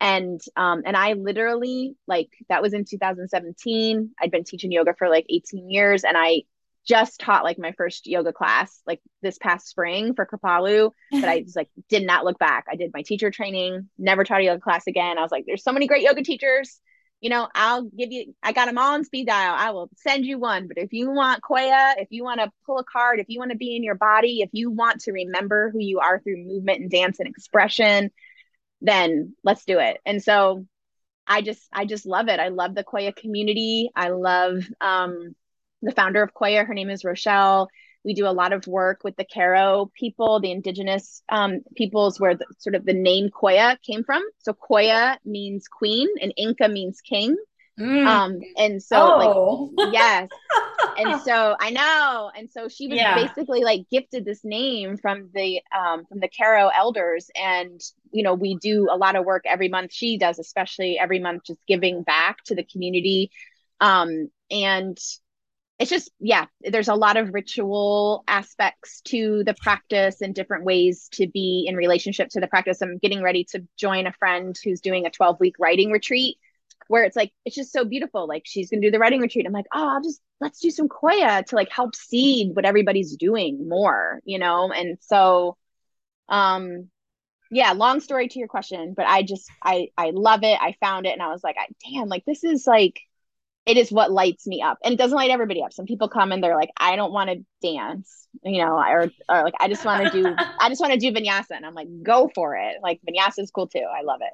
and 0.00 0.40
um 0.56 0.82
and 0.84 0.96
i 0.96 1.14
literally 1.14 1.96
like 2.06 2.28
that 2.48 2.62
was 2.62 2.74
in 2.74 2.84
2017 2.84 4.10
i'd 4.20 4.30
been 4.30 4.44
teaching 4.44 4.70
yoga 4.70 4.94
for 4.98 5.08
like 5.08 5.26
18 5.28 5.70
years 5.70 6.04
and 6.04 6.16
i 6.16 6.42
just 6.86 7.20
taught 7.20 7.44
like 7.44 7.58
my 7.58 7.72
first 7.72 8.06
yoga 8.06 8.32
class 8.32 8.80
like 8.86 9.00
this 9.20 9.38
past 9.38 9.68
spring 9.68 10.14
for 10.14 10.24
Kripalu, 10.24 10.92
but 11.10 11.24
I 11.24 11.40
just 11.42 11.56
like 11.56 11.68
did 11.88 12.06
not 12.06 12.24
look 12.24 12.38
back. 12.38 12.66
I 12.70 12.76
did 12.76 12.92
my 12.94 13.02
teacher 13.02 13.30
training, 13.30 13.88
never 13.98 14.24
taught 14.24 14.40
a 14.40 14.44
yoga 14.44 14.60
class 14.60 14.86
again. 14.86 15.18
I 15.18 15.22
was 15.22 15.32
like, 15.32 15.44
there's 15.46 15.64
so 15.64 15.72
many 15.72 15.86
great 15.86 16.02
yoga 16.02 16.22
teachers. 16.22 16.80
You 17.20 17.30
know, 17.30 17.48
I'll 17.54 17.82
give 17.82 18.12
you, 18.12 18.34
I 18.42 18.52
got 18.52 18.66
them 18.66 18.78
all 18.78 18.92
on 18.92 19.02
speed 19.02 19.26
dial. 19.26 19.54
I 19.56 19.70
will 19.70 19.90
send 19.96 20.26
you 20.26 20.38
one. 20.38 20.68
But 20.68 20.76
if 20.76 20.92
you 20.92 21.10
want 21.10 21.42
Qoya, 21.42 21.94
if 21.96 22.08
you 22.10 22.22
want 22.22 22.40
to 22.40 22.52
pull 22.66 22.78
a 22.78 22.84
card, 22.84 23.18
if 23.18 23.26
you 23.28 23.38
want 23.38 23.52
to 23.52 23.56
be 23.56 23.74
in 23.74 23.82
your 23.82 23.94
body, 23.94 24.42
if 24.42 24.50
you 24.52 24.70
want 24.70 25.00
to 25.02 25.12
remember 25.12 25.70
who 25.70 25.80
you 25.80 25.98
are 25.98 26.20
through 26.20 26.44
movement 26.44 26.82
and 26.82 26.90
dance 26.90 27.18
and 27.18 27.26
expression, 27.26 28.10
then 28.86 29.34
let's 29.44 29.64
do 29.64 29.78
it. 29.78 29.98
And 30.06 30.22
so 30.22 30.66
I 31.26 31.42
just 31.42 31.68
I 31.72 31.84
just 31.84 32.06
love 32.06 32.28
it. 32.28 32.40
I 32.40 32.48
love 32.48 32.74
the 32.74 32.84
Qoya 32.84 33.14
community. 33.14 33.90
I 33.94 34.10
love 34.10 34.62
um, 34.80 35.34
the 35.82 35.92
founder 35.92 36.22
of 36.22 36.32
Qoya. 36.34 36.66
Her 36.66 36.74
name 36.74 36.90
is 36.90 37.04
Rochelle. 37.04 37.68
we 38.04 38.14
do 38.14 38.28
a 38.28 38.30
lot 38.30 38.52
of 38.52 38.66
work 38.68 39.00
with 39.02 39.16
the 39.16 39.24
Q'ero 39.24 39.92
people, 39.92 40.40
the 40.40 40.52
indigenous 40.52 41.22
um, 41.28 41.62
peoples 41.74 42.20
where 42.20 42.36
the, 42.36 42.46
sort 42.58 42.76
of 42.76 42.84
the 42.86 42.94
name 42.94 43.30
Qoya 43.30 43.76
came 43.82 44.04
from. 44.04 44.22
So 44.38 44.52
Qoya 44.52 45.18
means 45.24 45.66
queen 45.66 46.08
and 46.22 46.32
Inca 46.36 46.68
means 46.68 47.00
king. 47.00 47.36
Mm. 47.78 48.06
Um, 48.06 48.40
and 48.56 48.82
so 48.82 48.96
oh. 48.96 49.70
like 49.76 49.88
yes. 49.92 50.28
and 50.98 51.20
so 51.20 51.56
I 51.60 51.70
know. 51.70 52.30
And 52.36 52.50
so 52.50 52.68
she 52.68 52.88
was 52.88 52.96
yeah. 52.96 53.14
basically 53.14 53.62
like 53.62 53.88
gifted 53.90 54.24
this 54.24 54.44
name 54.44 54.96
from 54.96 55.30
the 55.34 55.60
um 55.76 56.06
from 56.06 56.20
the 56.20 56.28
Q'ero 56.28 56.70
elders. 56.74 57.30
And 57.36 57.80
you 58.12 58.22
know, 58.22 58.34
we 58.34 58.56
do 58.56 58.88
a 58.90 58.96
lot 58.96 59.16
of 59.16 59.24
work 59.24 59.44
every 59.46 59.68
month. 59.68 59.92
She 59.92 60.16
does 60.16 60.38
especially 60.38 60.98
every 60.98 61.18
month 61.18 61.44
just 61.46 61.60
giving 61.68 62.02
back 62.02 62.42
to 62.44 62.54
the 62.54 62.64
community. 62.64 63.30
Um 63.80 64.30
and 64.50 64.98
it's 65.78 65.90
just 65.90 66.10
yeah 66.20 66.46
there's 66.62 66.88
a 66.88 66.94
lot 66.94 67.16
of 67.16 67.34
ritual 67.34 68.24
aspects 68.26 69.02
to 69.02 69.42
the 69.44 69.54
practice 69.54 70.22
and 70.22 70.34
different 70.34 70.64
ways 70.64 71.08
to 71.12 71.26
be 71.26 71.66
in 71.68 71.76
relationship 71.76 72.28
to 72.30 72.40
the 72.40 72.46
practice 72.46 72.80
i'm 72.80 72.98
getting 72.98 73.22
ready 73.22 73.44
to 73.44 73.62
join 73.76 74.06
a 74.06 74.12
friend 74.12 74.56
who's 74.64 74.80
doing 74.80 75.04
a 75.06 75.10
12 75.10 75.38
week 75.38 75.56
writing 75.58 75.90
retreat 75.90 76.38
where 76.88 77.04
it's 77.04 77.16
like 77.16 77.32
it's 77.44 77.56
just 77.56 77.72
so 77.72 77.84
beautiful. 77.84 78.26
Like 78.26 78.42
she's 78.44 78.70
gonna 78.70 78.82
do 78.82 78.90
the 78.90 78.98
writing 78.98 79.20
retreat. 79.20 79.46
I'm 79.46 79.52
like 79.52 79.66
oh 79.74 79.88
i'll 79.88 80.02
just 80.02 80.20
let's 80.40 80.60
do 80.60 80.70
some 80.70 80.88
Qoya 80.88 81.44
to 81.46 81.56
like 81.56 81.70
help 81.70 81.94
seed 81.94 82.54
what 82.54 82.64
everybody's 82.64 83.16
doing 83.16 83.68
more 83.68 84.20
you 84.24 84.38
know? 84.38 84.72
And 84.72 84.98
so 85.00 85.56
um 86.28 86.88
yeah 87.50 87.72
long 87.72 88.00
story 88.00 88.26
to 88.26 88.40
your 88.40 88.48
question 88.48 88.92
but 88.96 89.06
i 89.06 89.22
just 89.22 89.48
i 89.62 89.88
i 89.96 90.10
love 90.10 90.42
it. 90.42 90.58
I 90.60 90.74
found 90.80 91.06
it 91.06 91.10
and 91.10 91.22
i 91.22 91.28
was 91.28 91.44
like 91.44 91.56
I, 91.58 91.66
damn 91.88 92.08
like 92.08 92.24
this 92.24 92.42
is 92.42 92.66
like 92.66 93.00
it 93.64 93.76
is 93.76 93.90
what 93.90 94.12
lights 94.12 94.46
me 94.46 94.62
up. 94.62 94.78
And 94.84 94.94
it 94.94 94.96
doesn't 94.96 95.16
light 95.16 95.32
everybody 95.32 95.64
up. 95.64 95.72
Some 95.72 95.86
people 95.86 96.08
come 96.08 96.30
and 96.32 96.42
they're 96.42 96.56
like 96.56 96.70
i 96.76 96.96
don't 96.96 97.12
want 97.12 97.30
to 97.30 97.44
dance 97.62 98.28
you 98.44 98.64
know 98.64 98.76
or, 98.76 99.10
or 99.28 99.42
like 99.42 99.54
i 99.60 99.68
just 99.68 99.84
want 99.84 100.04
to 100.04 100.10
do 100.10 100.34
i 100.60 100.68
just 100.68 100.80
want 100.80 100.92
to 100.92 100.98
do 100.98 101.10
vinyasa 101.10 101.52
and 101.52 101.64
i'm 101.64 101.74
like 101.74 101.88
go 102.02 102.30
for 102.34 102.56
it. 102.56 102.76
Like 102.82 103.00
vinyasa 103.08 103.40
is 103.40 103.50
cool 103.50 103.68
too. 103.68 103.84
I 103.84 104.02
love 104.02 104.20
it 104.22 104.32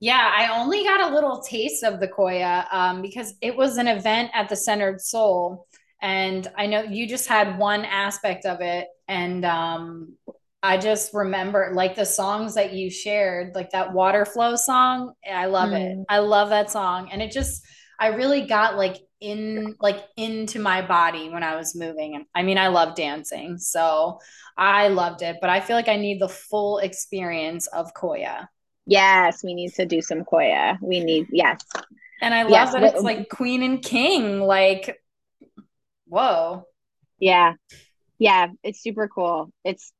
yeah 0.00 0.32
i 0.36 0.58
only 0.58 0.84
got 0.84 1.10
a 1.10 1.14
little 1.14 1.40
taste 1.40 1.82
of 1.84 2.00
the 2.00 2.08
Qoya 2.08 2.66
um, 2.72 3.02
because 3.02 3.34
it 3.40 3.56
was 3.56 3.76
an 3.76 3.88
event 3.88 4.30
at 4.34 4.48
the 4.48 4.56
centered 4.56 5.00
soul 5.00 5.66
and 6.00 6.50
i 6.56 6.66
know 6.66 6.82
you 6.82 7.06
just 7.06 7.28
had 7.28 7.58
one 7.58 7.84
aspect 7.84 8.46
of 8.46 8.60
it 8.60 8.88
and 9.08 9.44
um, 9.44 10.16
I 10.62 10.76
just 10.76 11.14
remember 11.14 11.70
like 11.72 11.94
the 11.94 12.04
songs 12.04 12.54
that 12.56 12.72
you 12.72 12.90
shared, 12.90 13.54
like 13.54 13.70
that 13.70 13.92
water 13.92 14.24
flow 14.24 14.56
song. 14.56 15.12
I 15.26 15.46
love 15.46 15.70
mm. 15.70 15.78
it. 15.78 16.06
I 16.08 16.18
love 16.18 16.50
that 16.50 16.70
song. 16.70 17.10
And 17.12 17.22
it 17.22 17.30
just 17.30 17.64
I 17.98 18.08
really 18.08 18.42
got 18.42 18.76
like 18.76 18.96
in 19.20 19.74
like 19.80 20.04
into 20.16 20.58
my 20.58 20.82
body 20.82 21.30
when 21.30 21.42
I 21.42 21.56
was 21.56 21.74
moving. 21.74 22.14
And 22.14 22.24
I 22.34 22.42
mean, 22.42 22.58
I 22.58 22.68
love 22.68 22.94
dancing, 22.94 23.58
so 23.58 24.18
I 24.56 24.88
loved 24.88 25.22
it, 25.22 25.36
but 25.40 25.50
I 25.50 25.60
feel 25.60 25.76
like 25.76 25.88
I 25.88 25.96
need 25.96 26.20
the 26.20 26.28
full 26.28 26.78
experience 26.78 27.66
of 27.68 27.94
Qoya. 27.94 28.48
Yes, 28.88 29.44
we 29.44 29.52
need 29.52 29.74
to 29.74 29.84
do 29.84 30.00
some 30.00 30.24
Qoya. 30.24 30.78
We 30.80 31.00
need 31.00 31.28
yes. 31.30 31.60
And 32.22 32.32
I 32.32 32.44
love 32.44 32.50
yes. 32.50 32.72
that 32.72 32.82
it's 32.82 33.02
like 33.02 33.28
queen 33.28 33.62
and 33.62 33.82
king 33.82 34.40
like 34.40 34.98
whoa. 36.06 36.64
Yeah. 37.18 37.54
Yeah, 38.18 38.48
it's 38.62 38.82
super 38.82 39.06
cool. 39.06 39.52
It's 39.62 39.92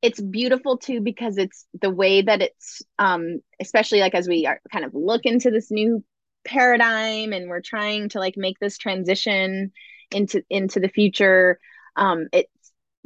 it's 0.00 0.20
beautiful 0.20 0.78
too 0.78 1.02
because 1.02 1.36
it's 1.36 1.66
the 1.82 1.90
way 1.90 2.22
that 2.22 2.40
it's 2.40 2.80
um 2.98 3.40
especially 3.60 4.00
like 4.00 4.14
as 4.14 4.26
we 4.26 4.46
are 4.46 4.60
kind 4.72 4.86
of 4.86 4.94
look 4.94 5.26
into 5.26 5.50
this 5.50 5.70
new 5.70 6.02
paradigm 6.46 7.34
and 7.34 7.50
we're 7.50 7.60
trying 7.60 8.08
to 8.08 8.18
like 8.18 8.38
make 8.38 8.58
this 8.58 8.78
transition 8.78 9.70
into 10.10 10.42
into 10.48 10.80
the 10.80 10.88
future 10.88 11.58
um 11.96 12.26
it's 12.32 12.48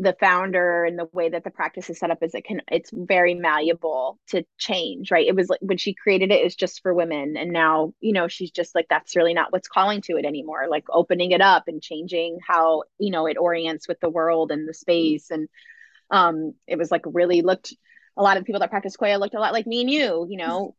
the 0.00 0.16
founder 0.20 0.84
and 0.84 0.96
the 0.98 1.08
way 1.12 1.28
that 1.28 1.42
the 1.42 1.50
practice 1.50 1.90
is 1.90 1.98
set 1.98 2.10
up 2.10 2.22
is 2.22 2.34
it 2.34 2.44
can 2.44 2.62
it's 2.70 2.90
very 2.92 3.34
malleable 3.34 4.18
to 4.28 4.44
change 4.56 5.10
right? 5.10 5.26
It 5.26 5.34
was 5.34 5.48
like 5.48 5.60
when 5.60 5.78
she 5.78 5.94
created 5.94 6.30
it 6.30 6.40
it 6.40 6.46
is 6.46 6.56
just 6.56 6.82
for 6.82 6.94
women. 6.94 7.36
And 7.36 7.52
now 7.52 7.92
you 8.00 8.12
know 8.12 8.28
she's 8.28 8.50
just 8.50 8.74
like 8.74 8.86
that's 8.88 9.16
really 9.16 9.34
not 9.34 9.52
what's 9.52 9.68
calling 9.68 10.00
to 10.02 10.16
it 10.16 10.24
anymore 10.24 10.66
like 10.68 10.84
opening 10.90 11.32
it 11.32 11.40
up 11.40 11.64
and 11.66 11.82
changing 11.82 12.38
how 12.46 12.84
you 12.98 13.10
know 13.10 13.26
it 13.26 13.36
orients 13.38 13.88
with 13.88 14.00
the 14.00 14.10
world 14.10 14.50
and 14.52 14.68
the 14.68 14.74
space. 14.74 15.30
And 15.30 15.48
um 16.10 16.54
it 16.66 16.78
was 16.78 16.90
like 16.90 17.02
really 17.06 17.42
looked 17.42 17.74
a 18.16 18.22
lot 18.22 18.36
of 18.36 18.44
people 18.44 18.60
that 18.60 18.70
practice 18.70 18.96
Qoya 18.96 19.20
looked 19.20 19.34
a 19.34 19.40
lot 19.40 19.52
like 19.52 19.66
me 19.66 19.80
and 19.80 19.90
you, 19.90 20.26
you 20.28 20.38
know, 20.38 20.74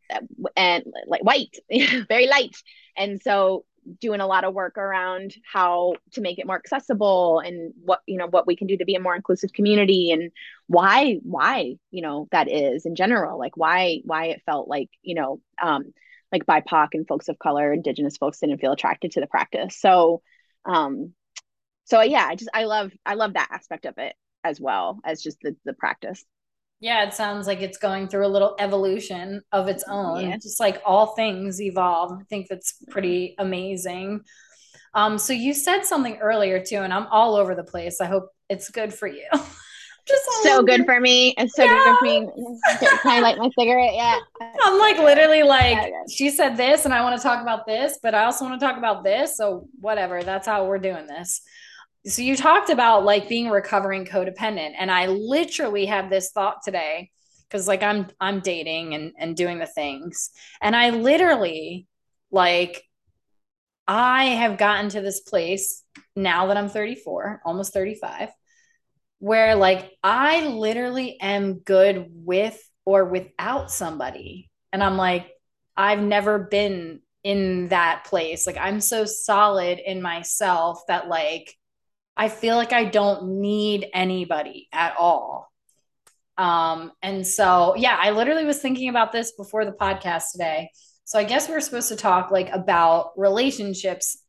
and 0.57 0.83
like 1.07 1.23
white, 1.23 1.55
very 2.09 2.27
light. 2.27 2.55
And 2.97 3.21
so 3.21 3.63
doing 3.99 4.21
a 4.21 4.27
lot 4.27 4.43
of 4.43 4.53
work 4.53 4.77
around 4.77 5.35
how 5.51 5.93
to 6.11 6.21
make 6.21 6.39
it 6.39 6.47
more 6.47 6.55
accessible 6.55 7.39
and 7.39 7.73
what 7.83 8.01
you 8.05 8.17
know 8.17 8.27
what 8.27 8.47
we 8.47 8.55
can 8.55 8.67
do 8.67 8.77
to 8.77 8.85
be 8.85 8.95
a 8.95 8.99
more 8.99 9.15
inclusive 9.15 9.53
community 9.53 10.11
and 10.11 10.31
why 10.67 11.19
why 11.23 11.75
you 11.91 12.01
know 12.01 12.27
that 12.31 12.51
is 12.51 12.85
in 12.85 12.95
general 12.95 13.39
like 13.39 13.57
why 13.57 14.01
why 14.05 14.25
it 14.25 14.41
felt 14.45 14.67
like 14.67 14.89
you 15.01 15.15
know 15.15 15.41
um 15.61 15.93
like 16.31 16.45
bipoc 16.45 16.89
and 16.93 17.07
folks 17.07 17.27
of 17.27 17.39
color 17.39 17.73
indigenous 17.73 18.17
folks 18.17 18.39
didn't 18.39 18.59
feel 18.59 18.71
attracted 18.71 19.11
to 19.11 19.19
the 19.19 19.27
practice. 19.27 19.79
So 19.79 20.21
um 20.65 21.13
so 21.85 22.01
yeah 22.01 22.25
i 22.27 22.35
just 22.35 22.49
i 22.53 22.65
love 22.65 22.91
i 23.05 23.15
love 23.15 23.33
that 23.33 23.49
aspect 23.51 23.85
of 23.85 23.97
it 23.97 24.13
as 24.43 24.59
well 24.59 24.99
as 25.03 25.21
just 25.21 25.37
the 25.41 25.55
the 25.65 25.73
practice 25.73 26.23
yeah, 26.79 27.05
it 27.05 27.13
sounds 27.13 27.45
like 27.45 27.61
it's 27.61 27.77
going 27.77 28.07
through 28.07 28.25
a 28.25 28.29
little 28.29 28.55
evolution 28.57 29.41
of 29.51 29.67
its 29.67 29.83
own, 29.87 30.21
yeah. 30.21 30.37
just 30.37 30.59
like 30.59 30.81
all 30.85 31.07
things 31.07 31.61
evolve. 31.61 32.13
I 32.13 32.23
think 32.29 32.47
that's 32.47 32.75
pretty 32.89 33.35
amazing. 33.37 34.21
Um, 34.93 35.17
so 35.17 35.33
you 35.33 35.53
said 35.53 35.83
something 35.83 36.17
earlier 36.17 36.63
too, 36.63 36.77
and 36.77 36.93
I'm 36.93 37.07
all 37.07 37.35
over 37.35 37.53
the 37.53 37.63
place. 37.63 37.99
I 37.99 38.05
hope 38.05 38.29
it's 38.49 38.69
good 38.69 38.93
for 38.93 39.07
you. 39.07 39.27
just 40.07 40.23
so 40.43 40.63
good 40.63 40.85
for 40.85 40.99
me. 41.01 41.35
It's 41.37 41.53
so 41.53 41.65
yeah. 41.65 41.83
good 41.83 41.97
for 41.97 42.05
me. 42.05 42.27
Can 42.79 43.11
I 43.11 43.19
light 43.19 43.37
my 43.37 43.49
cigarette? 43.59 43.93
Yeah. 43.93 44.17
I'm 44.63 44.79
like 44.79 44.97
literally 44.97 45.43
like 45.43 45.91
she 46.09 46.29
said 46.29 46.55
this, 46.55 46.85
and 46.85 46.93
I 46.93 47.01
want 47.03 47.17
to 47.17 47.21
talk 47.21 47.41
about 47.41 47.67
this, 47.67 47.99
but 48.01 48.15
I 48.15 48.23
also 48.23 48.45
want 48.45 48.59
to 48.59 48.65
talk 48.65 48.77
about 48.77 49.03
this. 49.03 49.35
So 49.35 49.67
whatever. 49.81 50.23
That's 50.23 50.47
how 50.47 50.65
we're 50.65 50.79
doing 50.79 51.07
this 51.07 51.41
so 52.05 52.21
you 52.21 52.35
talked 52.35 52.69
about 52.69 53.03
like 53.03 53.27
being 53.27 53.49
recovering 53.49 54.05
codependent 54.05 54.73
and 54.77 54.89
i 54.89 55.07
literally 55.07 55.85
had 55.85 56.09
this 56.09 56.31
thought 56.31 56.57
today 56.63 57.09
because 57.43 57.67
like 57.67 57.83
i'm 57.83 58.07
i'm 58.19 58.39
dating 58.39 58.93
and 58.93 59.13
and 59.17 59.35
doing 59.35 59.59
the 59.59 59.65
things 59.65 60.31
and 60.61 60.75
i 60.75 60.89
literally 60.89 61.87
like 62.31 62.83
i 63.87 64.25
have 64.25 64.57
gotten 64.57 64.89
to 64.89 65.01
this 65.01 65.19
place 65.21 65.83
now 66.15 66.47
that 66.47 66.57
i'm 66.57 66.69
34 66.69 67.41
almost 67.45 67.73
35 67.73 68.29
where 69.19 69.55
like 69.55 69.91
i 70.03 70.47
literally 70.47 71.19
am 71.19 71.59
good 71.59 72.07
with 72.09 72.61
or 72.85 73.05
without 73.05 73.71
somebody 73.71 74.49
and 74.71 74.81
i'm 74.81 74.95
like 74.95 75.29
i've 75.75 76.01
never 76.01 76.39
been 76.39 77.01
in 77.23 77.67
that 77.67 78.05
place. 78.05 78.47
Like 78.47 78.57
i'm 78.57 78.79
so 78.79 79.05
solid 79.05 79.79
in 79.79 80.01
myself 80.01 80.81
that 80.87 81.09
like 81.09 81.53
I 82.19 82.27
feel 82.27 82.57
like 82.57 82.73
I 82.73 82.83
don't 82.83 83.39
need 83.39 83.87
anybody 83.93 84.67
at 84.73 84.97
all. 84.99 85.49
Um, 86.37 86.91
and 87.01 87.25
so, 87.25 87.75
yeah, 87.77 87.97
I 87.97 88.09
literally 88.11 88.43
was 88.43 88.59
thinking 88.59 88.89
about 88.89 89.13
this 89.13 89.31
before 89.31 89.63
the 89.63 89.71
podcast 89.71 90.33
today. 90.33 90.69
So 91.05 91.17
I 91.17 91.23
guess 91.23 91.47
we 91.47 91.55
are 91.55 91.61
supposed 91.61 91.87
to 91.87 91.95
talk 91.95 92.29
like 92.29 92.49
about 92.49 93.11
relationships 93.15 94.21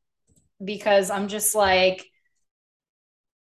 because 0.65 1.11
I'm 1.11 1.27
just 1.27 1.57
like, 1.57 2.07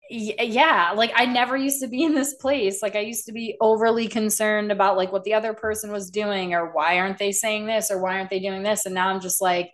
yeah, 0.10 0.94
like 0.96 1.12
I 1.14 1.26
never 1.26 1.58
used 1.58 1.82
to 1.82 1.90
be 1.90 2.06
in 2.06 2.16
this 2.16 2.36
place. 2.36 2.82
Like 2.82 2.96
I 2.96 3.02
used 3.02 3.26
to 3.26 3.34
be 3.34 3.58
overly 3.60 4.08
concerned 4.08 4.72
about 4.72 4.96
like 4.96 5.12
what 5.12 5.26
the 5.26 5.34
other 5.34 5.54
person 5.54 5.92
was 5.92 6.10
doing 6.10 6.54
or 6.54 6.72
why 6.72 7.00
aren't 7.00 7.18
they 7.18 7.34
saying 7.34 7.66
this 7.66 7.92
or 7.92 8.02
why 8.02 8.18
aren't 8.18 8.30
they 8.30 8.40
doing 8.40 8.64
this? 8.64 8.86
And 8.86 8.96
now 8.96 9.10
I'm 9.10 9.20
just 9.20 9.42
like, 9.42 9.72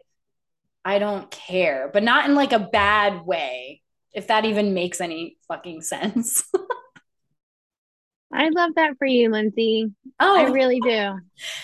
I 0.84 0.98
don't 0.98 1.30
care, 1.30 1.92
but 1.94 2.02
not 2.02 2.28
in 2.28 2.34
like 2.34 2.54
a 2.54 2.60
bad 2.72 3.24
way 3.24 3.83
if 4.14 4.28
that 4.28 4.46
even 4.46 4.74
makes 4.74 5.02
any 5.02 5.38
fucking 5.48 5.82
sense. 5.82 6.44
I 8.34 8.50
love 8.50 8.72
that 8.76 8.98
for 8.98 9.06
you, 9.06 9.30
Lindsay. 9.30 9.92
Oh, 10.20 10.36
I 10.36 10.50
really 10.50 10.80
do. 10.80 11.20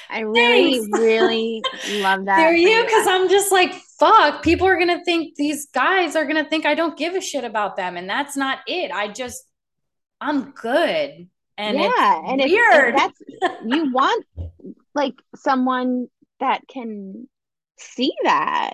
I 0.09 0.19
really, 0.19 0.87
really 0.91 1.63
love 1.93 2.25
that. 2.25 2.47
For 2.47 2.53
you, 2.53 2.83
because 2.83 3.07
I'm 3.07 3.27
just 3.27 3.51
like, 3.51 3.73
fuck. 3.99 4.43
People 4.43 4.67
are 4.67 4.77
gonna 4.77 5.03
think 5.03 5.35
these 5.35 5.67
guys 5.73 6.15
are 6.15 6.25
gonna 6.25 6.47
think 6.47 6.67
I 6.67 6.75
don't 6.75 6.97
give 6.97 7.15
a 7.15 7.21
shit 7.21 7.43
about 7.43 7.75
them, 7.75 7.97
and 7.97 8.07
that's 8.07 8.37
not 8.37 8.59
it. 8.67 8.91
I 8.91 9.07
just, 9.07 9.43
I'm 10.21 10.51
good, 10.51 11.27
and 11.57 11.77
yeah, 11.79 12.21
and 12.27 12.39
weird. 12.39 12.95
If, 12.95 13.03
if 13.03 13.41
that's 13.41 13.61
you 13.65 13.91
want 13.91 14.25
like 14.93 15.15
someone 15.35 16.07
that 16.39 16.61
can 16.67 17.27
see 17.79 18.13
that 18.23 18.73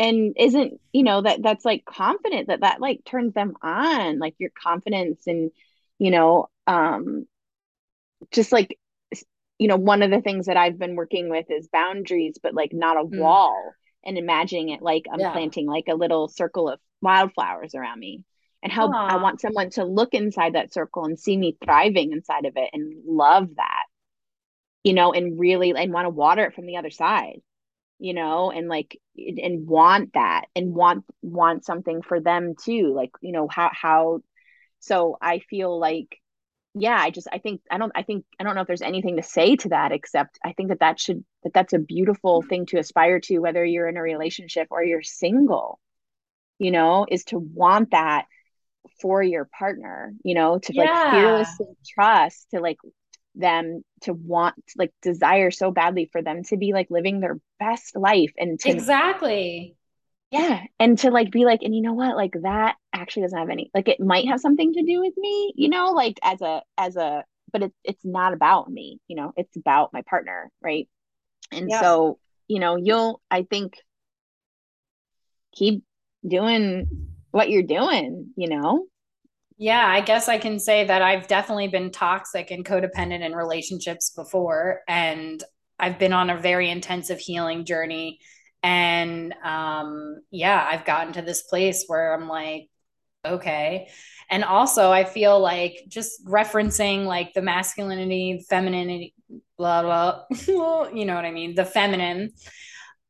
and 0.00 0.34
isn't 0.36 0.80
you 0.92 1.04
know 1.04 1.22
that 1.22 1.42
that's 1.42 1.64
like 1.64 1.84
confident 1.84 2.48
that 2.48 2.60
that 2.60 2.80
like 2.80 3.04
turns 3.04 3.34
them 3.34 3.54
on 3.62 4.18
like 4.18 4.34
your 4.38 4.50
confidence 4.50 5.26
and 5.26 5.50
you 5.98 6.10
know 6.10 6.48
um 6.66 7.26
just 8.32 8.50
like 8.50 8.76
you 9.58 9.68
know 9.68 9.76
one 9.76 10.02
of 10.02 10.10
the 10.10 10.20
things 10.20 10.46
that 10.46 10.56
i've 10.56 10.78
been 10.78 10.96
working 10.96 11.28
with 11.28 11.50
is 11.50 11.68
boundaries 11.68 12.38
but 12.42 12.54
like 12.54 12.72
not 12.72 12.96
a 12.96 13.04
mm. 13.04 13.18
wall 13.18 13.72
and 14.04 14.18
imagining 14.18 14.70
it 14.70 14.82
like 14.82 15.04
i'm 15.12 15.20
yeah. 15.20 15.32
planting 15.32 15.66
like 15.66 15.84
a 15.88 15.94
little 15.94 16.28
circle 16.28 16.68
of 16.68 16.80
wildflowers 17.02 17.74
around 17.74 18.00
me 18.00 18.24
and 18.62 18.72
how 18.72 18.88
Aww. 18.88 19.10
I 19.10 19.16
want 19.16 19.40
someone 19.40 19.70
to 19.70 19.84
look 19.84 20.14
inside 20.14 20.54
that 20.54 20.72
circle 20.72 21.04
and 21.04 21.18
see 21.18 21.36
me 21.36 21.56
thriving 21.64 22.12
inside 22.12 22.44
of 22.44 22.56
it 22.56 22.70
and 22.72 22.94
love 23.06 23.48
that, 23.56 23.84
you 24.84 24.92
know, 24.92 25.12
and 25.12 25.38
really 25.38 25.74
and 25.74 25.92
want 25.92 26.04
to 26.04 26.10
water 26.10 26.44
it 26.44 26.54
from 26.54 26.66
the 26.66 26.76
other 26.76 26.90
side, 26.90 27.40
you 28.00 28.14
know, 28.14 28.50
and 28.50 28.68
like 28.68 28.98
and 29.16 29.66
want 29.66 30.14
that 30.14 30.46
and 30.56 30.74
want 30.74 31.04
want 31.22 31.64
something 31.64 32.02
for 32.02 32.18
them 32.18 32.54
too. 32.60 32.92
Like, 32.94 33.10
you 33.20 33.32
know, 33.32 33.46
how 33.46 33.70
how 33.72 34.20
so 34.80 35.16
I 35.20 35.40
feel 35.40 35.78
like 35.78 36.18
yeah, 36.74 36.96
I 36.98 37.10
just 37.10 37.28
I 37.30 37.38
think 37.38 37.60
I 37.70 37.78
don't 37.78 37.92
I 37.94 38.02
think 38.02 38.24
I 38.38 38.44
don't 38.44 38.54
know 38.54 38.62
if 38.62 38.66
there's 38.66 38.82
anything 38.82 39.16
to 39.16 39.22
say 39.22 39.56
to 39.56 39.68
that 39.68 39.92
except 39.92 40.38
I 40.44 40.52
think 40.52 40.70
that 40.70 40.80
that 40.80 40.98
should 40.98 41.24
that 41.44 41.52
that's 41.52 41.74
a 41.74 41.78
beautiful 41.78 42.42
thing 42.42 42.66
to 42.66 42.78
aspire 42.78 43.20
to 43.20 43.38
whether 43.38 43.64
you're 43.64 43.88
in 43.88 43.96
a 43.98 44.02
relationship 44.02 44.68
or 44.70 44.82
you're 44.82 45.02
single. 45.02 45.78
You 46.58 46.70
know, 46.70 47.06
is 47.10 47.24
to 47.24 47.38
want 47.38 47.90
that 47.90 48.26
for 49.00 49.22
your 49.22 49.48
partner, 49.58 50.14
you 50.24 50.34
know, 50.34 50.58
to 50.58 50.74
yeah. 50.74 50.82
like 50.84 51.12
fearlessly 51.12 51.66
trust, 51.94 52.46
to 52.52 52.60
like 52.60 52.78
them 53.34 53.82
to 54.02 54.12
want 54.12 54.56
like 54.76 54.92
desire 55.02 55.50
so 55.50 55.70
badly 55.70 56.08
for 56.10 56.22
them 56.22 56.42
to 56.42 56.56
be 56.56 56.72
like 56.72 56.88
living 56.90 57.20
their 57.20 57.38
best 57.58 57.96
life 57.96 58.32
and 58.36 58.58
to 58.58 58.70
exactly 58.70 59.76
yeah 60.30 60.62
and 60.78 60.98
to 60.98 61.10
like 61.10 61.30
be 61.30 61.44
like 61.44 61.62
and 61.62 61.74
you 61.74 61.82
know 61.82 61.92
what 61.92 62.16
like 62.16 62.34
that 62.42 62.76
actually 62.92 63.22
doesn't 63.22 63.38
have 63.38 63.50
any 63.50 63.70
like 63.72 63.88
it 63.88 64.00
might 64.00 64.26
have 64.26 64.40
something 64.40 64.72
to 64.72 64.82
do 64.82 65.00
with 65.00 65.14
me 65.16 65.52
you 65.56 65.68
know 65.68 65.92
like 65.92 66.18
as 66.22 66.40
a 66.40 66.62
as 66.76 66.96
a 66.96 67.24
but 67.52 67.62
it's 67.62 67.76
it's 67.84 68.04
not 68.04 68.32
about 68.32 68.68
me 68.70 68.98
you 69.06 69.16
know 69.16 69.32
it's 69.36 69.56
about 69.56 69.92
my 69.92 70.02
partner 70.02 70.50
right 70.60 70.88
and 71.52 71.68
yeah. 71.70 71.80
so 71.80 72.18
you 72.48 72.58
know 72.58 72.76
you'll 72.76 73.20
i 73.30 73.42
think 73.42 73.74
keep 75.52 75.84
doing 76.26 76.86
what 77.30 77.50
you're 77.50 77.62
doing, 77.62 78.32
you 78.36 78.48
know? 78.48 78.86
Yeah, 79.60 79.86
I 79.86 80.00
guess 80.00 80.26
I 80.26 80.38
can 80.38 80.58
say 80.58 80.86
that 80.86 81.02
I've 81.02 81.26
definitely 81.28 81.68
been 81.68 81.90
toxic 81.90 82.50
and 82.50 82.64
codependent 82.64 83.20
in 83.20 83.34
relationships 83.34 84.10
before. 84.16 84.80
And 84.88 85.44
I've 85.78 85.98
been 85.98 86.14
on 86.14 86.30
a 86.30 86.40
very 86.40 86.70
intensive 86.70 87.18
healing 87.18 87.66
journey. 87.66 88.20
And 88.62 89.34
um, 89.44 90.22
yeah, 90.30 90.66
I've 90.66 90.86
gotten 90.86 91.12
to 91.12 91.20
this 91.20 91.42
place 91.42 91.84
where 91.88 92.14
I'm 92.14 92.26
like, 92.26 92.70
okay. 93.22 93.88
And 94.30 94.44
also, 94.44 94.90
I 94.90 95.04
feel 95.04 95.38
like 95.38 95.84
just 95.88 96.24
referencing 96.24 97.04
like 97.04 97.34
the 97.34 97.42
masculinity, 97.42 98.46
femininity, 98.48 99.12
blah, 99.58 99.82
blah, 99.82 100.24
you 100.90 101.04
know 101.04 101.14
what 101.14 101.26
I 101.26 101.32
mean? 101.32 101.54
The 101.54 101.66
feminine. 101.66 102.30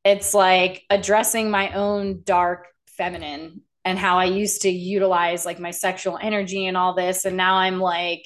It's 0.04 0.34
like 0.34 0.82
addressing 0.90 1.48
my 1.48 1.74
own 1.74 2.22
dark 2.24 2.66
feminine 2.88 3.62
and 3.84 3.98
how 3.98 4.18
I 4.18 4.26
used 4.26 4.62
to 4.62 4.70
utilize 4.70 5.46
like 5.46 5.58
my 5.58 5.70
sexual 5.70 6.18
energy 6.20 6.66
and 6.66 6.76
all 6.76 6.94
this. 6.94 7.24
And 7.24 7.36
now 7.36 7.54
I'm 7.54 7.80
like, 7.80 8.24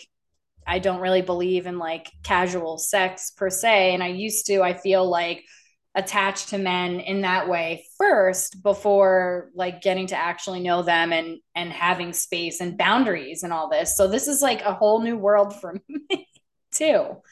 I 0.67 0.79
don't 0.79 1.01
really 1.01 1.23
believe 1.23 1.67
in 1.67 1.79
like 1.79 2.11
casual 2.23 2.79
sex 2.79 3.31
per 3.31 3.51
se. 3.51 3.95
And 3.95 4.03
I 4.03 4.09
used 4.09 4.47
to, 4.47 4.63
I 4.63 4.75
feel 4.75 5.09
like 5.09 5.45
attached 5.95 6.49
to 6.49 6.59
men 6.59 6.99
in 6.99 7.21
that 7.21 7.49
way 7.49 7.85
first 7.97 8.63
before 8.63 9.51
like 9.55 9.81
getting 9.81 10.09
to 10.09 10.17
actually 10.17 10.59
know 10.59 10.83
them 10.83 11.13
and 11.13 11.39
and 11.55 11.73
having 11.73 12.13
space 12.13 12.61
and 12.61 12.77
boundaries 12.77 13.45
and 13.45 13.53
all 13.53 13.69
this. 13.69 13.97
So 13.97 14.09
this 14.09 14.27
is 14.27 14.43
like 14.43 14.63
a 14.63 14.75
whole 14.75 15.01
new 15.01 15.17
world 15.17 15.55
for 15.61 15.81
me 15.89 16.29
too. 16.73 17.23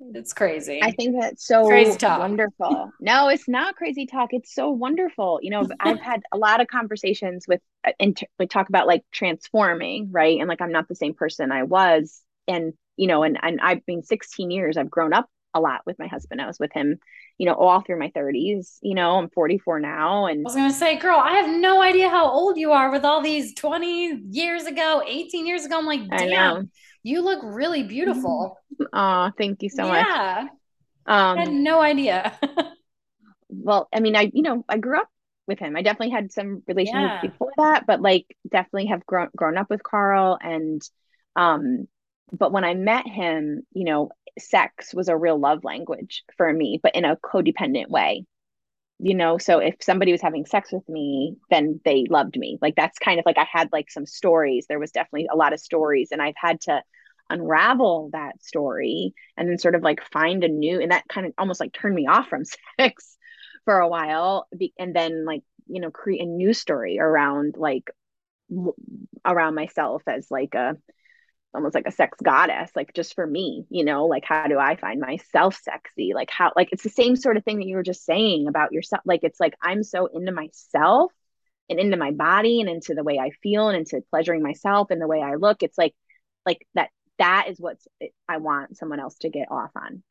It's 0.00 0.32
crazy. 0.32 0.80
I 0.82 0.92
think 0.92 1.16
that's 1.18 1.44
so 1.46 1.66
crazy 1.66 1.96
talk. 1.96 2.20
wonderful. 2.20 2.90
no, 3.00 3.28
it's 3.28 3.48
not 3.48 3.76
crazy 3.76 4.06
talk. 4.06 4.30
It's 4.32 4.54
so 4.54 4.70
wonderful. 4.70 5.40
You 5.42 5.50
know, 5.50 5.66
I've 5.80 6.00
had 6.00 6.22
a 6.32 6.38
lot 6.38 6.60
of 6.60 6.68
conversations 6.68 7.46
with, 7.48 7.60
uh, 7.86 7.92
and 7.98 8.18
we 8.38 8.46
talk 8.46 8.68
about 8.68 8.86
like 8.86 9.04
transforming, 9.12 10.10
right? 10.10 10.38
And 10.38 10.48
like, 10.48 10.60
I'm 10.60 10.72
not 10.72 10.88
the 10.88 10.94
same 10.94 11.14
person 11.14 11.50
I 11.50 11.64
was. 11.64 12.22
And, 12.46 12.74
you 12.96 13.06
know, 13.06 13.22
and, 13.22 13.38
and 13.42 13.60
I've 13.60 13.84
been 13.86 14.02
16 14.02 14.50
years, 14.50 14.76
I've 14.76 14.90
grown 14.90 15.12
up 15.12 15.28
a 15.54 15.60
lot 15.60 15.80
with 15.84 15.98
my 15.98 16.06
husband. 16.06 16.40
I 16.40 16.46
was 16.46 16.58
with 16.60 16.72
him, 16.72 16.98
you 17.36 17.46
know, 17.46 17.54
all 17.54 17.80
through 17.80 17.98
my 17.98 18.10
30s. 18.10 18.78
You 18.82 18.94
know, 18.94 19.18
I'm 19.18 19.30
44 19.30 19.80
now. 19.80 20.26
And 20.26 20.40
I 20.40 20.44
was 20.44 20.54
going 20.54 20.70
to 20.70 20.76
say, 20.76 20.96
girl, 20.96 21.18
I 21.18 21.32
have 21.32 21.50
no 21.50 21.82
idea 21.82 22.08
how 22.08 22.30
old 22.30 22.56
you 22.56 22.72
are 22.72 22.90
with 22.90 23.04
all 23.04 23.22
these 23.22 23.54
20 23.54 24.22
years 24.30 24.64
ago, 24.64 25.02
18 25.06 25.46
years 25.46 25.64
ago. 25.64 25.78
I'm 25.78 25.86
like, 25.86 26.08
damn 26.08 26.70
you 27.02 27.22
look 27.22 27.40
really 27.42 27.82
beautiful. 27.82 28.58
Oh, 28.92 29.30
thank 29.36 29.62
you 29.62 29.68
so 29.68 29.86
yeah. 29.86 29.92
much. 29.92 30.06
Yeah. 30.06 30.48
Um, 31.06 31.38
I 31.38 31.40
had 31.42 31.52
no 31.52 31.80
idea. 31.80 32.38
well, 33.48 33.88
I 33.92 34.00
mean, 34.00 34.14
I, 34.16 34.30
you 34.32 34.42
know, 34.42 34.64
I 34.68 34.78
grew 34.78 34.98
up 34.98 35.08
with 35.46 35.58
him. 35.58 35.76
I 35.76 35.82
definitely 35.82 36.10
had 36.10 36.30
some 36.30 36.62
relationships 36.68 37.20
yeah. 37.22 37.30
before 37.30 37.52
that, 37.56 37.86
but 37.86 38.00
like 38.00 38.26
definitely 38.48 38.86
have 38.86 39.06
grown 39.06 39.28
grown 39.34 39.56
up 39.56 39.70
with 39.70 39.82
Carl 39.82 40.38
and 40.40 40.82
um 41.34 41.88
but 42.30 42.52
when 42.52 42.64
I 42.64 42.74
met 42.74 43.06
him, 43.06 43.62
you 43.72 43.84
know, 43.84 44.10
sex 44.38 44.92
was 44.92 45.08
a 45.08 45.16
real 45.16 45.38
love 45.38 45.64
language 45.64 46.24
for 46.36 46.52
me, 46.52 46.78
but 46.82 46.94
in 46.94 47.06
a 47.06 47.16
codependent 47.16 47.88
way 47.88 48.26
you 48.98 49.14
know 49.14 49.38
so 49.38 49.58
if 49.58 49.76
somebody 49.80 50.12
was 50.12 50.20
having 50.20 50.44
sex 50.44 50.72
with 50.72 50.88
me 50.88 51.36
then 51.50 51.80
they 51.84 52.04
loved 52.10 52.36
me. 52.36 52.58
Like 52.60 52.74
that's 52.76 52.98
kind 52.98 53.18
of 53.18 53.26
like 53.26 53.38
i 53.38 53.46
had 53.50 53.70
like 53.72 53.90
some 53.90 54.06
stories. 54.06 54.66
There 54.68 54.78
was 54.78 54.90
definitely 54.92 55.28
a 55.32 55.36
lot 55.36 55.52
of 55.52 55.60
stories 55.60 56.08
and 56.12 56.20
i've 56.22 56.34
had 56.36 56.60
to 56.62 56.82
unravel 57.30 58.10
that 58.12 58.42
story 58.42 59.12
and 59.36 59.48
then 59.48 59.58
sort 59.58 59.74
of 59.74 59.82
like 59.82 60.02
find 60.12 60.44
a 60.44 60.48
new 60.48 60.80
and 60.80 60.92
that 60.92 61.06
kind 61.08 61.26
of 61.26 61.32
almost 61.36 61.60
like 61.60 61.72
turned 61.72 61.94
me 61.94 62.06
off 62.06 62.28
from 62.28 62.42
sex 62.80 63.16
for 63.64 63.78
a 63.80 63.88
while 63.88 64.48
and 64.78 64.94
then 64.96 65.26
like 65.26 65.42
you 65.66 65.80
know 65.80 65.90
create 65.90 66.22
a 66.22 66.26
new 66.26 66.54
story 66.54 66.98
around 66.98 67.54
like 67.58 67.90
around 69.26 69.54
myself 69.54 70.02
as 70.06 70.30
like 70.30 70.54
a 70.54 70.76
almost 71.54 71.74
like 71.74 71.86
a 71.86 71.92
sex 71.92 72.18
goddess 72.22 72.70
like 72.76 72.92
just 72.94 73.14
for 73.14 73.26
me 73.26 73.64
you 73.70 73.84
know 73.84 74.06
like 74.06 74.24
how 74.24 74.46
do 74.46 74.58
i 74.58 74.76
find 74.76 75.00
myself 75.00 75.58
sexy? 75.62 76.12
Like 76.14 76.30
how 76.30 76.52
like 76.54 76.68
it's 76.72 76.82
the 76.82 76.90
same 76.90 77.16
sort 77.16 77.36
of 77.36 77.44
thing 77.44 77.58
that 77.58 77.66
you 77.66 77.76
were 77.76 77.82
just 77.82 78.04
saying 78.04 78.48
about 78.48 78.72
yourself. 78.72 79.02
Like 79.04 79.20
it's 79.22 79.40
like 79.40 79.54
i'm 79.62 79.82
so 79.82 80.06
into 80.06 80.32
myself 80.32 81.12
and 81.70 81.78
into 81.78 81.96
my 81.96 82.10
body 82.12 82.60
and 82.60 82.68
into 82.68 82.94
the 82.94 83.02
way 83.02 83.18
i 83.18 83.30
feel 83.42 83.68
and 83.68 83.78
into 83.78 84.02
pleasuring 84.10 84.42
myself 84.42 84.90
and 84.90 85.00
the 85.00 85.06
way 85.06 85.22
i 85.22 85.34
look. 85.34 85.62
It's 85.62 85.78
like 85.78 85.94
like 86.44 86.66
that 86.74 86.90
that 87.18 87.46
is 87.48 87.58
what 87.58 87.76
i 88.28 88.36
want 88.36 88.76
someone 88.76 89.00
else 89.00 89.16
to 89.20 89.30
get 89.30 89.50
off 89.50 89.70
on. 89.74 90.02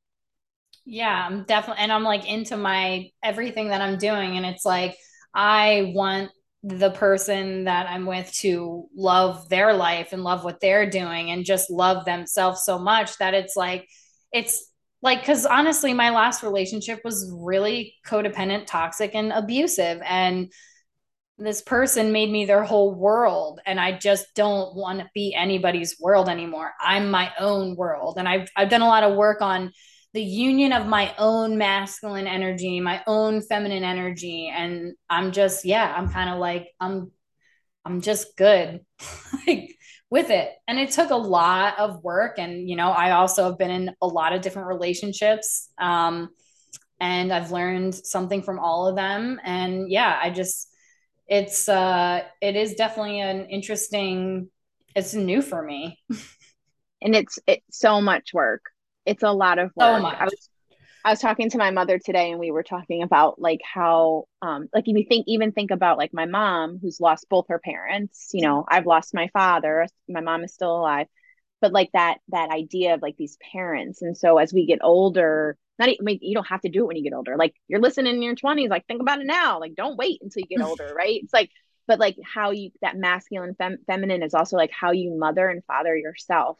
Yeah 0.86 1.28
i'm 1.30 1.44
definitely 1.44 1.84
and 1.84 1.92
i'm 1.92 2.04
like 2.04 2.28
into 2.28 2.58
my 2.58 3.10
everything 3.22 3.70
that 3.70 3.82
i'm 3.82 3.98
doing. 3.98 4.38
And 4.38 4.46
it's 4.46 4.66
like 4.66 4.98
i 5.34 5.92
want 5.96 6.32
the 6.64 6.92
person 6.92 7.66
that 7.66 7.88
I'm 7.88 8.06
with 8.06 8.32
to 8.40 8.88
love 8.96 9.48
their 9.50 9.74
life 9.74 10.10
and 10.12 10.24
love 10.24 10.44
what 10.44 10.60
they're 10.60 10.90
doing 10.90 11.32
and 11.32 11.46
just 11.46 11.70
love 11.70 12.06
themselves 12.06 12.64
so 12.66 12.80
much 12.80 13.18
that 13.20 13.34
it's 13.34 13.56
like, 13.56 13.88
it's 14.32 14.72
like, 15.02 15.20
because 15.20 15.46
honestly, 15.46 15.94
my 15.94 16.10
last 16.10 16.44
relationship 16.44 17.00
was 17.04 17.32
really 17.40 17.96
codependent, 18.06 18.66
toxic, 18.66 19.14
and 19.14 19.32
abusive. 19.32 20.02
And 20.04 20.52
this 21.38 21.62
person 21.62 22.12
made 22.12 22.32
me 22.32 22.46
their 22.46 22.64
whole 22.64 22.96
world. 22.96 23.62
And 23.66 23.80
I 23.80 23.98
just 23.98 24.26
don't 24.34 24.76
want 24.76 25.00
to 25.00 25.10
be 25.14 25.36
anybody's 25.36 25.98
world 26.00 26.28
anymore. 26.28 26.74
I'm 26.82 27.12
my 27.12 27.32
own 27.40 27.76
world. 27.76 28.16
And 28.18 28.28
I've, 28.28 28.50
I've 28.56 28.70
done 28.70 28.82
a 28.82 28.88
lot 28.88 29.04
of 29.04 29.16
work 29.16 29.42
on 29.42 29.72
the 30.18 30.24
union 30.24 30.74
of 30.74 30.88
my 30.88 31.14
own 31.20 31.60
masculine 31.60 32.26
energy, 32.26 32.80
my 32.80 33.04
own 33.06 33.40
feminine 33.40 33.84
energy. 33.84 34.52
And 34.52 34.96
I'm 35.12 35.32
just, 35.32 35.64
yeah, 35.64 35.94
I'm 35.96 36.10
kind 36.10 36.32
of 36.32 36.40
like, 36.40 36.70
I'm, 36.80 37.12
I'm 37.86 38.02
just 38.02 38.36
good 38.36 38.80
like 39.48 39.78
with 40.10 40.32
it. 40.32 40.50
And 40.68 40.80
it 40.80 40.90
took 40.90 41.12
a 41.12 41.16
lot 41.16 41.78
of 41.78 42.04
work. 42.04 42.40
And, 42.40 42.68
you 42.68 42.76
know, 42.76 42.90
I 42.90 43.12
also 43.12 43.44
have 43.44 43.60
been 43.60 43.70
in 43.70 43.92
a 44.02 44.08
lot 44.08 44.34
of 44.34 44.42
different 44.42 44.70
relationships. 44.70 45.70
Um, 45.78 46.30
and 47.00 47.32
I've 47.32 47.52
learned 47.52 47.94
something 47.94 48.42
from 48.42 48.58
all 48.58 48.88
of 48.88 48.96
them. 48.96 49.40
And 49.44 49.92
yeah, 49.92 50.20
I 50.20 50.32
just, 50.32 50.68
it's, 51.28 51.70
uh, 51.70 52.24
it 52.42 52.56
is 52.56 52.74
definitely 52.74 53.20
an 53.22 53.46
interesting, 53.52 54.50
it's 54.96 55.14
new 55.14 55.44
for 55.44 55.62
me. 55.62 56.00
and 57.04 57.16
it's, 57.16 57.38
it's 57.46 57.78
so 57.78 58.02
much 58.02 58.34
work 58.34 58.64
it's 59.08 59.24
a 59.24 59.32
lot 59.32 59.58
of 59.58 59.72
work. 59.76 59.98
So 59.98 60.02
much. 60.02 60.18
I 60.20 60.24
was 60.26 60.50
I 61.06 61.10
was 61.12 61.20
talking 61.20 61.50
to 61.52 61.58
my 61.58 61.72
mother 61.72 61.98
today 61.98 62.32
and 62.32 62.40
we 62.40 62.52
were 62.52 62.64
talking 62.64 63.02
about 63.02 63.40
like 63.40 63.62
how 63.64 64.26
um 64.42 64.68
like 64.74 64.88
if 64.88 64.98
you 64.98 65.06
think 65.08 65.26
even 65.28 65.54
think 65.54 65.72
about 65.72 65.98
like 65.98 66.14
my 66.14 66.26
mom 66.26 66.80
who's 66.82 67.00
lost 67.00 67.30
both 67.30 67.46
her 67.48 67.60
parents, 67.60 68.30
you 68.34 68.42
know, 68.42 68.66
I've 68.68 68.86
lost 68.86 69.14
my 69.14 69.30
father, 69.32 69.88
my 70.10 70.20
mom 70.22 70.44
is 70.44 70.54
still 70.54 70.78
alive. 70.78 71.08
But 71.62 71.72
like 71.72 71.90
that 71.94 72.18
that 72.30 72.52
idea 72.52 72.94
of 72.94 73.02
like 73.02 73.16
these 73.18 73.38
parents. 73.52 74.02
And 74.02 74.18
so 74.18 74.38
as 74.38 74.54
we 74.54 74.66
get 74.68 74.80
older, 74.84 75.58
not 75.80 75.90
I 75.90 75.96
mean, 76.02 76.20
you 76.22 76.36
don't 76.36 76.48
have 76.48 76.62
to 76.62 76.70
do 76.70 76.84
it 76.84 76.88
when 76.88 76.98
you 76.98 77.04
get 77.04 77.16
older. 77.16 77.38
Like 77.38 77.56
you're 77.68 77.82
listening 77.82 78.16
in 78.16 78.22
your 78.22 78.36
20s, 78.36 78.70
like 78.70 78.86
think 78.88 79.02
about 79.02 79.22
it 79.22 79.28
now. 79.28 79.60
Like 79.60 79.76
don't 79.76 79.98
wait 79.98 80.20
until 80.22 80.42
you 80.42 80.58
get 80.58 80.66
older, 80.68 80.94
right? 80.94 81.22
It's 81.24 81.34
like 81.34 81.50
but 81.88 82.00
like 82.00 82.18
how 82.22 82.52
you 82.52 82.72
that 82.82 82.98
masculine 82.98 83.56
fem- 83.56 83.80
feminine 83.88 84.22
is 84.22 84.34
also 84.34 84.58
like 84.58 84.72
how 84.72 84.92
you 84.92 85.18
mother 85.18 85.48
and 85.48 85.64
father 85.64 85.96
yourself 85.96 86.58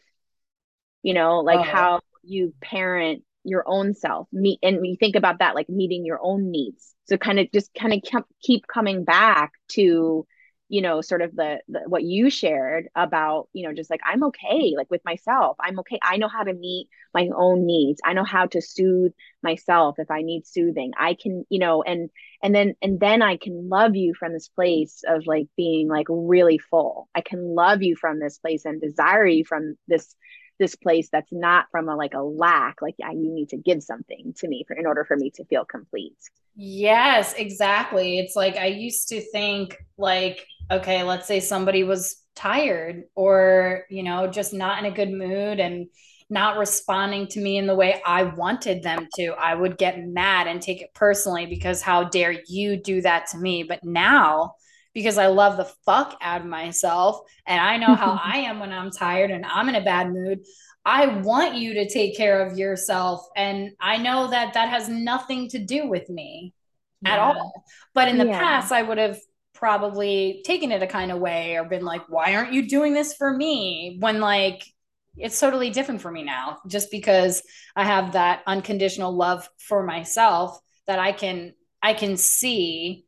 you 1.04 1.14
know 1.14 1.40
like 1.40 1.60
oh. 1.60 1.64
how 1.64 2.00
you 2.28 2.54
parent 2.62 3.24
your 3.44 3.64
own 3.66 3.94
self 3.94 4.28
meet 4.32 4.60
and 4.62 4.86
you 4.86 4.98
think 5.00 5.16
about 5.16 5.40
that 5.40 5.56
like 5.56 5.70
meeting 5.70 6.06
your 6.06 6.20
own 6.22 6.52
needs. 6.52 6.94
So 7.06 7.18
kind 7.18 7.40
of 7.40 7.52
just 7.54 7.74
kind 7.74 7.94
of 7.94 8.24
keep 8.42 8.68
coming 8.68 9.06
back 9.06 9.54
to 9.70 10.28
you 10.70 10.82
know 10.82 11.00
sort 11.02 11.22
of 11.22 11.34
the, 11.36 11.62
the 11.70 11.80
what 11.88 12.04
you 12.04 12.30
shared 12.30 12.90
about 12.94 13.48
you 13.54 13.66
know 13.66 13.74
just 13.74 13.90
like 13.90 14.02
i'm 14.06 14.24
okay 14.26 14.74
like 14.76 14.92
with 14.92 15.02
myself. 15.06 15.56
I'm 15.60 15.80
okay. 15.80 16.00
I 16.02 16.18
know 16.18 16.28
how 16.28 16.44
to 16.44 16.54
meet 16.54 16.90
my 17.14 17.30
own 17.36 17.66
needs. 17.66 18.02
I 18.04 18.14
know 18.14 18.26
how 18.26 18.48
to 18.48 18.62
soothe 18.62 19.14
myself 19.42 19.96
if 19.98 20.12
i 20.12 20.22
need 20.22 20.46
soothing. 20.46 20.92
I 20.98 21.16
can 21.20 21.46
you 21.50 21.60
know 21.60 21.84
and 21.84 22.10
and 22.44 22.54
then 22.54 22.76
and 22.82 23.00
then 23.00 23.22
i 23.22 23.38
can 23.38 23.70
love 23.70 23.96
you 23.96 24.14
from 24.14 24.34
this 24.34 24.50
place 24.50 25.04
of 25.08 25.26
like 25.26 25.48
being 25.56 25.88
like 25.88 26.08
really 26.10 26.58
full. 26.58 27.08
I 27.16 27.22
can 27.22 27.56
love 27.56 27.82
you 27.82 27.96
from 27.96 28.20
this 28.20 28.38
place 28.38 28.66
and 28.66 28.82
desire 28.82 29.26
you 29.26 29.46
from 29.46 29.78
this 29.88 30.14
this 30.60 30.76
place 30.76 31.10
that's 31.12 31.32
not 31.32 31.66
from 31.72 31.90
a 31.90 31.96
like 31.96 32.14
a 32.14 32.22
lack 32.22 32.82
like 32.82 32.96
yeah 32.98 33.12
you 33.12 33.34
need 33.34 33.50
to 33.50 33.58
give 33.58 33.82
something 33.82 34.34
to 34.38 34.48
me 34.48 34.64
for 34.68 34.76
in 34.76 34.86
order 34.86 35.06
for 35.06 35.16
me 35.16 35.30
to 35.30 35.44
feel 35.46 35.66
complete 35.66 36.18
yes 36.56 37.34
exactly 37.34 38.20
it's 38.20 38.36
like 38.36 38.56
i 38.58 38.66
used 38.66 39.08
to 39.10 39.22
think 39.32 39.78
like 39.98 40.46
okay 40.72 41.04
let's 41.04 41.28
say 41.28 41.40
somebody 41.40 41.84
was 41.84 42.24
tired 42.36 43.04
or 43.16 43.86
you 43.90 44.04
know 44.04 44.28
just 44.28 44.54
not 44.54 44.80
in 44.80 44.92
a 44.92 44.96
good 44.96 45.12
mood 45.12 45.60
and 45.60 45.88
not 46.30 46.58
responding 46.58 47.28
to 47.28 47.40
me 47.40 47.58
in 47.58 47.68
the 47.68 47.76
way 47.76 48.02
I 48.06 48.24
wanted 48.24 48.84
them 48.84 49.08
to, 49.16 49.28
I 49.40 49.56
would 49.56 49.78
get 49.78 50.06
mad 50.06 50.48
and 50.48 50.62
take 50.62 50.82
it 50.82 50.94
personally 50.94 51.46
because 51.46 51.82
how 51.82 52.06
dare 52.06 52.36
you 52.48 52.76
do 52.76 53.02
that 53.02 53.28
to 53.28 53.38
me? 53.38 53.64
But 53.64 53.84
now 53.84 54.56
because 54.98 55.20
I 55.20 55.28
love 55.28 55.58
the 55.58 55.72
fuck 55.86 56.18
out 56.22 56.42
of 56.42 56.48
myself 56.48 57.20
and 57.46 57.62
I 57.62 57.78
know 57.78 57.94
how 57.94 58.20
I 58.24 58.40
am 58.40 58.60
when 58.60 58.74
I'm 58.74 58.90
tired 58.90 59.30
and 59.30 59.46
I'm 59.46 59.70
in 59.70 59.76
a 59.76 59.84
bad 59.84 60.12
mood. 60.12 60.40
I 60.84 61.20
want 61.22 61.54
you 61.54 61.76
to 61.76 61.88
take 61.88 62.18
care 62.18 62.44
of 62.44 62.58
yourself. 62.58 63.28
And 63.36 63.74
I 63.80 63.98
know 63.98 64.32
that 64.32 64.56
that 64.56 64.70
has 64.70 64.90
nothing 64.90 65.50
to 65.50 65.60
do 65.60 65.88
with 65.88 66.10
me 66.10 66.52
yeah. 67.04 67.14
at 67.14 67.20
all. 67.20 67.64
But 67.94 68.08
in 68.08 68.18
the 68.18 68.26
yeah. 68.26 68.40
past, 68.40 68.72
I 68.72 68.82
would 68.82 68.98
have 68.98 69.20
probably 69.54 70.42
taken 70.44 70.72
it 70.72 70.82
a 70.82 70.88
kind 70.88 71.12
of 71.12 71.20
way 71.20 71.58
or 71.58 71.66
been 71.66 71.86
like, 71.86 72.10
why 72.10 72.34
aren't 72.34 72.54
you 72.54 72.68
doing 72.68 72.96
this 72.96 73.14
for 73.14 73.32
me? 73.32 73.98
When 74.00 74.20
like, 74.20 74.64
it's 75.16 75.40
totally 75.40 75.70
different 75.70 76.02
for 76.02 76.12
me 76.12 76.24
now 76.24 76.58
just 76.66 76.90
because 76.90 77.44
I 77.76 77.84
have 77.84 78.14
that 78.14 78.42
unconditional 78.48 79.16
love 79.16 79.48
for 79.60 79.84
myself 79.84 80.60
that 80.88 80.98
I 80.98 81.12
can 81.12 81.54
I 81.84 81.94
can 81.94 82.18
see 82.18 83.07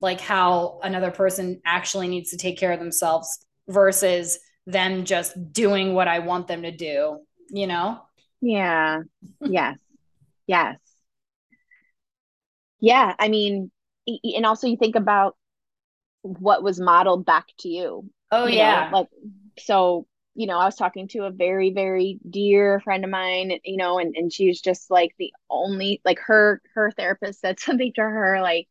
like 0.00 0.20
how 0.20 0.80
another 0.82 1.10
person 1.10 1.60
actually 1.66 2.08
needs 2.08 2.30
to 2.30 2.36
take 2.36 2.58
care 2.58 2.72
of 2.72 2.78
themselves 2.78 3.44
versus 3.68 4.38
them 4.66 5.04
just 5.04 5.52
doing 5.52 5.94
what 5.94 6.08
I 6.08 6.20
want 6.20 6.46
them 6.46 6.62
to 6.62 6.70
do, 6.70 7.18
you 7.50 7.66
know? 7.66 8.00
Yeah. 8.40 9.02
yes. 9.40 9.76
Yes. 10.46 10.76
Yeah. 12.80 13.14
I 13.18 13.28
mean, 13.28 13.70
and 14.06 14.46
also 14.46 14.66
you 14.66 14.76
think 14.76 14.94
about 14.94 15.36
what 16.22 16.62
was 16.62 16.80
modeled 16.80 17.24
back 17.24 17.46
to 17.60 17.68
you. 17.68 18.08
Oh, 18.30 18.46
you 18.46 18.58
yeah. 18.58 18.90
Know, 18.90 18.98
like, 18.98 19.08
so, 19.58 20.06
you 20.34 20.46
know, 20.46 20.58
I 20.58 20.66
was 20.66 20.76
talking 20.76 21.08
to 21.08 21.24
a 21.24 21.30
very, 21.30 21.70
very 21.70 22.20
dear 22.28 22.80
friend 22.80 23.04
of 23.04 23.10
mine, 23.10 23.58
you 23.64 23.76
know, 23.76 23.98
and, 23.98 24.14
and 24.16 24.32
she 24.32 24.46
was 24.46 24.60
just 24.60 24.90
like 24.90 25.14
the 25.18 25.32
only, 25.50 26.00
like 26.04 26.20
her, 26.20 26.62
her 26.74 26.92
therapist 26.92 27.40
said 27.40 27.58
something 27.60 27.92
to 27.94 28.02
her, 28.02 28.40
like, 28.40 28.68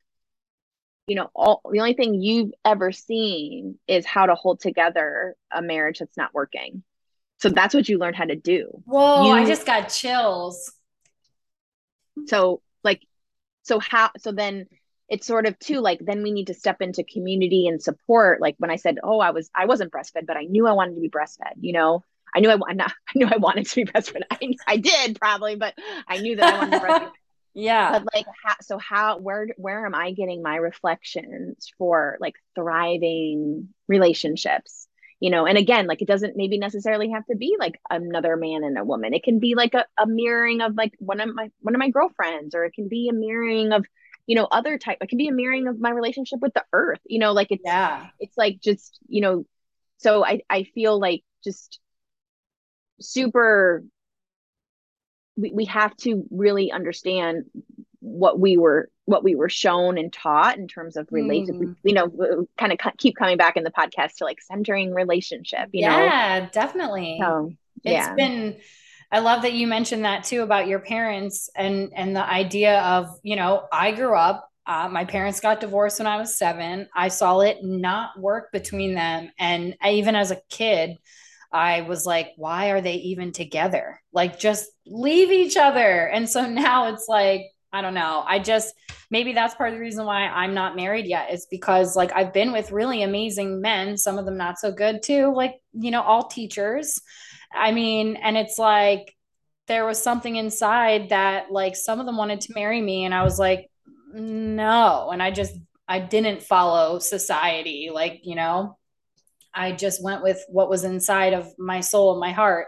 you 1.08 1.16
know 1.16 1.30
all 1.34 1.62
the 1.72 1.80
only 1.80 1.94
thing 1.94 2.22
you've 2.22 2.52
ever 2.66 2.92
seen 2.92 3.80
is 3.88 4.06
how 4.06 4.26
to 4.26 4.36
hold 4.36 4.60
together 4.60 5.36
a 5.52 5.62
marriage 5.62 6.00
that's 6.00 6.18
not 6.18 6.34
working. 6.34 6.84
So 7.40 7.50
that's 7.50 7.74
what 7.74 7.88
you 7.88 7.98
learned 7.98 8.16
how 8.16 8.26
to 8.26 8.36
do. 8.36 8.84
Whoa 8.86 9.26
you, 9.26 9.32
i 9.32 9.46
just 9.46 9.66
got 9.66 9.88
chills. 9.88 10.72
So 12.26 12.62
like 12.84 13.02
so 13.64 13.80
how 13.80 14.12
so 14.18 14.32
then 14.34 14.68
it's 15.10 15.26
sort 15.26 15.46
of 15.46 15.58
too 15.60 15.80
like 15.80 16.00
then 16.02 16.22
we 16.24 16.32
need 16.32 16.48
to 16.48 16.54
step 16.54 16.82
into 16.82 17.04
community 17.04 17.68
and 17.68 17.82
support. 17.82 18.42
Like 18.42 18.56
when 18.58 18.70
i 18.70 18.76
said 18.76 18.98
oh 19.02 19.20
i 19.20 19.32
was 19.32 19.50
i 19.56 19.66
wasn't 19.66 19.94
breastfed 19.94 20.28
but 20.28 20.36
i 20.36 20.44
knew 20.44 20.68
i 20.68 20.74
wanted 20.74 20.96
to 20.96 21.02
be 21.02 21.10
breastfed 21.10 21.56
you 21.62 21.74
know? 21.74 22.04
I 22.36 22.42
knew 22.42 22.52
i, 22.52 22.74
not, 22.74 22.92
I 23.08 23.12
knew 23.16 23.28
i 23.28 23.38
wanted 23.38 23.68
to 23.68 23.76
be 23.76 23.86
breastfed. 23.86 24.24
I, 24.30 24.56
I 24.68 24.78
did 24.78 25.18
probably 25.20 25.56
but 25.56 25.74
i 26.08 26.18
knew 26.18 26.36
that 26.36 26.54
i 26.54 26.58
wanted 26.58 26.80
to 26.80 26.86
breastfeed 26.86 27.12
yeah. 27.58 27.92
But 27.92 28.04
like 28.14 28.26
how, 28.46 28.56
so 28.62 28.78
how 28.78 29.18
where 29.18 29.48
where 29.58 29.84
am 29.84 29.96
i 29.96 30.12
getting 30.12 30.44
my 30.44 30.58
reflections 30.58 31.72
for 31.80 32.18
like 32.20 32.36
thriving 32.54 33.70
relationships? 33.88 34.88
You 35.20 35.32
know 35.32 35.48
and 35.48 35.58
again 35.58 35.88
like 35.88 36.04
it 36.04 36.08
doesn't 36.08 36.38
maybe 36.38 36.60
necessarily 36.60 37.10
have 37.10 37.26
to 37.26 37.36
be 37.36 37.56
like 37.60 37.82
another 37.90 38.38
man 38.38 38.64
and 38.64 38.78
a 38.78 38.86
woman. 38.86 39.16
It 39.16 39.24
can 39.24 39.40
be 39.40 39.56
like 39.56 39.74
a, 39.74 39.86
a 39.98 40.06
mirroring 40.06 40.62
of 40.62 40.76
like 40.76 40.94
one 41.00 41.20
of 41.20 41.34
my 41.34 41.50
one 41.62 41.74
of 41.74 41.80
my 41.80 41.90
girlfriends 41.90 42.54
or 42.54 42.64
it 42.66 42.74
can 42.74 42.88
be 42.88 43.10
a 43.10 43.14
mirroring 43.14 43.72
of 43.72 43.84
you 44.28 44.36
know 44.36 44.46
other 44.46 44.78
type 44.78 45.00
it 45.02 45.10
can 45.10 45.18
be 45.18 45.28
a 45.28 45.34
mirroring 45.34 45.68
of 45.68 45.80
my 45.80 45.90
relationship 45.90 46.40
with 46.40 46.54
the 46.54 46.64
earth. 46.72 47.00
You 47.06 47.18
know 47.18 47.34
like 47.34 47.48
it's 47.50 47.64
yeah. 47.66 48.08
it's 48.20 48.38
like 48.38 48.62
just 48.62 49.00
you 49.08 49.22
know 49.22 49.48
so 49.98 50.24
i 50.24 50.42
i 50.48 50.64
feel 50.64 51.00
like 51.00 51.24
just 51.44 51.80
super 53.00 53.84
we, 55.38 55.52
we 55.52 55.66
have 55.66 55.96
to 55.98 56.26
really 56.32 56.72
understand 56.72 57.46
what 58.00 58.40
we 58.40 58.58
were 58.58 58.90
what 59.06 59.24
we 59.24 59.36
were 59.36 59.50
shown 59.50 59.98
and 59.98 60.12
taught 60.12 60.58
in 60.58 60.68
terms 60.68 60.98
of 60.98 61.08
related 61.12 61.56
mm. 61.56 61.76
you 61.84 61.94
know 61.94 62.48
kind 62.58 62.72
of 62.72 62.80
keep 62.98 63.16
coming 63.16 63.38
back 63.38 63.58
in 63.58 63.64
the 63.64 63.72
podcast 63.72 64.16
to 64.16 64.24
like 64.24 64.42
centering 64.42 64.94
relationship 64.94 65.70
you 65.72 65.82
yeah, 65.82 65.98
know 65.98 66.04
yeah 66.04 66.50
definitely 66.52 67.18
so, 67.20 67.52
yeah. 67.84 68.08
it's 68.08 68.16
been 68.16 68.56
i 69.12 69.20
love 69.20 69.42
that 69.42 69.54
you 69.54 69.68
mentioned 69.68 70.06
that 70.06 70.24
too 70.24 70.42
about 70.42 70.68
your 70.68 70.80
parents 70.80 71.50
and 71.56 71.92
and 71.96 72.16
the 72.16 72.24
idea 72.24 72.82
of 72.82 73.10
you 73.24 73.36
know 73.36 73.66
i 73.72 73.92
grew 73.92 74.16
up 74.16 74.50
uh, 74.68 74.90
my 74.90 75.06
parents 75.06 75.40
got 75.40 75.60
divorced 75.60 76.00
when 76.00 76.08
i 76.08 76.18
was 76.18 76.38
seven 76.38 76.88
i 76.96 77.08
saw 77.08 77.40
it 77.40 77.64
not 77.64 78.20
work 78.20 78.52
between 78.52 78.94
them 78.94 79.32
and 79.40 79.76
I, 79.82 79.94
even 79.94 80.16
as 80.16 80.32
a 80.32 80.42
kid 80.50 80.98
I 81.52 81.82
was 81.82 82.06
like, 82.06 82.34
why 82.36 82.70
are 82.70 82.82
they 82.82 82.96
even 82.96 83.32
together? 83.32 84.02
Like, 84.12 84.40
just 84.40 84.70
leave 84.86 85.32
each 85.32 85.58
other. 85.58 86.08
And 86.08 86.30
so 86.30 86.46
now 86.48 86.94
it's 86.94 87.08
like, 87.08 87.44
I 87.72 87.82
don't 87.82 87.94
know. 87.94 88.24
I 88.26 88.40
just, 88.40 88.74
maybe 89.12 89.34
that's 89.34 89.56
part 89.56 89.70
of 89.70 89.76
the 89.76 89.82
reason 89.82 90.06
why 90.06 90.22
I'm 90.24 90.54
not 90.54 90.76
married 90.76 91.06
yet 91.06 91.32
is 91.32 91.48
because 91.52 91.96
like 91.96 92.12
I've 92.16 92.34
been 92.34 92.52
with 92.52 92.72
really 92.72 93.04
amazing 93.04 93.62
men, 93.62 93.98
some 93.98 94.18
of 94.18 94.26
them 94.26 94.38
not 94.38 94.58
so 94.58 94.72
good 94.72 95.04
too, 95.04 95.34
like, 95.34 95.56
you 95.74 95.92
know, 95.92 96.02
all 96.02 96.28
teachers. 96.28 97.02
I 97.54 97.72
mean, 97.72 98.16
and 98.16 98.38
it's 98.38 98.58
like, 98.58 99.14
there 99.68 99.86
was 99.86 100.02
something 100.02 100.38
inside 100.38 101.10
that 101.10 101.52
like 101.52 101.76
some 101.76 102.00
of 102.00 102.06
them 102.06 102.16
wanted 102.16 102.40
to 102.42 102.54
marry 102.56 102.82
me 102.82 103.04
and 103.04 103.14
I 103.14 103.24
was 103.24 103.38
like, 103.38 103.70
no. 104.14 105.10
And 105.12 105.22
I 105.22 105.32
just, 105.32 105.54
I 105.88 106.00
didn't 106.00 106.42
follow 106.42 107.00
society, 107.00 107.90
like, 107.94 108.22
you 108.24 108.36
know, 108.36 108.78
I 109.58 109.72
just 109.72 110.04
went 110.04 110.24
with 110.24 110.44
what 110.48 110.70
was 110.70 110.84
inside 110.84 111.34
of 111.34 111.48
my 111.58 111.80
soul 111.80 112.12
and 112.12 112.20
my 112.20 112.32
heart. 112.32 112.68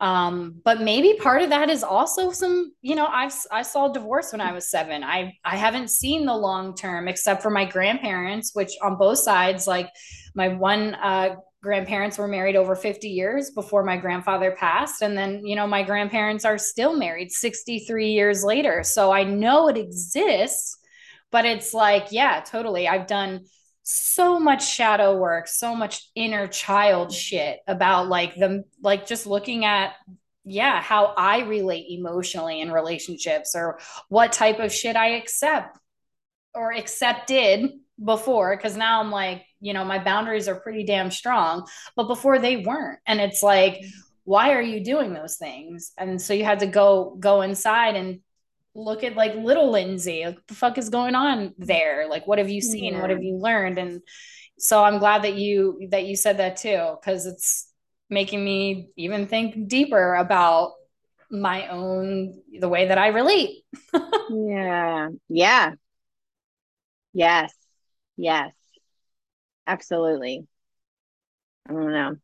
Um, 0.00 0.60
but 0.64 0.80
maybe 0.80 1.14
part 1.20 1.42
of 1.42 1.50
that 1.50 1.70
is 1.70 1.82
also 1.82 2.30
some, 2.30 2.72
you 2.82 2.94
know, 2.94 3.06
I've 3.06 3.34
I 3.50 3.62
saw 3.62 3.88
divorce 3.88 4.32
when 4.32 4.40
I 4.40 4.52
was 4.52 4.70
seven. 4.70 5.04
I 5.04 5.34
I 5.44 5.56
haven't 5.56 5.88
seen 5.88 6.26
the 6.26 6.36
long 6.36 6.74
term 6.74 7.08
except 7.08 7.42
for 7.42 7.50
my 7.50 7.64
grandparents, 7.64 8.54
which 8.54 8.72
on 8.82 8.96
both 8.96 9.18
sides, 9.18 9.66
like 9.66 9.88
my 10.34 10.48
one 10.48 10.94
uh 10.96 11.36
grandparents 11.64 12.18
were 12.18 12.28
married 12.28 12.56
over 12.56 12.76
50 12.76 13.08
years 13.08 13.50
before 13.50 13.82
my 13.82 13.96
grandfather 13.96 14.52
passed 14.52 15.00
and 15.00 15.16
then 15.16 15.46
you 15.46 15.56
know 15.56 15.66
my 15.66 15.82
grandparents 15.82 16.44
are 16.44 16.58
still 16.58 16.94
married 16.94 17.32
63 17.32 18.08
years 18.08 18.44
later 18.44 18.82
so 18.82 19.10
i 19.10 19.24
know 19.24 19.68
it 19.68 19.78
exists 19.78 20.76
but 21.32 21.46
it's 21.46 21.72
like 21.72 22.08
yeah 22.10 22.42
totally 22.44 22.86
i've 22.86 23.06
done 23.06 23.46
so 23.84 24.40
much 24.40 24.66
shadow 24.66 25.16
work, 25.16 25.46
so 25.46 25.74
much 25.76 26.08
inner 26.14 26.48
child 26.48 27.12
shit 27.12 27.60
about 27.66 28.08
like 28.08 28.34
them, 28.34 28.64
like 28.82 29.06
just 29.06 29.26
looking 29.26 29.66
at, 29.66 29.92
yeah, 30.44 30.80
how 30.80 31.14
I 31.16 31.42
relate 31.42 31.86
emotionally 31.90 32.60
in 32.60 32.72
relationships 32.72 33.54
or 33.54 33.78
what 34.08 34.32
type 34.32 34.58
of 34.58 34.72
shit 34.72 34.96
I 34.96 35.16
accept 35.16 35.78
or 36.54 36.72
accepted 36.72 37.72
before. 38.02 38.56
Cause 38.56 38.76
now 38.76 39.00
I'm 39.00 39.10
like, 39.10 39.44
you 39.60 39.74
know, 39.74 39.84
my 39.84 40.02
boundaries 40.02 40.48
are 40.48 40.54
pretty 40.54 40.84
damn 40.84 41.10
strong, 41.10 41.66
but 41.94 42.08
before 42.08 42.38
they 42.38 42.56
weren't. 42.56 43.00
And 43.06 43.20
it's 43.20 43.42
like, 43.42 43.84
why 44.24 44.54
are 44.54 44.62
you 44.62 44.82
doing 44.82 45.12
those 45.12 45.36
things? 45.36 45.92
And 45.98 46.20
so 46.20 46.32
you 46.32 46.44
had 46.44 46.60
to 46.60 46.66
go, 46.66 47.16
go 47.20 47.42
inside 47.42 47.96
and 47.96 48.20
look 48.74 49.04
at 49.04 49.16
like 49.16 49.34
little 49.36 49.70
Lindsay. 49.70 50.24
Like, 50.24 50.36
what 50.36 50.46
the 50.46 50.54
fuck 50.54 50.78
is 50.78 50.88
going 50.88 51.14
on 51.14 51.54
there? 51.58 52.08
Like, 52.08 52.26
what 52.26 52.38
have 52.38 52.50
you 52.50 52.60
seen? 52.60 52.94
Yeah. 52.94 53.00
What 53.00 53.10
have 53.10 53.22
you 53.22 53.36
learned? 53.36 53.78
And 53.78 54.00
so 54.58 54.82
I'm 54.82 54.98
glad 54.98 55.22
that 55.22 55.34
you 55.34 55.88
that 55.90 56.06
you 56.06 56.16
said 56.16 56.38
that 56.38 56.56
too, 56.56 56.96
because 57.00 57.26
it's 57.26 57.70
making 58.10 58.44
me 58.44 58.90
even 58.96 59.26
think 59.26 59.68
deeper 59.68 60.14
about 60.14 60.72
my 61.30 61.68
own 61.68 62.40
the 62.58 62.68
way 62.68 62.88
that 62.88 62.98
I 62.98 63.08
relate. 63.08 63.64
yeah. 64.30 65.08
Yeah. 65.28 65.72
Yes. 67.12 67.52
Yes. 68.16 68.52
Absolutely. 69.66 70.46
I 71.68 71.72
don't 71.72 71.92
know. 71.92 72.16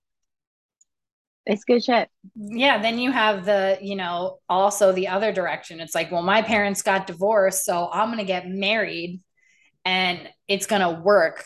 It's 1.47 1.64
good 1.64 1.82
shit. 1.82 2.09
Yeah. 2.34 2.80
Then 2.80 2.99
you 2.99 3.11
have 3.12 3.45
the, 3.45 3.78
you 3.80 3.97
know, 3.97 4.38
also 4.49 4.93
the 4.93 5.09
other 5.09 5.32
direction. 5.32 5.80
It's 5.80 5.95
like, 5.95 6.12
well, 6.12 6.22
my 6.22 6.43
parents 6.43 6.82
got 6.82 7.07
divorced, 7.07 7.64
so 7.64 7.88
I'm 7.93 8.09
going 8.09 8.18
to 8.18 8.24
get 8.24 8.49
married 8.49 9.20
and 9.84 10.28
it's 10.47 10.66
going 10.66 10.82
to 10.82 11.01
work 11.01 11.45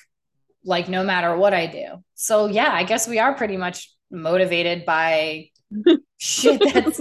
like 0.64 0.88
no 0.88 1.04
matter 1.04 1.36
what 1.36 1.54
I 1.54 1.66
do. 1.66 2.02
So 2.14 2.46
yeah, 2.46 2.70
I 2.72 2.84
guess 2.84 3.06
we 3.06 3.18
are 3.18 3.34
pretty 3.34 3.56
much 3.56 3.92
motivated 4.10 4.84
by 4.84 5.50
shit 6.18 6.60
that's 6.72 7.00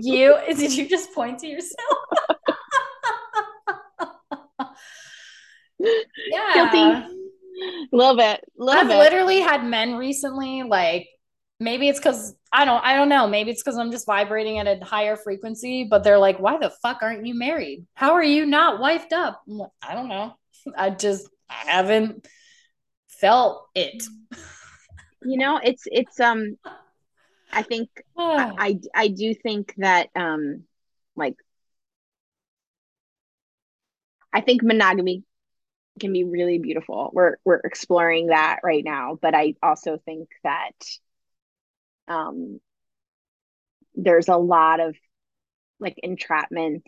you. 0.00 0.36
Did 0.56 0.74
you 0.74 0.88
just 0.88 1.12
point 1.14 1.38
to 1.40 1.46
yourself? 1.46 1.98
yeah. 5.78 6.54
Guilty. 6.54 6.78
A 6.78 7.08
little 7.92 8.16
bit. 8.16 8.44
I've 8.68 8.88
bit. 8.88 8.98
literally 8.98 9.40
had 9.40 9.64
men 9.64 9.96
recently 9.96 10.62
like 10.62 11.08
maybe 11.60 11.88
it's 11.88 11.98
because 11.98 12.34
I 12.52 12.64
don't 12.64 12.82
I 12.84 12.96
don't 12.96 13.08
know. 13.08 13.26
Maybe 13.26 13.50
it's 13.50 13.62
because 13.62 13.78
I'm 13.78 13.90
just 13.90 14.06
vibrating 14.06 14.58
at 14.58 14.66
a 14.66 14.84
higher 14.84 15.16
frequency, 15.16 15.84
but 15.88 16.04
they're 16.04 16.18
like, 16.18 16.38
why 16.38 16.58
the 16.58 16.70
fuck 16.82 17.02
aren't 17.02 17.26
you 17.26 17.38
married? 17.38 17.86
How 17.94 18.12
are 18.12 18.22
you 18.22 18.46
not 18.46 18.80
wifed 18.80 19.12
up? 19.12 19.42
Like, 19.46 19.70
I 19.82 19.94
don't 19.94 20.08
know. 20.08 20.34
I 20.76 20.90
just 20.90 21.28
I 21.48 21.70
haven't 21.70 22.26
felt 23.08 23.66
it. 23.74 24.02
You 25.22 25.38
know, 25.38 25.60
it's 25.62 25.84
it's 25.86 26.20
um 26.20 26.56
I 27.52 27.62
think 27.62 27.88
I, 28.18 28.52
I 28.58 28.80
I 28.94 29.08
do 29.08 29.34
think 29.34 29.74
that 29.78 30.08
um 30.14 30.64
like 31.16 31.36
I 34.32 34.40
think 34.40 34.62
monogamy 34.62 35.24
can 35.98 36.12
be 36.12 36.24
really 36.24 36.58
beautiful. 36.58 37.10
We're 37.12 37.36
we're 37.44 37.60
exploring 37.64 38.26
that 38.26 38.60
right 38.62 38.84
now, 38.84 39.18
but 39.20 39.34
I 39.34 39.54
also 39.62 39.98
think 40.04 40.28
that 40.44 40.72
um 42.08 42.60
there's 43.94 44.28
a 44.28 44.36
lot 44.36 44.80
of 44.80 44.94
like 45.80 45.98
entrapment 46.02 46.84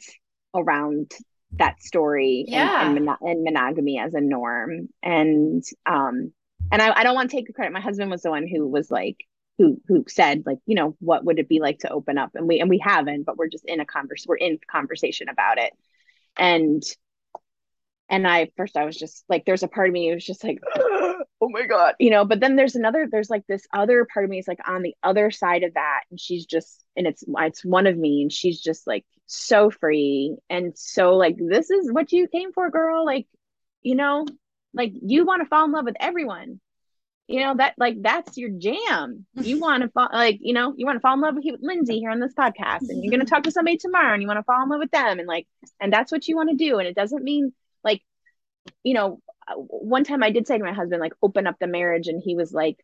around 0.55 1.11
that 1.53 1.83
story 1.83 2.45
yeah. 2.47 2.87
and, 2.87 2.99
and, 2.99 3.09
and, 3.21 3.45
monogamy 3.45 3.99
as 3.99 4.15
a 4.15 4.21
norm. 4.21 4.89
And 5.03 5.65
um 5.87 6.33
and 6.71 6.83
I, 6.83 7.01
I 7.01 7.03
don't 7.03 7.15
want 7.15 7.31
to 7.31 7.37
take 7.37 7.47
the 7.47 7.55
credit. 7.55 7.73
My 7.73 7.81
husband 7.81 8.11
was 8.11 8.23
the 8.23 8.31
one 8.31 8.47
who 8.47 8.69
was 8.69 8.91
like 8.91 9.17
who 9.57 9.81
who 9.89 10.05
said 10.09 10.45
like 10.47 10.59
you 10.67 10.75
know 10.77 10.97
what 11.01 11.25
would 11.25 11.39
it 11.39 11.49
be 11.49 11.61
like 11.61 11.81
to 11.81 11.91
open 11.91 12.19
up? 12.19 12.31
And 12.35 12.47
we 12.47 12.61
and 12.61 12.69
we 12.69 12.79
haven't 12.79 13.25
but 13.25 13.37
we're 13.37 13.49
just 13.49 13.65
in 13.65 13.81
a 13.81 13.87
converse 13.87 14.27
we're 14.27 14.37
in 14.37 14.59
conversation 14.71 15.29
about 15.29 15.59
it. 15.59 15.73
And 16.37 16.83
and 18.11 18.27
I 18.27 18.51
first 18.57 18.77
I 18.77 18.85
was 18.85 18.97
just 18.97 19.25
like 19.29 19.45
there's 19.45 19.63
a 19.63 19.69
part 19.69 19.89
of 19.89 19.93
me 19.93 20.09
who 20.09 20.15
was 20.15 20.27
just 20.27 20.45
like 20.45 20.61
oh 21.41 21.49
my 21.49 21.67
god. 21.67 21.95
You 21.99 22.11
know 22.11 22.25
but 22.25 22.41
then 22.41 22.57
there's 22.57 22.77
another 22.77 23.09
there's 23.11 23.31
like 23.31 23.47
this 23.47 23.67
other 23.73 24.07
part 24.13 24.25
of 24.25 24.31
me 24.31 24.39
is 24.39 24.49
like 24.49 24.61
on 24.67 24.83
the 24.83 24.95
other 25.03 25.31
side 25.31 25.63
of 25.63 25.75
that 25.75 26.01
and 26.11 26.21
she's 26.21 26.47
just 26.47 26.85
and 26.97 27.07
it's 27.07 27.25
it's 27.27 27.65
one 27.65 27.87
of 27.87 27.97
me 27.97 28.23
and 28.23 28.33
she's 28.33 28.61
just 28.61 28.87
like 28.87 29.05
so 29.27 29.71
free 29.71 30.37
and 30.49 30.77
so 30.77 31.17
like 31.17 31.37
this 31.39 31.71
is 31.71 31.93
what 31.93 32.13
you 32.13 32.29
came 32.29 32.53
for 32.53 32.71
girl 32.71 33.05
like 33.05 33.27
you 33.83 33.95
know 33.95 34.25
like 34.75 34.93
you 34.95 35.25
want 35.25 35.43
to 35.43 35.49
fall 35.49 35.65
in 35.65 35.73
love 35.73 35.85
with 35.85 35.97
everyone. 36.01 36.61
You 37.27 37.41
know 37.41 37.57
that 37.57 37.75
like 37.77 38.01
that's 38.01 38.39
your 38.39 38.51
jam. 38.51 39.27
You 39.35 39.61
want 39.61 39.83
to 39.83 39.91
fall 39.91 40.09
like 40.13 40.39
you 40.41 40.55
know 40.55 40.73
you 40.77 40.87
want 40.87 40.97
to 40.97 41.01
fall 41.01 41.15
in 41.15 41.21
love 41.21 41.35
with, 41.35 41.45
with 41.45 41.61
lindsay 41.63 41.99
here 41.99 42.11
on 42.11 42.21
this 42.21 42.35
podcast 42.35 42.89
and 42.89 43.03
you're 43.03 43.11
going 43.11 43.25
to 43.25 43.31
talk 43.31 43.43
to 43.43 43.51
somebody 43.51 43.77
tomorrow 43.77 44.15
and 44.15 44.23
you 44.23 44.29
want 44.29 44.39
to 44.39 44.45
fall 44.45 44.63
in 44.63 44.69
love 44.69 44.81
with 44.81 44.91
them 44.91 45.19
and 45.19 45.29
like 45.29 45.47
and 45.81 45.93
that's 45.93 46.11
what 46.11 46.27
you 46.27 46.37
want 46.37 46.49
to 46.51 46.57
do 46.57 46.79
and 46.79 46.89
it 46.89 46.97
doesn't 46.97 47.23
mean 47.23 47.53
like 47.85 48.03
you 48.83 48.95
know 48.95 49.21
one 49.57 50.05
time 50.05 50.23
i 50.23 50.31
did 50.31 50.47
say 50.47 50.59
to 50.59 50.65
my 50.65 50.73
husband 50.73 51.01
like 51.01 51.13
open 51.23 51.47
up 51.47 51.57
the 51.61 51.67
marriage 51.67 52.09
and 52.09 52.23
he 52.25 52.35
was 52.35 52.53
like 52.53 52.79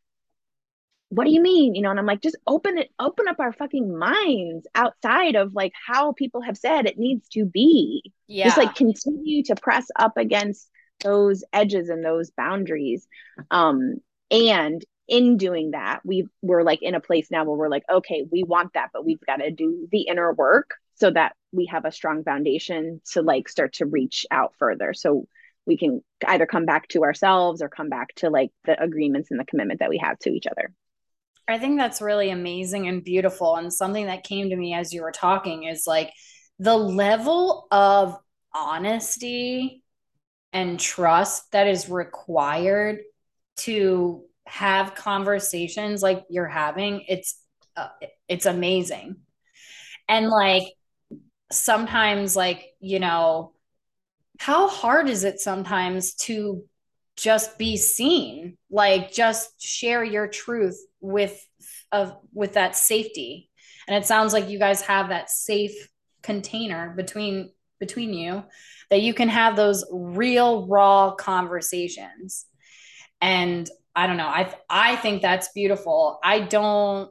what 1.11 1.27
do 1.27 1.31
you 1.31 1.41
mean? 1.41 1.77
You 1.77 1.83
know 1.83 1.91
and 1.91 1.99
i'm 1.99 2.07
like 2.07 2.23
just 2.23 2.37
open 2.47 2.79
it 2.79 2.91
open 2.99 3.29
up 3.29 3.39
our 3.39 3.53
fucking 3.53 3.97
minds 3.97 4.67
outside 4.75 5.37
of 5.37 5.55
like 5.55 5.73
how 5.87 6.13
people 6.13 6.41
have 6.41 6.57
said 6.57 6.87
it 6.87 6.99
needs 6.99 7.29
to 7.31 7.45
be. 7.45 8.13
Yeah. 8.27 8.47
just 8.47 8.59
like 8.59 8.75
continue 8.75 9.45
to 9.45 9.55
press 9.55 9.87
up 9.97 10.17
against 10.17 10.69
those 11.05 11.45
edges 11.53 11.89
and 11.89 12.05
those 12.05 12.31
boundaries. 12.31 13.07
Um 13.51 13.99
and 14.31 14.85
in 15.07 15.37
doing 15.37 15.73
that 15.73 16.01
we 16.05 16.27
we're 16.43 16.63
like 16.63 16.83
in 16.83 16.95
a 16.95 17.01
place 17.01 17.31
now 17.31 17.45
where 17.45 17.57
we're 17.59 17.69
like 17.69 17.85
okay 17.93 18.27
we 18.33 18.43
want 18.43 18.73
that 18.73 18.89
but 18.93 19.05
we've 19.05 19.21
got 19.27 19.37
to 19.37 19.51
do 19.51 19.87
the 19.93 20.01
inner 20.09 20.33
work 20.33 20.71
so 20.95 21.11
that 21.11 21.35
we 21.53 21.67
have 21.67 21.85
a 21.85 21.93
strong 21.93 22.25
foundation 22.25 23.01
to 23.13 23.23
like 23.23 23.49
start 23.49 23.75
to 23.75 23.87
reach 23.87 24.27
out 24.31 24.55
further. 24.59 24.95
So 24.95 25.27
we 25.67 25.77
can 25.77 26.03
either 26.27 26.47
come 26.47 26.67
back 26.67 26.89
to 26.89 27.05
ourselves 27.05 27.63
or 27.63 27.69
come 27.69 27.89
back 27.89 28.15
to 28.17 28.31
like 28.31 28.51
the 28.65 28.81
agreements 28.83 29.31
and 29.31 29.41
the 29.41 29.45
commitment 29.45 29.81
that 29.81 29.91
we 29.91 29.99
have 29.99 30.19
to 30.21 30.31
each 30.31 30.47
other. 30.47 30.73
I 31.47 31.59
think 31.59 31.79
that's 31.79 32.01
really 32.01 32.31
amazing 32.31 32.89
and 32.89 33.05
beautiful. 33.05 33.57
And 33.57 33.73
something 33.73 34.07
that 34.07 34.25
came 34.25 34.51
to 34.51 34.57
me 34.57 34.75
as 34.75 34.93
you 34.93 35.03
were 35.03 35.13
talking 35.13 35.65
is 35.65 35.87
like 35.87 36.11
the 36.59 36.77
level 36.77 37.67
of 37.71 38.17
honesty 38.55 39.83
and 40.53 40.79
trust 40.79 41.51
that 41.53 41.67
is 41.67 41.89
required 41.89 43.01
to 43.57 44.25
have 44.47 44.95
conversations 44.95 46.03
like 46.03 46.25
you're 46.29 46.47
having 46.47 47.05
it's 47.09 47.41
uh, 47.77 47.89
it's 48.29 48.47
amazing. 48.47 49.17
And 50.09 50.29
like 50.29 50.65
sometimes 51.51 52.37
like 52.37 52.65
you 52.81 53.01
know 53.01 53.54
how 54.39 54.69
hard 54.69 55.09
is 55.09 55.25
it 55.25 55.41
sometimes 55.41 56.15
to 56.15 56.65
just 57.17 57.59
be 57.59 57.77
seen? 57.77 58.57
Like 58.71 59.13
just 59.13 59.61
share 59.63 60.03
your 60.03 60.27
truth 60.27 60.79
with 61.01 61.41
of 61.93 62.17
with 62.33 62.55
that 62.55 62.77
safety. 62.77 63.51
And 63.87 63.97
it 63.97 64.07
sounds 64.07 64.33
like 64.33 64.49
you 64.49 64.59
guys 64.59 64.83
have 64.83 65.11
that 65.11 65.31
safe 65.31 65.89
container 66.23 66.95
between 66.97 67.51
between 67.79 68.15
you 68.15 68.43
that 68.91 69.03
you 69.03 69.15
can 69.15 69.29
have 69.29 69.57
those 69.57 69.85
real 69.93 70.67
raw 70.67 71.15
conversations. 71.15 72.47
And 73.21 73.69
i 73.97 74.07
don't 74.07 74.17
know 74.17 74.27
i 74.27 74.53
i 74.69 74.97
think 74.97 75.23
that's 75.23 75.49
beautiful. 75.55 76.19
I 76.23 76.41
don't 76.41 77.11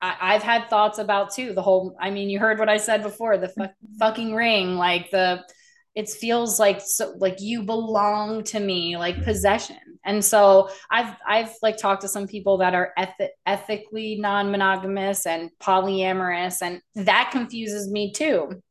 I, 0.00 0.34
have 0.34 0.42
had 0.42 0.68
thoughts 0.68 0.98
about 0.98 1.32
too 1.32 1.52
the 1.52 1.62
whole 1.62 1.96
i 2.00 2.10
mean 2.10 2.28
you 2.28 2.38
heard 2.38 2.58
what 2.58 2.68
i 2.68 2.76
said 2.76 3.02
before 3.02 3.38
the 3.38 3.48
fu- 3.48 3.66
fucking 3.98 4.34
ring 4.34 4.76
like 4.76 5.10
the 5.10 5.42
it 5.96 6.10
feels 6.10 6.60
like 6.60 6.80
so 6.82 7.14
like 7.18 7.40
you 7.40 7.62
belong 7.62 8.44
to 8.44 8.60
me 8.60 8.96
like 8.96 9.24
possession. 9.24 9.78
And 10.04 10.24
so 10.24 10.68
i've 10.90 11.16
i've 11.26 11.52
like 11.62 11.78
talked 11.78 12.02
to 12.02 12.08
some 12.08 12.28
people 12.28 12.58
that 12.58 12.74
are 12.74 12.92
eth- 12.96 13.32
ethically 13.46 14.16
non-monogamous 14.20 15.26
and 15.26 15.50
polyamorous 15.58 16.58
and 16.62 16.80
that 16.94 17.30
confuses 17.32 17.90
me 17.90 18.12
too. 18.12 18.62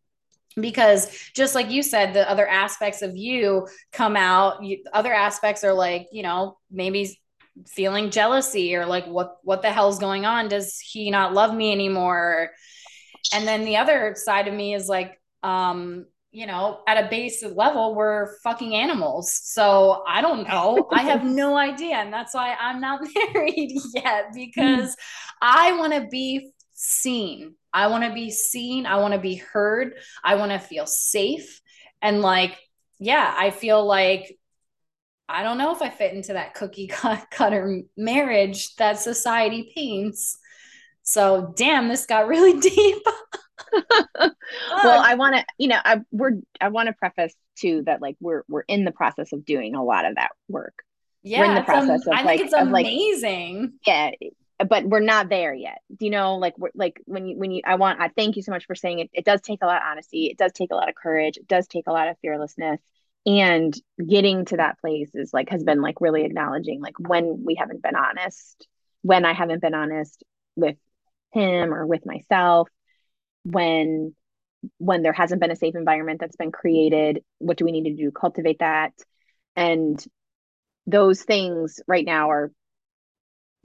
Because 0.58 1.12
just 1.36 1.56
like 1.56 1.70
you 1.70 1.84
said 1.84 2.14
the 2.14 2.30
other 2.30 2.48
aspects 2.48 3.02
of 3.02 3.18
you 3.18 3.68
come 3.92 4.16
out 4.16 4.64
you, 4.64 4.84
other 4.94 5.14
aspects 5.14 5.66
are 5.66 5.74
like 5.74 6.08
you 6.12 6.24
know 6.24 6.58
maybe 6.72 7.20
feeling 7.68 8.12
jealousy 8.12 8.76
or 8.76 8.86
like 8.86 9.08
what 9.08 9.38
what 9.44 9.64
the 9.64 9.72
hell's 9.72 10.00
going 10.00 10.26
on? 10.26 10.48
Does 10.48 10.80
he 10.80 11.10
not 11.10 11.34
love 11.34 11.54
me 11.54 11.72
anymore? 11.72 12.52
And 13.34 13.48
then 13.48 13.66
the 13.66 13.78
other 13.78 14.14
side 14.16 14.48
of 14.48 14.54
me 14.54 14.76
is 14.76 14.88
like 14.88 15.20
um 15.42 16.06
you 16.36 16.46
know 16.46 16.82
at 16.88 17.04
a 17.04 17.10
basic 17.10 17.56
level 17.56 17.96
we're 17.96 18.38
fucking 18.40 18.76
animals 18.76 19.32
so 19.44 20.04
i 20.08 20.22
don't 20.22 20.48
know 20.48 20.88
i 20.92 21.02
have 21.02 21.24
no 21.44 21.58
idea 21.58 21.96
and 21.96 22.12
that's 22.12 22.34
why 22.34 22.56
i'm 22.60 22.82
not 22.82 23.02
married 23.34 23.72
yet 23.94 24.26
hmm. 24.28 24.36
because 24.36 24.96
i 25.42 25.72
want 25.78 25.94
to 25.94 26.08
be 26.10 26.52
seen 26.74 27.56
I 27.76 27.88
want 27.88 28.06
to 28.06 28.14
be 28.14 28.32
seen. 28.32 28.86
I 28.86 28.96
want 29.02 29.14
to 29.14 29.20
be 29.20 29.36
heard. 29.36 29.96
I 30.24 30.36
want 30.36 30.54
to 30.54 30.60
feel 30.60 30.86
safe. 30.86 31.62
And 32.02 32.22
like, 32.22 32.58
yeah, 33.00 33.36
I 33.38 33.52
feel 33.52 33.86
like 33.86 34.40
I 35.28 35.44
don't 35.44 35.58
know 35.58 35.76
if 35.76 35.82
I 35.82 35.90
fit 35.90 36.14
into 36.14 36.34
that 36.34 36.54
cookie 36.54 36.88
cutter 37.32 37.82
marriage 37.98 38.78
that 38.78 39.00
society 39.00 39.74
paints. 39.76 40.38
So, 41.04 41.54
damn, 41.58 41.90
this 41.90 42.06
got 42.06 42.30
really 42.30 42.60
deep. 42.62 43.04
well, 44.20 45.04
I 45.04 45.16
want 45.16 45.36
to, 45.36 45.46
you 45.58 45.68
know, 45.68 45.80
I 45.84 46.02
we're 46.12 46.40
I 46.62 46.70
want 46.70 46.88
to 46.88 46.94
preface 46.94 47.36
too 47.56 47.84
that 47.86 48.02
like 48.02 48.16
we're 48.20 48.44
we're 48.48 48.62
in 48.62 48.86
the 48.86 48.92
process 48.92 49.34
of 49.34 49.46
doing 49.46 49.76
a 49.76 49.84
lot 49.84 50.06
of 50.06 50.16
that 50.16 50.32
work. 50.48 50.84
Yeah, 51.24 51.40
we're 51.40 51.46
in 51.46 51.56
the 51.56 51.64
process 51.64 52.08
am- 52.08 52.14
of 52.14 52.26
like, 52.26 52.40
think 52.40 52.42
it's 52.42 52.54
amazing. 52.54 53.62
Like, 53.62 53.72
yeah, 54.22 54.30
but 54.68 54.86
we're 54.86 55.00
not 55.00 55.30
there 55.30 55.54
yet. 55.54 55.80
Do 55.98 56.06
you 56.06 56.12
know, 56.12 56.36
like, 56.36 56.58
we're, 56.58 56.70
like 56.76 57.02
when 57.06 57.28
you, 57.28 57.38
when 57.38 57.52
you, 57.52 57.62
I 57.66 57.76
want, 57.76 58.00
I 58.00 58.10
thank 58.10 58.36
you 58.36 58.42
so 58.42 58.52
much 58.52 58.66
for 58.66 58.76
saying 58.76 59.00
it. 59.00 59.10
It 59.12 59.26
does 59.26 59.42
take 59.42 59.60
a 59.62 59.66
lot 59.66 59.78
of 59.78 59.88
honesty. 59.90 60.28
It 60.28 60.38
does 60.38 60.54
take 60.54 60.72
a 60.72 60.76
lot 60.76 60.88
of 60.88 60.96
courage. 60.96 61.38
It 61.38 61.48
does 61.48 61.68
take 61.68 61.88
a 61.88 61.92
lot 61.92 62.08
of 62.08 62.18
fearlessness. 62.22 62.80
And 63.26 63.76
getting 64.08 64.46
to 64.46 64.58
that 64.58 64.80
place 64.80 65.10
is 65.14 65.34
like, 65.34 65.50
has 65.50 65.64
been 65.64 65.82
like 65.82 66.00
really 66.00 66.24
acknowledging, 66.24 66.80
like, 66.80 66.98
when 67.00 67.44
we 67.44 67.56
haven't 67.56 67.82
been 67.82 67.96
honest, 67.96 68.68
when 69.02 69.26
I 69.26 69.34
haven't 69.34 69.62
been 69.62 69.74
honest 69.74 70.24
with 70.56 70.78
him 71.34 71.74
or 71.74 71.86
with 71.86 72.06
myself, 72.06 72.70
when, 73.46 74.14
when 74.78 75.04
there 75.04 75.14
hasn't 75.14 75.40
been 75.40 75.52
a 75.52 75.56
safe 75.56 75.76
environment 75.76 76.20
that's 76.20 76.36
been 76.36 76.52
created, 76.52 77.24
what 77.38 77.58
do 77.58 77.66
we 77.66 77.72
need 77.72 77.90
to 77.90 77.96
do 77.96 78.12
cultivate 78.12 78.60
that? 78.60 78.92
And 79.56 80.04
those 80.88 81.24
things 81.24 81.80
right 81.88 82.06
now 82.06 82.32
are 82.32 82.52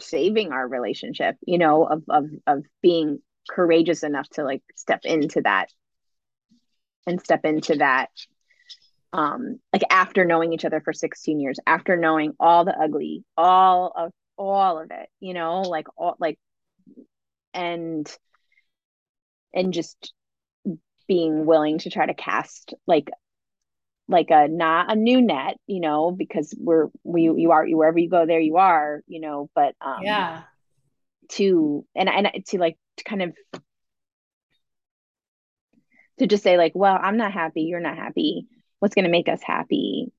saving 0.01 0.53
our 0.53 0.67
relationship 0.67 1.37
you 1.47 1.59
know 1.59 1.85
of 1.85 2.03
of 2.09 2.27
of 2.47 2.65
being 2.83 3.19
courageous 3.49 4.03
enough 4.03 4.29
to 4.31 4.45
like 4.45 4.63
step 4.75 5.01
into 5.05 5.41
that 5.43 5.67
and 7.07 7.21
step 7.21 7.45
into 7.45 7.77
that 7.77 8.09
um 9.13 9.59
like 9.73 9.83
after 9.91 10.25
knowing 10.25 10.53
each 10.53 10.65
other 10.65 10.81
for 10.81 10.93
16 10.93 11.41
years 11.41 11.59
after 11.67 11.97
knowing 11.97 12.33
all 12.41 12.65
the 12.65 12.77
ugly 12.77 13.25
all 13.37 13.93
of 13.95 14.13
all 14.39 14.79
of 14.79 14.91
it 14.91 15.09
you 15.21 15.35
know 15.35 15.63
like 15.63 15.87
all 15.97 16.17
like 16.19 16.39
and 17.53 18.17
and 19.55 19.73
just 19.73 20.13
being 21.07 21.45
willing 21.45 21.79
to 21.79 21.91
try 21.91 22.07
to 22.07 22.15
cast 22.15 22.75
like 22.87 23.11
like 24.09 24.31
a 24.31 24.49
not 24.49 24.93
a 24.93 24.97
new 24.97 25.21
net 25.21 25.57
you 25.67 25.81
know 25.81 26.11
because 26.11 26.55
we're 26.59 26.89
we 27.05 27.23
you 27.23 27.51
are 27.53 27.67
wherever 27.67 27.99
you 27.99 28.09
go 28.09 28.27
there 28.27 28.41
you 28.41 28.57
are 28.57 29.03
you 29.07 29.21
know 29.21 29.49
but 29.55 29.75
um 29.81 30.03
yeah. 30.03 30.43
to 31.29 31.85
and 31.95 32.09
and 32.09 32.29
to 32.47 32.59
like 32.59 32.77
to 32.97 33.05
kind 33.05 33.23
of 33.23 33.35
to 36.19 36.27
just 36.27 36.43
say 36.43 36.57
like 36.57 36.73
well 36.75 36.99
i'm 37.01 37.17
not 37.17 37.33
happy 37.33 37.63
you're 37.63 37.81
not 37.81 37.97
happy. 37.97 38.47
What's 38.81 38.95
going 38.95 39.05
to 39.05 39.11
make 39.11 39.29
us 39.29 39.43
happy? 39.43 40.11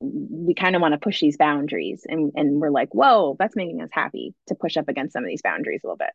We 0.00 0.54
kind 0.54 0.76
of 0.76 0.82
want 0.82 0.92
to 0.92 0.98
push 0.98 1.20
these 1.20 1.36
boundaries 1.36 2.06
and 2.08 2.32
and 2.36 2.60
we're 2.60 2.70
like 2.70 2.94
whoa 2.94 3.36
that's 3.38 3.56
making 3.56 3.82
us 3.82 3.90
happy 3.92 4.34
to 4.46 4.54
push 4.54 4.76
up 4.76 4.88
against 4.88 5.12
some 5.12 5.24
of 5.24 5.28
these 5.28 5.42
boundaries 5.42 5.80
a 5.82 5.86
little 5.86 5.96
bit 5.96 6.10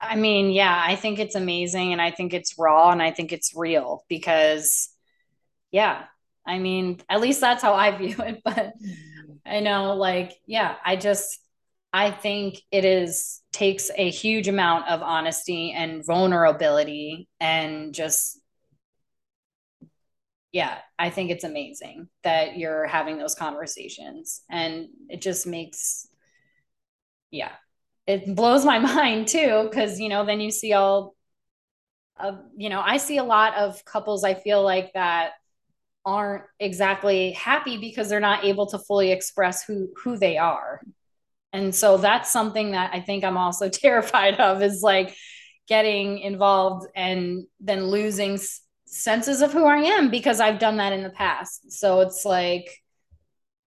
i 0.00 0.16
mean 0.16 0.50
yeah 0.50 0.82
i 0.84 0.96
think 0.96 1.18
it's 1.18 1.34
amazing 1.34 1.92
and 1.92 2.00
i 2.00 2.10
think 2.10 2.32
it's 2.32 2.58
raw 2.58 2.90
and 2.90 3.02
i 3.02 3.10
think 3.10 3.32
it's 3.32 3.54
real 3.54 4.04
because 4.08 4.90
yeah 5.70 6.04
i 6.46 6.58
mean 6.58 7.00
at 7.08 7.20
least 7.20 7.40
that's 7.40 7.62
how 7.62 7.74
i 7.74 7.96
view 7.96 8.16
it 8.18 8.40
but 8.44 8.72
i 9.46 9.60
know 9.60 9.94
like 9.94 10.32
yeah 10.46 10.76
i 10.84 10.96
just 10.96 11.38
i 11.92 12.10
think 12.10 12.60
it 12.70 12.84
is 12.84 13.42
takes 13.52 13.90
a 13.96 14.10
huge 14.10 14.48
amount 14.48 14.88
of 14.88 15.02
honesty 15.02 15.72
and 15.72 16.04
vulnerability 16.04 17.28
and 17.40 17.94
just 17.94 18.40
yeah, 20.52 20.78
I 20.98 21.10
think 21.10 21.30
it's 21.30 21.44
amazing 21.44 22.08
that 22.24 22.58
you're 22.58 22.86
having 22.86 23.18
those 23.18 23.34
conversations. 23.34 24.42
And 24.50 24.88
it 25.08 25.20
just 25.20 25.46
makes, 25.46 26.08
yeah, 27.30 27.52
it 28.10 28.34
blows 28.34 28.64
my 28.64 28.78
mind 28.94 29.28
too. 29.28 29.70
Cause, 29.72 29.98
you 29.98 30.08
know, 30.08 30.24
then 30.24 30.40
you 30.40 30.50
see 30.50 30.72
all 30.72 31.14
of, 32.18 32.38
you 32.56 32.68
know, 32.68 32.82
I 32.84 32.98
see 32.98 33.16
a 33.16 33.24
lot 33.24 33.54
of 33.56 33.84
couples 33.84 34.24
I 34.24 34.34
feel 34.34 34.62
like 34.62 34.92
that 34.94 35.32
aren't 36.04 36.44
exactly 36.58 37.32
happy 37.32 37.76
because 37.76 38.08
they're 38.08 38.20
not 38.20 38.44
able 38.44 38.66
to 38.66 38.78
fully 38.78 39.12
express 39.12 39.64
who 39.64 39.88
who 40.02 40.16
they 40.16 40.38
are. 40.38 40.80
And 41.52 41.74
so 41.74 41.96
that's 41.96 42.30
something 42.30 42.72
that 42.72 42.90
I 42.94 43.00
think 43.00 43.24
I'm 43.24 43.36
also 43.36 43.68
terrified 43.84 44.40
of 44.40 44.62
is 44.62 44.82
like 44.82 45.14
getting 45.68 46.18
involved 46.18 46.86
and 46.94 47.44
then 47.60 47.86
losing 47.86 48.38
senses 48.86 49.40
of 49.40 49.52
who 49.52 49.64
I 49.66 49.78
am 49.78 50.10
because 50.10 50.40
I've 50.40 50.58
done 50.58 50.78
that 50.78 50.92
in 50.92 51.02
the 51.02 51.10
past. 51.10 51.70
So 51.72 52.00
it's 52.00 52.24
like, 52.24 52.68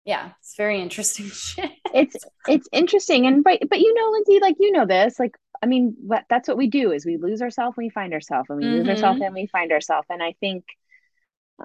yeah, 0.06 0.32
it's 0.40 0.56
very 0.56 0.82
interesting 0.82 1.32
it's 1.94 2.18
it's 2.48 2.68
interesting, 2.72 3.26
and 3.26 3.44
but 3.44 3.60
but 3.70 3.80
you 3.80 3.94
know, 3.94 4.10
Lindsay, 4.12 4.40
like 4.42 4.56
you 4.60 4.72
know 4.72 4.86
this, 4.86 5.20
like 5.20 5.36
I 5.62 5.66
mean, 5.66 5.96
what 6.02 6.26
that's 6.30 6.48
what 6.48 6.58
we 6.58 6.68
do 6.68 6.92
is 6.92 7.06
we 7.06 7.18
lose 7.18 7.42
ourselves 7.42 7.78
we 7.78 7.90
find 7.90 8.14
ourselves, 8.14 8.50
and 8.50 8.60
we 8.60 8.66
mm-hmm. 8.66 8.78
lose 8.80 8.90
ourselves 8.90 9.22
and 9.22 9.34
we 9.34 9.48
find 9.48 9.72
ourselves, 9.72 10.08
and 10.10 10.22
I 10.22 10.36
think, 10.40 10.66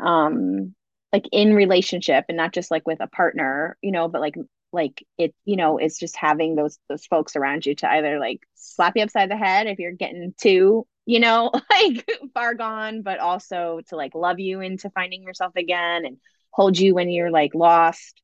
um, 0.00 0.74
like 1.12 1.24
in 1.32 1.54
relationship, 1.54 2.26
and 2.28 2.36
not 2.36 2.52
just 2.52 2.70
like 2.70 2.86
with 2.86 3.00
a 3.00 3.08
partner, 3.08 3.76
you 3.82 3.90
know, 3.90 4.08
but 4.08 4.20
like 4.20 4.36
like 4.70 5.04
it 5.16 5.34
you 5.46 5.56
know 5.56 5.78
it's 5.78 5.98
just 5.98 6.14
having 6.14 6.54
those 6.54 6.78
those 6.90 7.06
folks 7.06 7.36
around 7.36 7.64
you 7.64 7.74
to 7.74 7.90
either 7.90 8.18
like 8.18 8.40
slap 8.54 8.92
you 8.96 9.02
upside 9.02 9.30
the 9.30 9.36
head 9.36 9.66
if 9.66 9.78
you're 9.78 9.92
getting 9.92 10.34
too 10.38 10.86
you 11.08 11.20
know, 11.20 11.50
like 11.70 12.06
far 12.34 12.54
gone, 12.54 13.00
but 13.00 13.18
also 13.18 13.80
to 13.88 13.96
like 13.96 14.14
love 14.14 14.38
you 14.38 14.60
into 14.60 14.90
finding 14.90 15.22
yourself 15.22 15.56
again 15.56 16.04
and 16.04 16.18
hold 16.50 16.78
you 16.78 16.94
when 16.94 17.08
you're 17.08 17.30
like 17.30 17.54
lost 17.54 18.20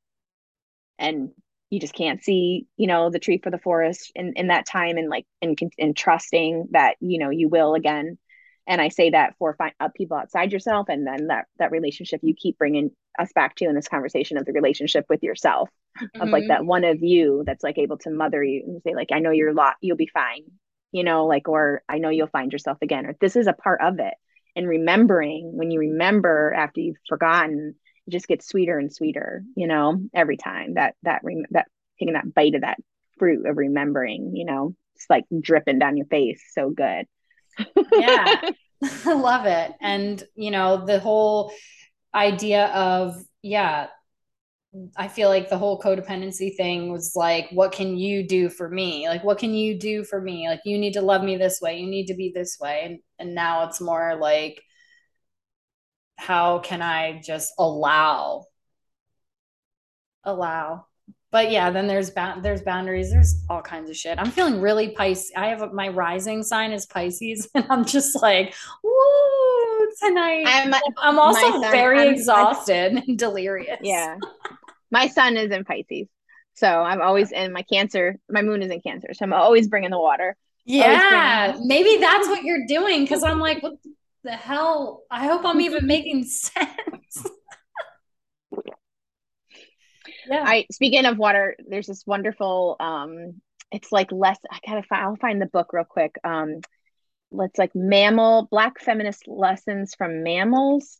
and 0.99 1.31
you 1.71 1.81
just 1.81 1.95
can't 1.95 2.23
see, 2.23 2.67
you 2.77 2.87
know, 2.87 3.11
the 3.11 3.19
tree 3.19 3.41
for 3.43 3.51
the 3.51 3.59
forest 3.59 4.13
in, 4.15 4.35
in 4.37 4.49
that 4.49 4.67
time 4.67 4.97
and 4.97 5.09
like, 5.09 5.27
and, 5.43 5.59
and 5.79 5.97
trusting 5.97 6.69
that, 6.71 6.97
you 7.01 7.19
know, 7.19 7.31
you 7.31 7.49
will 7.49 7.75
again. 7.75 8.19
And 8.67 8.81
I 8.81 8.89
say 8.89 9.11
that 9.11 9.35
for 9.39 9.55
find, 9.57 9.75
uh, 9.81 9.89
people 9.95 10.17
outside 10.17 10.53
yourself 10.53 10.89
and 10.89 11.07
then 11.07 11.27
that, 11.27 11.47
that 11.59 11.71
relationship 11.71 12.21
you 12.23 12.35
keep 12.35 12.59
bringing 12.59 12.91
us 13.19 13.33
back 13.35 13.57
to 13.57 13.67
in 13.67 13.75
this 13.75 13.89
conversation 13.89 14.39
of 14.39 14.47
the 14.47 14.53
relationship 14.53 15.05
with 15.09 15.23
yourself 15.23 15.69
mm-hmm. 16.01 16.21
of 16.21 16.29
like 16.29 16.43
mm-hmm. 16.45 16.49
that 16.49 16.65
one 16.65 16.85
of 16.85 17.03
you 17.03 17.43
that's 17.47 17.65
like 17.65 17.79
able 17.79 17.99
to 17.99 18.11
mother 18.11 18.43
you 18.43 18.63
and 18.67 18.83
say 18.83 18.95
like, 18.95 19.09
I 19.13 19.19
know 19.19 19.31
you're 19.31 19.53
lot, 19.53 19.75
you'll 19.81 19.97
be 19.97 20.11
fine 20.13 20.45
you 20.95 21.03
know, 21.03 21.27
like, 21.27 21.49
or 21.49 21.83
I 21.89 21.99
know 21.99 22.09
you'll 22.09 22.29
find 22.29 22.53
yourself 22.53 22.79
again, 22.81 23.05
or 23.05 23.17
this 23.21 23.35
is 23.35 23.49
a 23.49 23.53
part 23.53 23.81
of 23.83 23.99
it. 23.99 24.15
And 24.55 24.69
remembering, 24.69 25.51
when 25.53 25.73
you 25.73 25.81
remember 25.81 26.55
after 26.57 26.81
you've 26.81 26.97
forgotten, 27.09 27.75
it 28.07 28.11
just 28.11 28.29
gets 28.29 28.49
sweeter 28.49 28.79
and 28.79 28.93
sweeter, 28.93 29.43
you 29.57 29.67
know, 29.67 30.01
every 30.15 30.37
time 30.37 30.75
that, 30.75 30.95
that, 31.03 31.23
that 31.51 31.67
taking 31.99 32.15
that 32.15 32.35
bite 32.35 32.55
of 32.55 32.63
that 32.63 32.79
fruit 33.19 33.47
of 33.47 33.57
remembering, 33.57 34.33
you 34.35 34.45
know, 34.45 34.75
it's 34.97 35.07
like 35.09 35.25
dripping 35.41 35.79
down 35.79 35.97
your 35.97 36.07
face. 36.07 36.43
So 36.53 36.71
good. 36.71 37.07
yeah. 37.93 38.41
I 39.07 39.15
love 39.15 39.47
it. 39.47 39.73
And, 39.81 40.23
you 40.35 40.51
know, 40.51 40.85
the 40.85 40.99
whole 41.01 41.53
idea 42.15 42.67
of, 42.67 43.17
yeah, 43.43 43.89
I 44.97 45.09
feel 45.09 45.29
like 45.29 45.49
the 45.49 45.59
whole 45.59 45.81
codependency 45.81 46.57
thing 46.57 46.91
was 46.93 47.13
like, 47.15 47.49
what 47.51 47.73
can 47.73 47.97
you 47.97 48.27
do 48.27 48.49
for 48.49 48.69
me? 48.69 49.09
Like, 49.09 49.23
what 49.23 49.39
can 49.39 49.55
you 49.55 49.79
do 49.79 50.05
for 50.05 50.21
me? 50.21 50.49
Like, 50.49 50.61
you 50.65 50.79
need 50.79 50.95
to 50.95 51.01
love 51.03 51.23
me 51.23 51.37
this 51.37 51.61
way. 51.61 51.79
You 51.79 51.87
need 51.87 52.07
to 52.07 52.15
be 52.15 52.33
this 52.35 52.59
way. 52.61 52.83
And, 52.85 52.99
and 53.19 53.35
now 53.35 53.69
it's 53.69 53.81
more 53.81 54.17
like, 54.21 54.61
how 56.17 56.59
can 56.61 56.83
I 56.83 57.21
just 57.21 57.53
allow? 57.59 58.47
Allow. 60.25 60.87
But 61.31 61.51
yeah, 61.51 61.71
then 61.71 61.89
there's 61.89 62.11
ba- 62.11 62.39
there's 62.41 62.63
boundaries. 62.63 63.11
There's 63.11 63.43
all 63.51 63.61
kinds 63.61 63.91
of 63.91 63.97
shit. 63.97 64.21
I'm 64.21 64.31
feeling 64.31 64.61
really 64.61 64.91
Pisces. 64.91 65.33
I 65.37 65.49
have 65.49 65.63
a, 65.63 65.73
my 65.73 65.89
rising 65.89 66.45
sign 66.45 66.73
is 66.73 66.87
Pisces, 66.87 67.49
and 67.55 67.67
I'm 67.69 67.85
just 67.85 68.23
like, 68.23 68.55
woo, 68.85 69.89
tonight. 70.01 70.45
I'm, 70.47 70.73
I'm 70.99 71.19
also 71.19 71.61
very 71.73 72.03
I'm, 72.03 72.15
exhausted 72.15 72.93
I'm, 72.93 72.99
and 72.99 73.19
delirious. 73.19 73.79
Yeah. 73.83 74.17
my 74.93 75.09
sun 75.09 75.37
is 75.37 75.51
in 75.51 75.65
Pisces. 75.65 76.07
So 76.55 76.69
I'm 76.69 77.03
always 77.03 77.33
in 77.33 77.53
my 77.53 77.63
Cancer. 77.63 78.17
My 78.31 78.43
moon 78.43 78.63
is 78.63 78.71
in 78.71 78.81
Cancer. 78.81 79.09
So 79.13 79.25
I'm 79.25 79.33
always 79.33 79.67
bringing 79.67 79.91
the 79.91 79.99
water. 79.99 80.37
Yeah. 80.65 81.59
Maybe 81.61 81.99
that's 81.99 82.29
what 82.29 82.45
you're 82.45 82.67
doing. 82.67 83.07
Cause 83.07 83.25
I'm 83.25 83.41
like, 83.41 83.63
what 83.63 83.75
the 84.25 84.33
hell? 84.33 85.05
I 85.11 85.27
hope 85.27 85.43
I'm 85.45 85.61
even 85.61 85.87
making 85.87 86.25
sense. 86.25 87.27
yeah. 90.29 90.45
I, 90.45 90.67
speaking 90.73 91.07
of 91.07 91.19
water, 91.19 91.57
there's 91.69 91.87
this 91.87 92.05
wonderful, 92.07 92.77
um, 92.81 93.41
it's 93.71 93.93
like 93.93 94.11
less, 94.11 94.39
I 94.51 94.59
gotta 94.67 94.83
find, 94.83 95.03
I'll 95.03 95.17
find 95.17 95.41
the 95.41 95.47
book 95.47 95.73
real 95.73 95.85
quick. 95.85 96.17
Um, 96.25 96.61
let's 97.31 97.59
like 97.59 97.73
mammal, 97.75 98.49
black 98.51 98.81
feminist 98.81 99.29
lessons 99.29 99.95
from 99.95 100.23
mammals. 100.25 100.99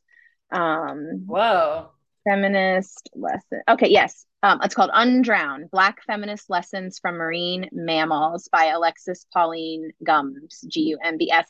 Um, 0.53 1.25
Whoa 1.27 1.91
feminist 2.25 3.11
lesson. 3.15 3.63
Okay, 3.69 3.89
yes. 3.89 4.27
Um, 4.43 4.61
it's 4.63 4.75
called 4.75 4.91
Undrowned 4.91 5.71
Black 5.71 6.03
Feminist 6.07 6.51
Lessons 6.51 6.99
from 6.99 7.17
Marine 7.17 7.69
Mammals 7.73 8.49
by 8.51 8.67
Alexis 8.67 9.27
Pauline 9.33 9.91
Gumbs, 10.03 10.65
G 10.69 10.81
U 10.81 10.99
M 11.03 11.17
B 11.17 11.31
S. 11.31 11.47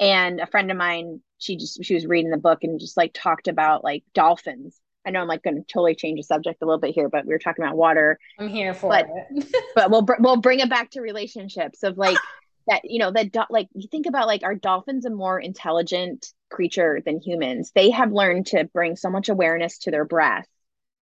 And 0.00 0.40
a 0.40 0.46
friend 0.46 0.70
of 0.70 0.76
mine, 0.76 1.20
she 1.38 1.56
just 1.56 1.84
she 1.84 1.94
was 1.94 2.06
reading 2.06 2.30
the 2.30 2.36
book 2.36 2.60
and 2.62 2.80
just 2.80 2.96
like 2.96 3.12
talked 3.14 3.48
about 3.48 3.84
like 3.84 4.04
dolphins. 4.14 4.80
I 5.06 5.10
know 5.10 5.20
I'm 5.20 5.28
like 5.28 5.42
going 5.42 5.56
to 5.56 5.62
totally 5.62 5.94
change 5.94 6.18
the 6.18 6.24
subject 6.24 6.62
a 6.62 6.64
little 6.64 6.80
bit 6.80 6.94
here, 6.94 7.10
but 7.10 7.26
we 7.26 7.34
were 7.34 7.38
talking 7.38 7.62
about 7.62 7.76
water. 7.76 8.18
I'm 8.38 8.48
here 8.48 8.72
for 8.72 8.88
but, 8.88 9.06
it. 9.30 9.54
but 9.74 9.90
we'll 9.90 10.06
we'll 10.18 10.38
bring 10.38 10.60
it 10.60 10.70
back 10.70 10.90
to 10.92 11.00
relationships 11.00 11.82
of 11.82 11.98
like 11.98 12.18
that 12.66 12.82
you 12.84 12.98
know 12.98 13.10
that 13.10 13.32
do- 13.32 13.42
like 13.50 13.68
you 13.74 13.88
think 13.88 14.06
about 14.06 14.26
like 14.26 14.42
are 14.42 14.54
dolphins 14.54 15.04
a 15.04 15.10
more 15.10 15.38
intelligent 15.38 16.32
creature 16.50 17.02
than 17.04 17.20
humans 17.20 17.72
they 17.74 17.90
have 17.90 18.12
learned 18.12 18.46
to 18.46 18.64
bring 18.72 18.96
so 18.96 19.10
much 19.10 19.28
awareness 19.28 19.78
to 19.78 19.90
their 19.90 20.04
breath 20.04 20.46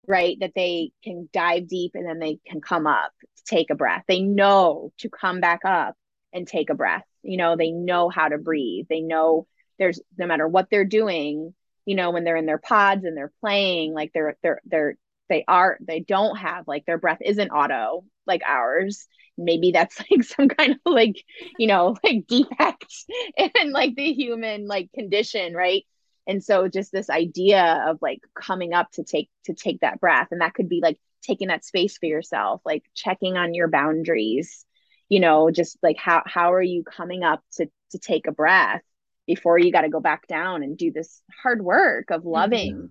right 0.08 0.38
that 0.42 0.54
they 0.56 0.92
can 1.04 1.30
dive 1.34 1.68
deep 1.68 1.92
and 1.96 2.08
then 2.08 2.20
they 2.20 2.40
can 2.46 2.62
come 2.62 2.88
up 2.88 3.12
to 3.38 3.44
take 3.46 3.70
a 3.70 3.76
breath 3.76 4.04
they 4.08 4.22
know 4.22 4.92
to 4.98 5.10
come 5.10 5.40
back 5.40 5.62
up 5.66 5.96
and 6.34 6.48
take 6.48 6.70
a 6.70 6.76
breath 6.76 7.06
you 7.24 7.38
know 7.38 7.56
they 7.56 7.72
know 7.72 8.10
how 8.10 8.28
to 8.28 8.38
breathe. 8.38 8.88
They 8.90 9.02
know 9.02 9.48
there's 9.78 10.02
no 10.18 10.28
matter 10.28 10.48
what 10.48 10.70
they're 10.70 10.86
doing 10.86 11.54
you 11.86 11.96
know 11.96 12.12
when 12.12 12.24
they're 12.24 12.36
in 12.36 12.46
their 12.46 12.60
pods 12.60 13.04
and 13.06 13.18
they're 13.18 13.34
playing 13.42 13.94
like 13.94 14.12
they're 14.14 14.38
they're 14.44 14.62
they're 14.66 14.96
they 15.30 15.44
are 15.48 15.78
they 15.80 16.00
don't 16.00 16.38
have 16.38 16.68
like 16.68 16.86
their 16.86 16.98
breath 16.98 17.20
isn't 17.24 17.50
auto 17.52 18.04
like 18.26 18.42
ours. 18.46 19.08
Maybe 19.38 19.72
that's 19.72 20.00
like 20.12 20.24
some 20.24 20.50
kind 20.50 20.74
of 20.74 20.94
like 20.94 21.24
you 21.58 21.68
know 21.68 21.96
like 22.04 22.28
defect 22.28 22.94
in 23.38 23.72
like 23.72 23.96
the 23.96 24.12
human 24.14 24.68
like 24.68 24.92
condition 24.94 25.54
right? 25.54 25.86
And 26.28 26.44
so 26.44 26.68
just 26.68 26.92
this 26.92 27.10
idea 27.10 27.86
of 27.88 27.98
like 28.02 28.20
coming 28.36 28.74
up 28.74 28.92
to 28.94 29.04
take 29.04 29.30
to 29.46 29.54
take 29.54 29.80
that 29.82 30.00
breath 30.00 30.28
and 30.32 30.42
that 30.42 30.54
could 30.54 30.70
be 30.70 30.82
like 30.82 31.00
taking 31.22 31.48
that 31.50 31.66
space 31.66 31.98
for 31.98 32.06
yourself 32.06 32.62
like 32.66 32.84
checking 32.96 33.36
on 33.36 33.54
your 33.54 33.68
boundaries 33.68 34.66
you 35.10 35.20
know 35.20 35.52
just 35.52 35.78
like 35.84 35.98
how 35.98 36.24
how 36.26 36.54
are 36.54 36.62
you 36.62 36.84
coming 36.84 37.24
up 37.24 37.44
to 37.54 37.68
to 37.92 38.00
take 38.00 38.28
a 38.28 38.32
breath 38.32 38.82
before 39.28 39.60
you 39.60 39.72
got 39.72 39.82
to 39.82 39.90
go 39.90 40.00
back 40.00 40.28
down 40.28 40.64
and 40.64 40.78
do 40.78 40.92
this 40.92 41.22
hard 41.44 41.64
work 41.64 42.10
of 42.10 42.26
loving 42.26 42.76
mm-hmm. 42.76 42.86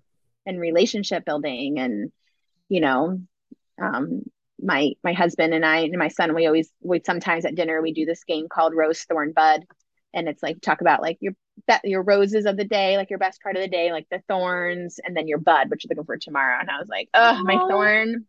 and 0.46 0.60
relationship 0.60 1.24
building? 1.24 1.78
And 1.78 2.12
you 2.68 2.80
know 2.80 3.20
um 3.80 4.22
my 4.60 4.92
my 5.04 5.12
husband 5.12 5.54
and 5.54 5.64
I 5.64 5.78
and 5.78 5.96
my 5.98 6.08
son 6.08 6.34
we 6.34 6.46
always 6.46 6.70
we 6.82 7.00
sometimes 7.06 7.44
at 7.44 7.54
dinner 7.54 7.80
we 7.80 7.92
do 7.92 8.04
this 8.04 8.24
game 8.24 8.48
called 8.48 8.74
rose 8.74 9.02
thorn 9.04 9.32
bud. 9.32 9.64
And 10.14 10.26
it's 10.26 10.42
like 10.42 10.60
talk 10.60 10.80
about 10.80 11.02
like 11.02 11.18
your 11.20 11.34
that 11.68 11.84
your 11.84 12.02
roses 12.02 12.46
of 12.46 12.56
the 12.56 12.64
day 12.64 12.96
like 12.96 13.10
your 13.10 13.18
best 13.18 13.42
part 13.42 13.56
of 13.56 13.62
the 13.62 13.68
day 13.68 13.92
like 13.92 14.06
the 14.10 14.22
thorns 14.28 14.98
and 15.04 15.16
then 15.16 15.28
your 15.28 15.38
bud 15.38 15.70
which 15.70 15.84
you're 15.84 15.90
looking 15.90 16.06
for 16.06 16.18
tomorrow. 16.18 16.58
And 16.60 16.70
I 16.70 16.78
was 16.78 16.88
like 16.88 17.08
oh 17.14 17.42
my 17.44 17.56
thorn 17.68 18.26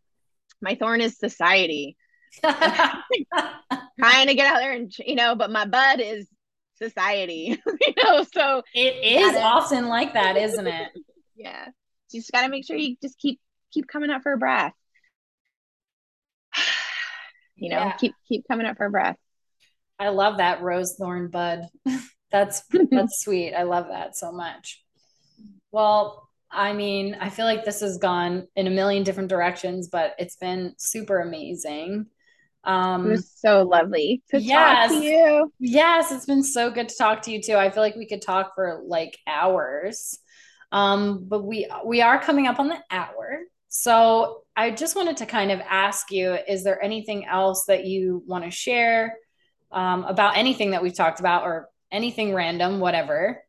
my 0.60 0.74
thorn 0.76 1.00
is 1.00 1.18
society 1.18 1.96
trying 3.98 4.26
to 4.28 4.34
get 4.34 4.46
out 4.46 4.58
there 4.58 4.72
and 4.72 4.92
you 5.04 5.14
know 5.14 5.34
but 5.34 5.50
my 5.50 5.64
bud 5.64 6.00
is 6.00 6.28
society 6.76 7.60
you 7.80 7.94
know 8.02 8.24
so 8.32 8.62
it 8.74 8.94
is 9.04 9.32
gotta, 9.32 9.40
often 9.40 9.88
like 9.88 10.14
that 10.14 10.36
isn't 10.36 10.66
it? 10.66 10.90
Yeah. 11.36 11.68
You 12.10 12.20
just 12.20 12.32
got 12.32 12.42
to 12.42 12.50
make 12.50 12.66
sure 12.66 12.76
you 12.76 12.96
just 13.02 13.18
keep 13.18 13.40
keep 13.72 13.86
coming 13.86 14.10
up 14.10 14.22
for 14.22 14.32
a 14.32 14.38
breath. 14.38 14.74
You 17.56 17.68
know 17.68 17.76
yeah. 17.76 17.92
keep 17.92 18.14
keep 18.26 18.48
coming 18.48 18.64
up 18.64 18.78
for 18.78 18.86
a 18.86 18.90
breath. 18.90 19.16
I 19.98 20.08
love 20.08 20.38
that 20.38 20.62
rose 20.62 20.96
thorn 20.96 21.28
bud. 21.28 21.68
That's 22.32 22.62
that's 22.90 23.20
sweet. 23.20 23.52
I 23.52 23.64
love 23.64 23.88
that 23.88 24.16
so 24.16 24.32
much. 24.32 24.82
Well 25.72 26.30
I 26.50 26.72
mean, 26.72 27.16
I 27.20 27.28
feel 27.28 27.44
like 27.44 27.66
this 27.66 27.80
has 27.80 27.98
gone 27.98 28.48
in 28.56 28.66
a 28.66 28.70
million 28.70 29.02
different 29.02 29.28
directions, 29.28 29.88
but 29.88 30.14
it's 30.18 30.36
been 30.36 30.74
super 30.78 31.20
amazing. 31.20 32.06
Um, 32.64 33.06
it 33.06 33.10
was 33.10 33.30
so 33.34 33.62
lovely 33.62 34.22
to 34.30 34.40
yes, 34.40 34.90
talk 34.90 34.98
to 34.98 35.04
you. 35.04 35.52
Yes, 35.58 36.12
it's 36.12 36.26
been 36.26 36.42
so 36.42 36.70
good 36.70 36.88
to 36.88 36.96
talk 36.96 37.22
to 37.22 37.30
you 37.30 37.40
too. 37.40 37.54
I 37.54 37.70
feel 37.70 37.82
like 37.82 37.96
we 37.96 38.06
could 38.06 38.22
talk 38.22 38.54
for 38.54 38.82
like 38.84 39.18
hours. 39.26 40.18
Um, 40.72 41.24
but 41.26 41.42
we 41.42 41.68
we 41.84 42.00
are 42.02 42.20
coming 42.20 42.46
up 42.46 42.60
on 42.60 42.68
the 42.68 42.78
hour. 42.90 43.40
So 43.68 44.42
I 44.56 44.70
just 44.70 44.96
wanted 44.96 45.18
to 45.18 45.26
kind 45.26 45.50
of 45.50 45.60
ask 45.60 46.10
you, 46.10 46.36
is 46.46 46.64
there 46.64 46.82
anything 46.82 47.24
else 47.24 47.64
that 47.66 47.86
you 47.86 48.22
want 48.26 48.44
to 48.44 48.50
share 48.50 49.16
um, 49.72 50.04
about 50.04 50.36
anything 50.36 50.72
that 50.72 50.82
we've 50.82 50.94
talked 50.94 51.20
about 51.20 51.44
or 51.44 51.68
anything 51.90 52.34
random, 52.34 52.80
whatever? 52.80 53.44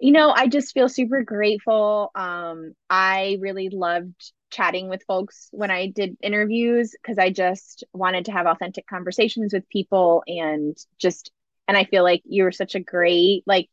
you 0.00 0.12
know, 0.12 0.30
I 0.30 0.48
just 0.48 0.72
feel 0.72 0.88
super 0.88 1.22
grateful. 1.22 2.10
Um, 2.14 2.74
I 2.88 3.38
really 3.40 3.68
loved 3.68 4.32
chatting 4.50 4.88
with 4.88 5.04
folks 5.04 5.48
when 5.52 5.70
I 5.70 5.86
did 5.86 6.16
interviews 6.22 6.92
because 6.92 7.18
I 7.18 7.30
just 7.30 7.84
wanted 7.92 8.26
to 8.26 8.32
have 8.32 8.46
authentic 8.46 8.86
conversations 8.86 9.52
with 9.52 9.68
people 9.68 10.22
and 10.26 10.76
just, 10.98 11.30
and 11.68 11.76
I 11.76 11.84
feel 11.84 12.02
like 12.02 12.22
you 12.24 12.44
were 12.44 12.52
such 12.52 12.74
a 12.74 12.80
great, 12.80 13.44
like, 13.46 13.68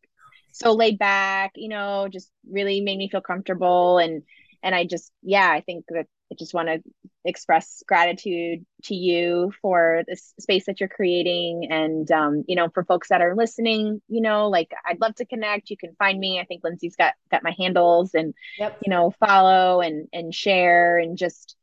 so 0.51 0.73
laid 0.73 0.97
back, 0.97 1.51
you 1.55 1.69
know, 1.69 2.07
just 2.11 2.31
really 2.49 2.81
made 2.81 2.97
me 2.97 3.09
feel 3.09 3.21
comfortable. 3.21 3.97
And, 3.99 4.23
and 4.63 4.73
I 4.73 4.85
just, 4.85 5.11
yeah, 5.21 5.49
I 5.49 5.61
think 5.61 5.85
that 5.89 6.07
I 6.31 6.35
just 6.35 6.53
want 6.53 6.67
to 6.67 6.81
express 7.23 7.83
gratitude 7.87 8.65
to 8.83 8.95
you 8.95 9.53
for 9.61 10.03
this 10.07 10.33
space 10.39 10.65
that 10.65 10.79
you're 10.79 10.89
creating. 10.89 11.67
And, 11.71 12.09
um, 12.11 12.43
you 12.47 12.55
know, 12.55 12.69
for 12.73 12.83
folks 12.83 13.09
that 13.09 13.21
are 13.21 13.35
listening, 13.35 14.01
you 14.07 14.21
know, 14.21 14.49
like 14.49 14.71
I'd 14.85 14.99
love 15.01 15.15
to 15.15 15.25
connect. 15.25 15.69
You 15.69 15.77
can 15.77 15.95
find 15.97 16.19
me. 16.19 16.39
I 16.39 16.45
think 16.45 16.63
Lindsay's 16.63 16.95
got, 16.95 17.13
got 17.31 17.43
my 17.43 17.55
handles 17.57 18.13
and, 18.13 18.33
yep. 18.59 18.77
you 18.85 18.89
know, 18.89 19.13
follow 19.19 19.81
and, 19.81 20.07
and 20.11 20.33
share 20.33 20.97
and 20.97 21.17
just, 21.17 21.55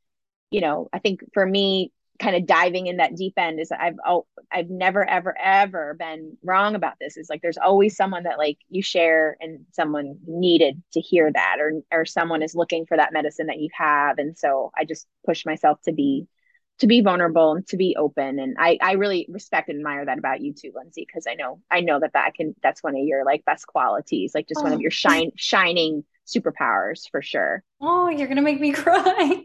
you 0.51 0.61
know, 0.61 0.89
I 0.93 0.99
think 0.99 1.21
for 1.35 1.45
me, 1.45 1.93
kind 2.21 2.37
of 2.37 2.47
diving 2.47 2.87
in 2.87 2.99
that 2.99 3.17
deep 3.17 3.35
end 3.37 3.59
is 3.59 3.73
I've 3.73 3.97
oh 4.07 4.27
I've 4.51 4.71
never 4.71 5.09
ever 5.09 5.35
ever 5.39 5.95
been 5.95 6.37
wrong 6.45 6.75
about 6.75 6.95
this. 7.01 7.17
Is 7.17 7.29
like 7.29 7.43
there's 7.43 7.59
always 7.59 7.97
someone 7.97 8.25
that 8.25 8.39
like 8.39 8.59
you 8.69 8.83
share 8.83 9.37
and 9.41 9.67
someone 9.73 10.19
needed 10.27 10.81
to 10.93 11.01
hear 11.01 11.31
that 11.33 11.57
or 11.59 11.73
or 11.93 12.05
someone 12.05 12.43
is 12.43 12.55
looking 12.55 12.87
for 12.87 12.97
that 12.97 13.13
medicine 13.13 13.47
that 13.47 13.59
you 13.59 13.69
have. 13.75 14.19
And 14.19 14.39
so 14.39 14.71
I 14.77 14.85
just 14.85 15.07
push 15.27 15.45
myself 15.45 15.81
to 15.83 15.93
be 15.93 16.27
to 16.79 16.87
be 16.87 17.01
vulnerable 17.01 17.53
and 17.53 17.67
to 17.69 17.77
be 17.77 17.97
open. 17.99 18.39
And 18.39 18.57
I 18.59 18.79
I 18.81 18.93
really 18.93 19.27
respect 19.29 19.69
and 19.69 19.79
admire 19.79 20.05
that 20.05 20.19
about 20.19 20.41
you 20.41 20.55
too, 20.55 20.73
Lindsay, 20.75 21.05
because 21.07 21.27
I 21.29 21.35
know 21.35 21.61
I 21.71 21.81
know 21.81 21.99
that 21.99 22.13
that 22.15 22.35
can 22.35 22.55
that's 22.63 22.83
one 22.83 22.97
of 22.97 23.05
your 23.05 23.25
like 23.25 23.45
best 23.45 23.67
qualities, 23.67 24.33
like 24.35 24.49
just 24.49 24.61
oh. 24.61 24.65
one 24.65 24.73
of 24.73 24.79
oh. 24.79 24.83
your 24.83 24.91
shine 24.93 25.33
shining 25.37 26.05
superpowers 26.27 27.09
for 27.11 27.23
sure. 27.23 27.63
Oh, 27.81 28.09
you're 28.09 28.27
going 28.27 28.37
to 28.37 28.43
make 28.43 28.61
me 28.61 28.73
cry. 28.85 29.45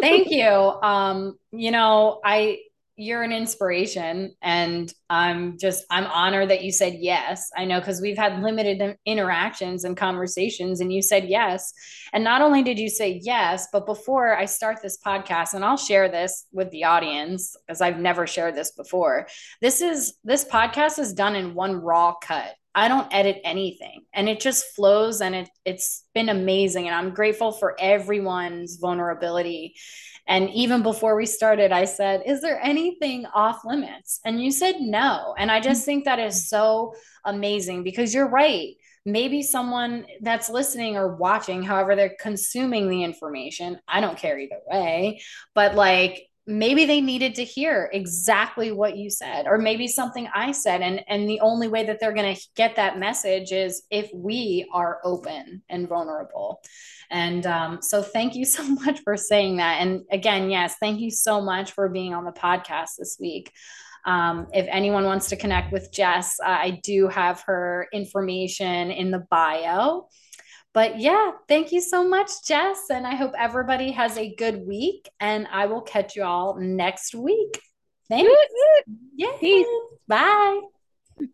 Thank 0.00 0.30
you. 0.30 0.48
Um, 0.48 1.38
you 1.52 1.70
know, 1.70 2.20
I 2.24 2.60
you're 3.00 3.22
an 3.22 3.32
inspiration 3.32 4.34
and 4.42 4.92
I'm 5.08 5.56
just 5.56 5.86
I'm 5.88 6.04
honored 6.04 6.50
that 6.50 6.62
you 6.62 6.70
said 6.70 6.96
yes. 6.98 7.50
I 7.56 7.64
know 7.64 7.80
cuz 7.80 8.02
we've 8.02 8.18
had 8.18 8.42
limited 8.42 8.98
interactions 9.06 9.84
and 9.84 9.96
conversations 9.96 10.82
and 10.82 10.92
you 10.92 11.00
said 11.00 11.24
yes. 11.24 11.72
And 12.12 12.22
not 12.22 12.42
only 12.42 12.62
did 12.62 12.78
you 12.78 12.90
say 12.90 13.18
yes, 13.22 13.68
but 13.72 13.86
before 13.86 14.36
I 14.36 14.44
start 14.44 14.82
this 14.82 14.98
podcast 14.98 15.54
and 15.54 15.64
I'll 15.64 15.78
share 15.78 16.10
this 16.10 16.44
with 16.52 16.70
the 16.72 16.84
audience 16.84 17.56
because 17.66 17.80
I've 17.80 17.98
never 17.98 18.26
shared 18.26 18.54
this 18.54 18.72
before. 18.72 19.28
This 19.62 19.80
is 19.80 20.18
this 20.22 20.44
podcast 20.44 20.98
is 20.98 21.14
done 21.14 21.36
in 21.36 21.54
one 21.54 21.76
raw 21.76 22.16
cut. 22.20 22.54
I 22.74 22.88
don't 22.88 23.12
edit 23.12 23.40
anything 23.44 24.02
and 24.14 24.28
it 24.28 24.40
just 24.40 24.74
flows 24.76 25.20
and 25.20 25.34
it 25.34 25.48
it's 25.64 26.04
been 26.14 26.28
amazing 26.28 26.86
and 26.86 26.94
I'm 26.94 27.14
grateful 27.14 27.52
for 27.52 27.76
everyone's 27.80 28.76
vulnerability. 28.76 29.74
And 30.26 30.48
even 30.50 30.82
before 30.84 31.16
we 31.16 31.26
started, 31.26 31.72
I 31.72 31.86
said, 31.86 32.22
Is 32.24 32.40
there 32.40 32.60
anything 32.62 33.26
off 33.34 33.64
limits? 33.64 34.20
And 34.24 34.40
you 34.40 34.52
said 34.52 34.76
no. 34.78 35.34
And 35.36 35.50
I 35.50 35.60
just 35.60 35.84
think 35.84 36.04
that 36.04 36.20
is 36.20 36.48
so 36.48 36.94
amazing 37.24 37.82
because 37.82 38.14
you're 38.14 38.28
right. 38.28 38.74
Maybe 39.04 39.42
someone 39.42 40.06
that's 40.20 40.48
listening 40.50 40.96
or 40.96 41.16
watching, 41.16 41.62
however, 41.62 41.96
they're 41.96 42.16
consuming 42.20 42.88
the 42.88 43.02
information. 43.02 43.80
I 43.88 44.00
don't 44.00 44.18
care 44.18 44.38
either 44.38 44.60
way. 44.70 45.20
But 45.54 45.74
like, 45.74 46.29
maybe 46.46 46.84
they 46.84 47.00
needed 47.00 47.34
to 47.34 47.44
hear 47.44 47.90
exactly 47.92 48.72
what 48.72 48.96
you 48.96 49.10
said 49.10 49.46
or 49.46 49.58
maybe 49.58 49.86
something 49.86 50.28
i 50.34 50.50
said 50.50 50.80
and 50.80 51.02
and 51.08 51.28
the 51.28 51.40
only 51.40 51.68
way 51.68 51.84
that 51.84 52.00
they're 52.00 52.14
going 52.14 52.34
to 52.34 52.42
get 52.56 52.76
that 52.76 52.98
message 52.98 53.52
is 53.52 53.82
if 53.90 54.10
we 54.14 54.68
are 54.72 55.00
open 55.04 55.62
and 55.68 55.88
vulnerable. 55.88 56.62
And 57.10 57.44
um, 57.46 57.78
so 57.82 58.02
thank 58.02 58.34
you 58.34 58.44
so 58.56 58.62
much 58.62 59.00
for 59.00 59.16
saying 59.16 59.56
that. 59.58 59.80
And 59.80 60.02
again 60.10 60.50
yes 60.50 60.76
thank 60.80 61.00
you 61.00 61.10
so 61.10 61.40
much 61.40 61.72
for 61.72 61.88
being 61.88 62.14
on 62.14 62.24
the 62.24 62.32
podcast 62.32 62.90
this 62.98 63.18
week. 63.20 63.52
Um, 64.06 64.46
if 64.54 64.66
anyone 64.70 65.04
wants 65.04 65.28
to 65.28 65.36
connect 65.36 65.72
with 65.72 65.92
jess 65.92 66.40
uh, 66.42 66.48
i 66.48 66.80
do 66.82 67.06
have 67.08 67.42
her 67.42 67.86
information 67.92 68.90
in 68.90 69.10
the 69.10 69.18
bio 69.30 70.08
but 70.72 71.00
yeah, 71.00 71.32
thank 71.48 71.72
you 71.72 71.80
so 71.80 72.06
much, 72.06 72.30
Jess. 72.46 72.90
And 72.90 73.06
I 73.06 73.14
hope 73.14 73.32
everybody 73.36 73.90
has 73.92 74.16
a 74.16 74.34
good 74.34 74.66
week. 74.66 75.08
And 75.18 75.46
I 75.50 75.66
will 75.66 75.82
catch 75.82 76.16
you 76.16 76.24
all 76.24 76.56
next 76.58 77.14
week. 77.14 77.60
Thanks. 78.08 78.30
Yeah. 79.16 79.32
Peace. 79.38 79.66
Bye. 80.06 80.60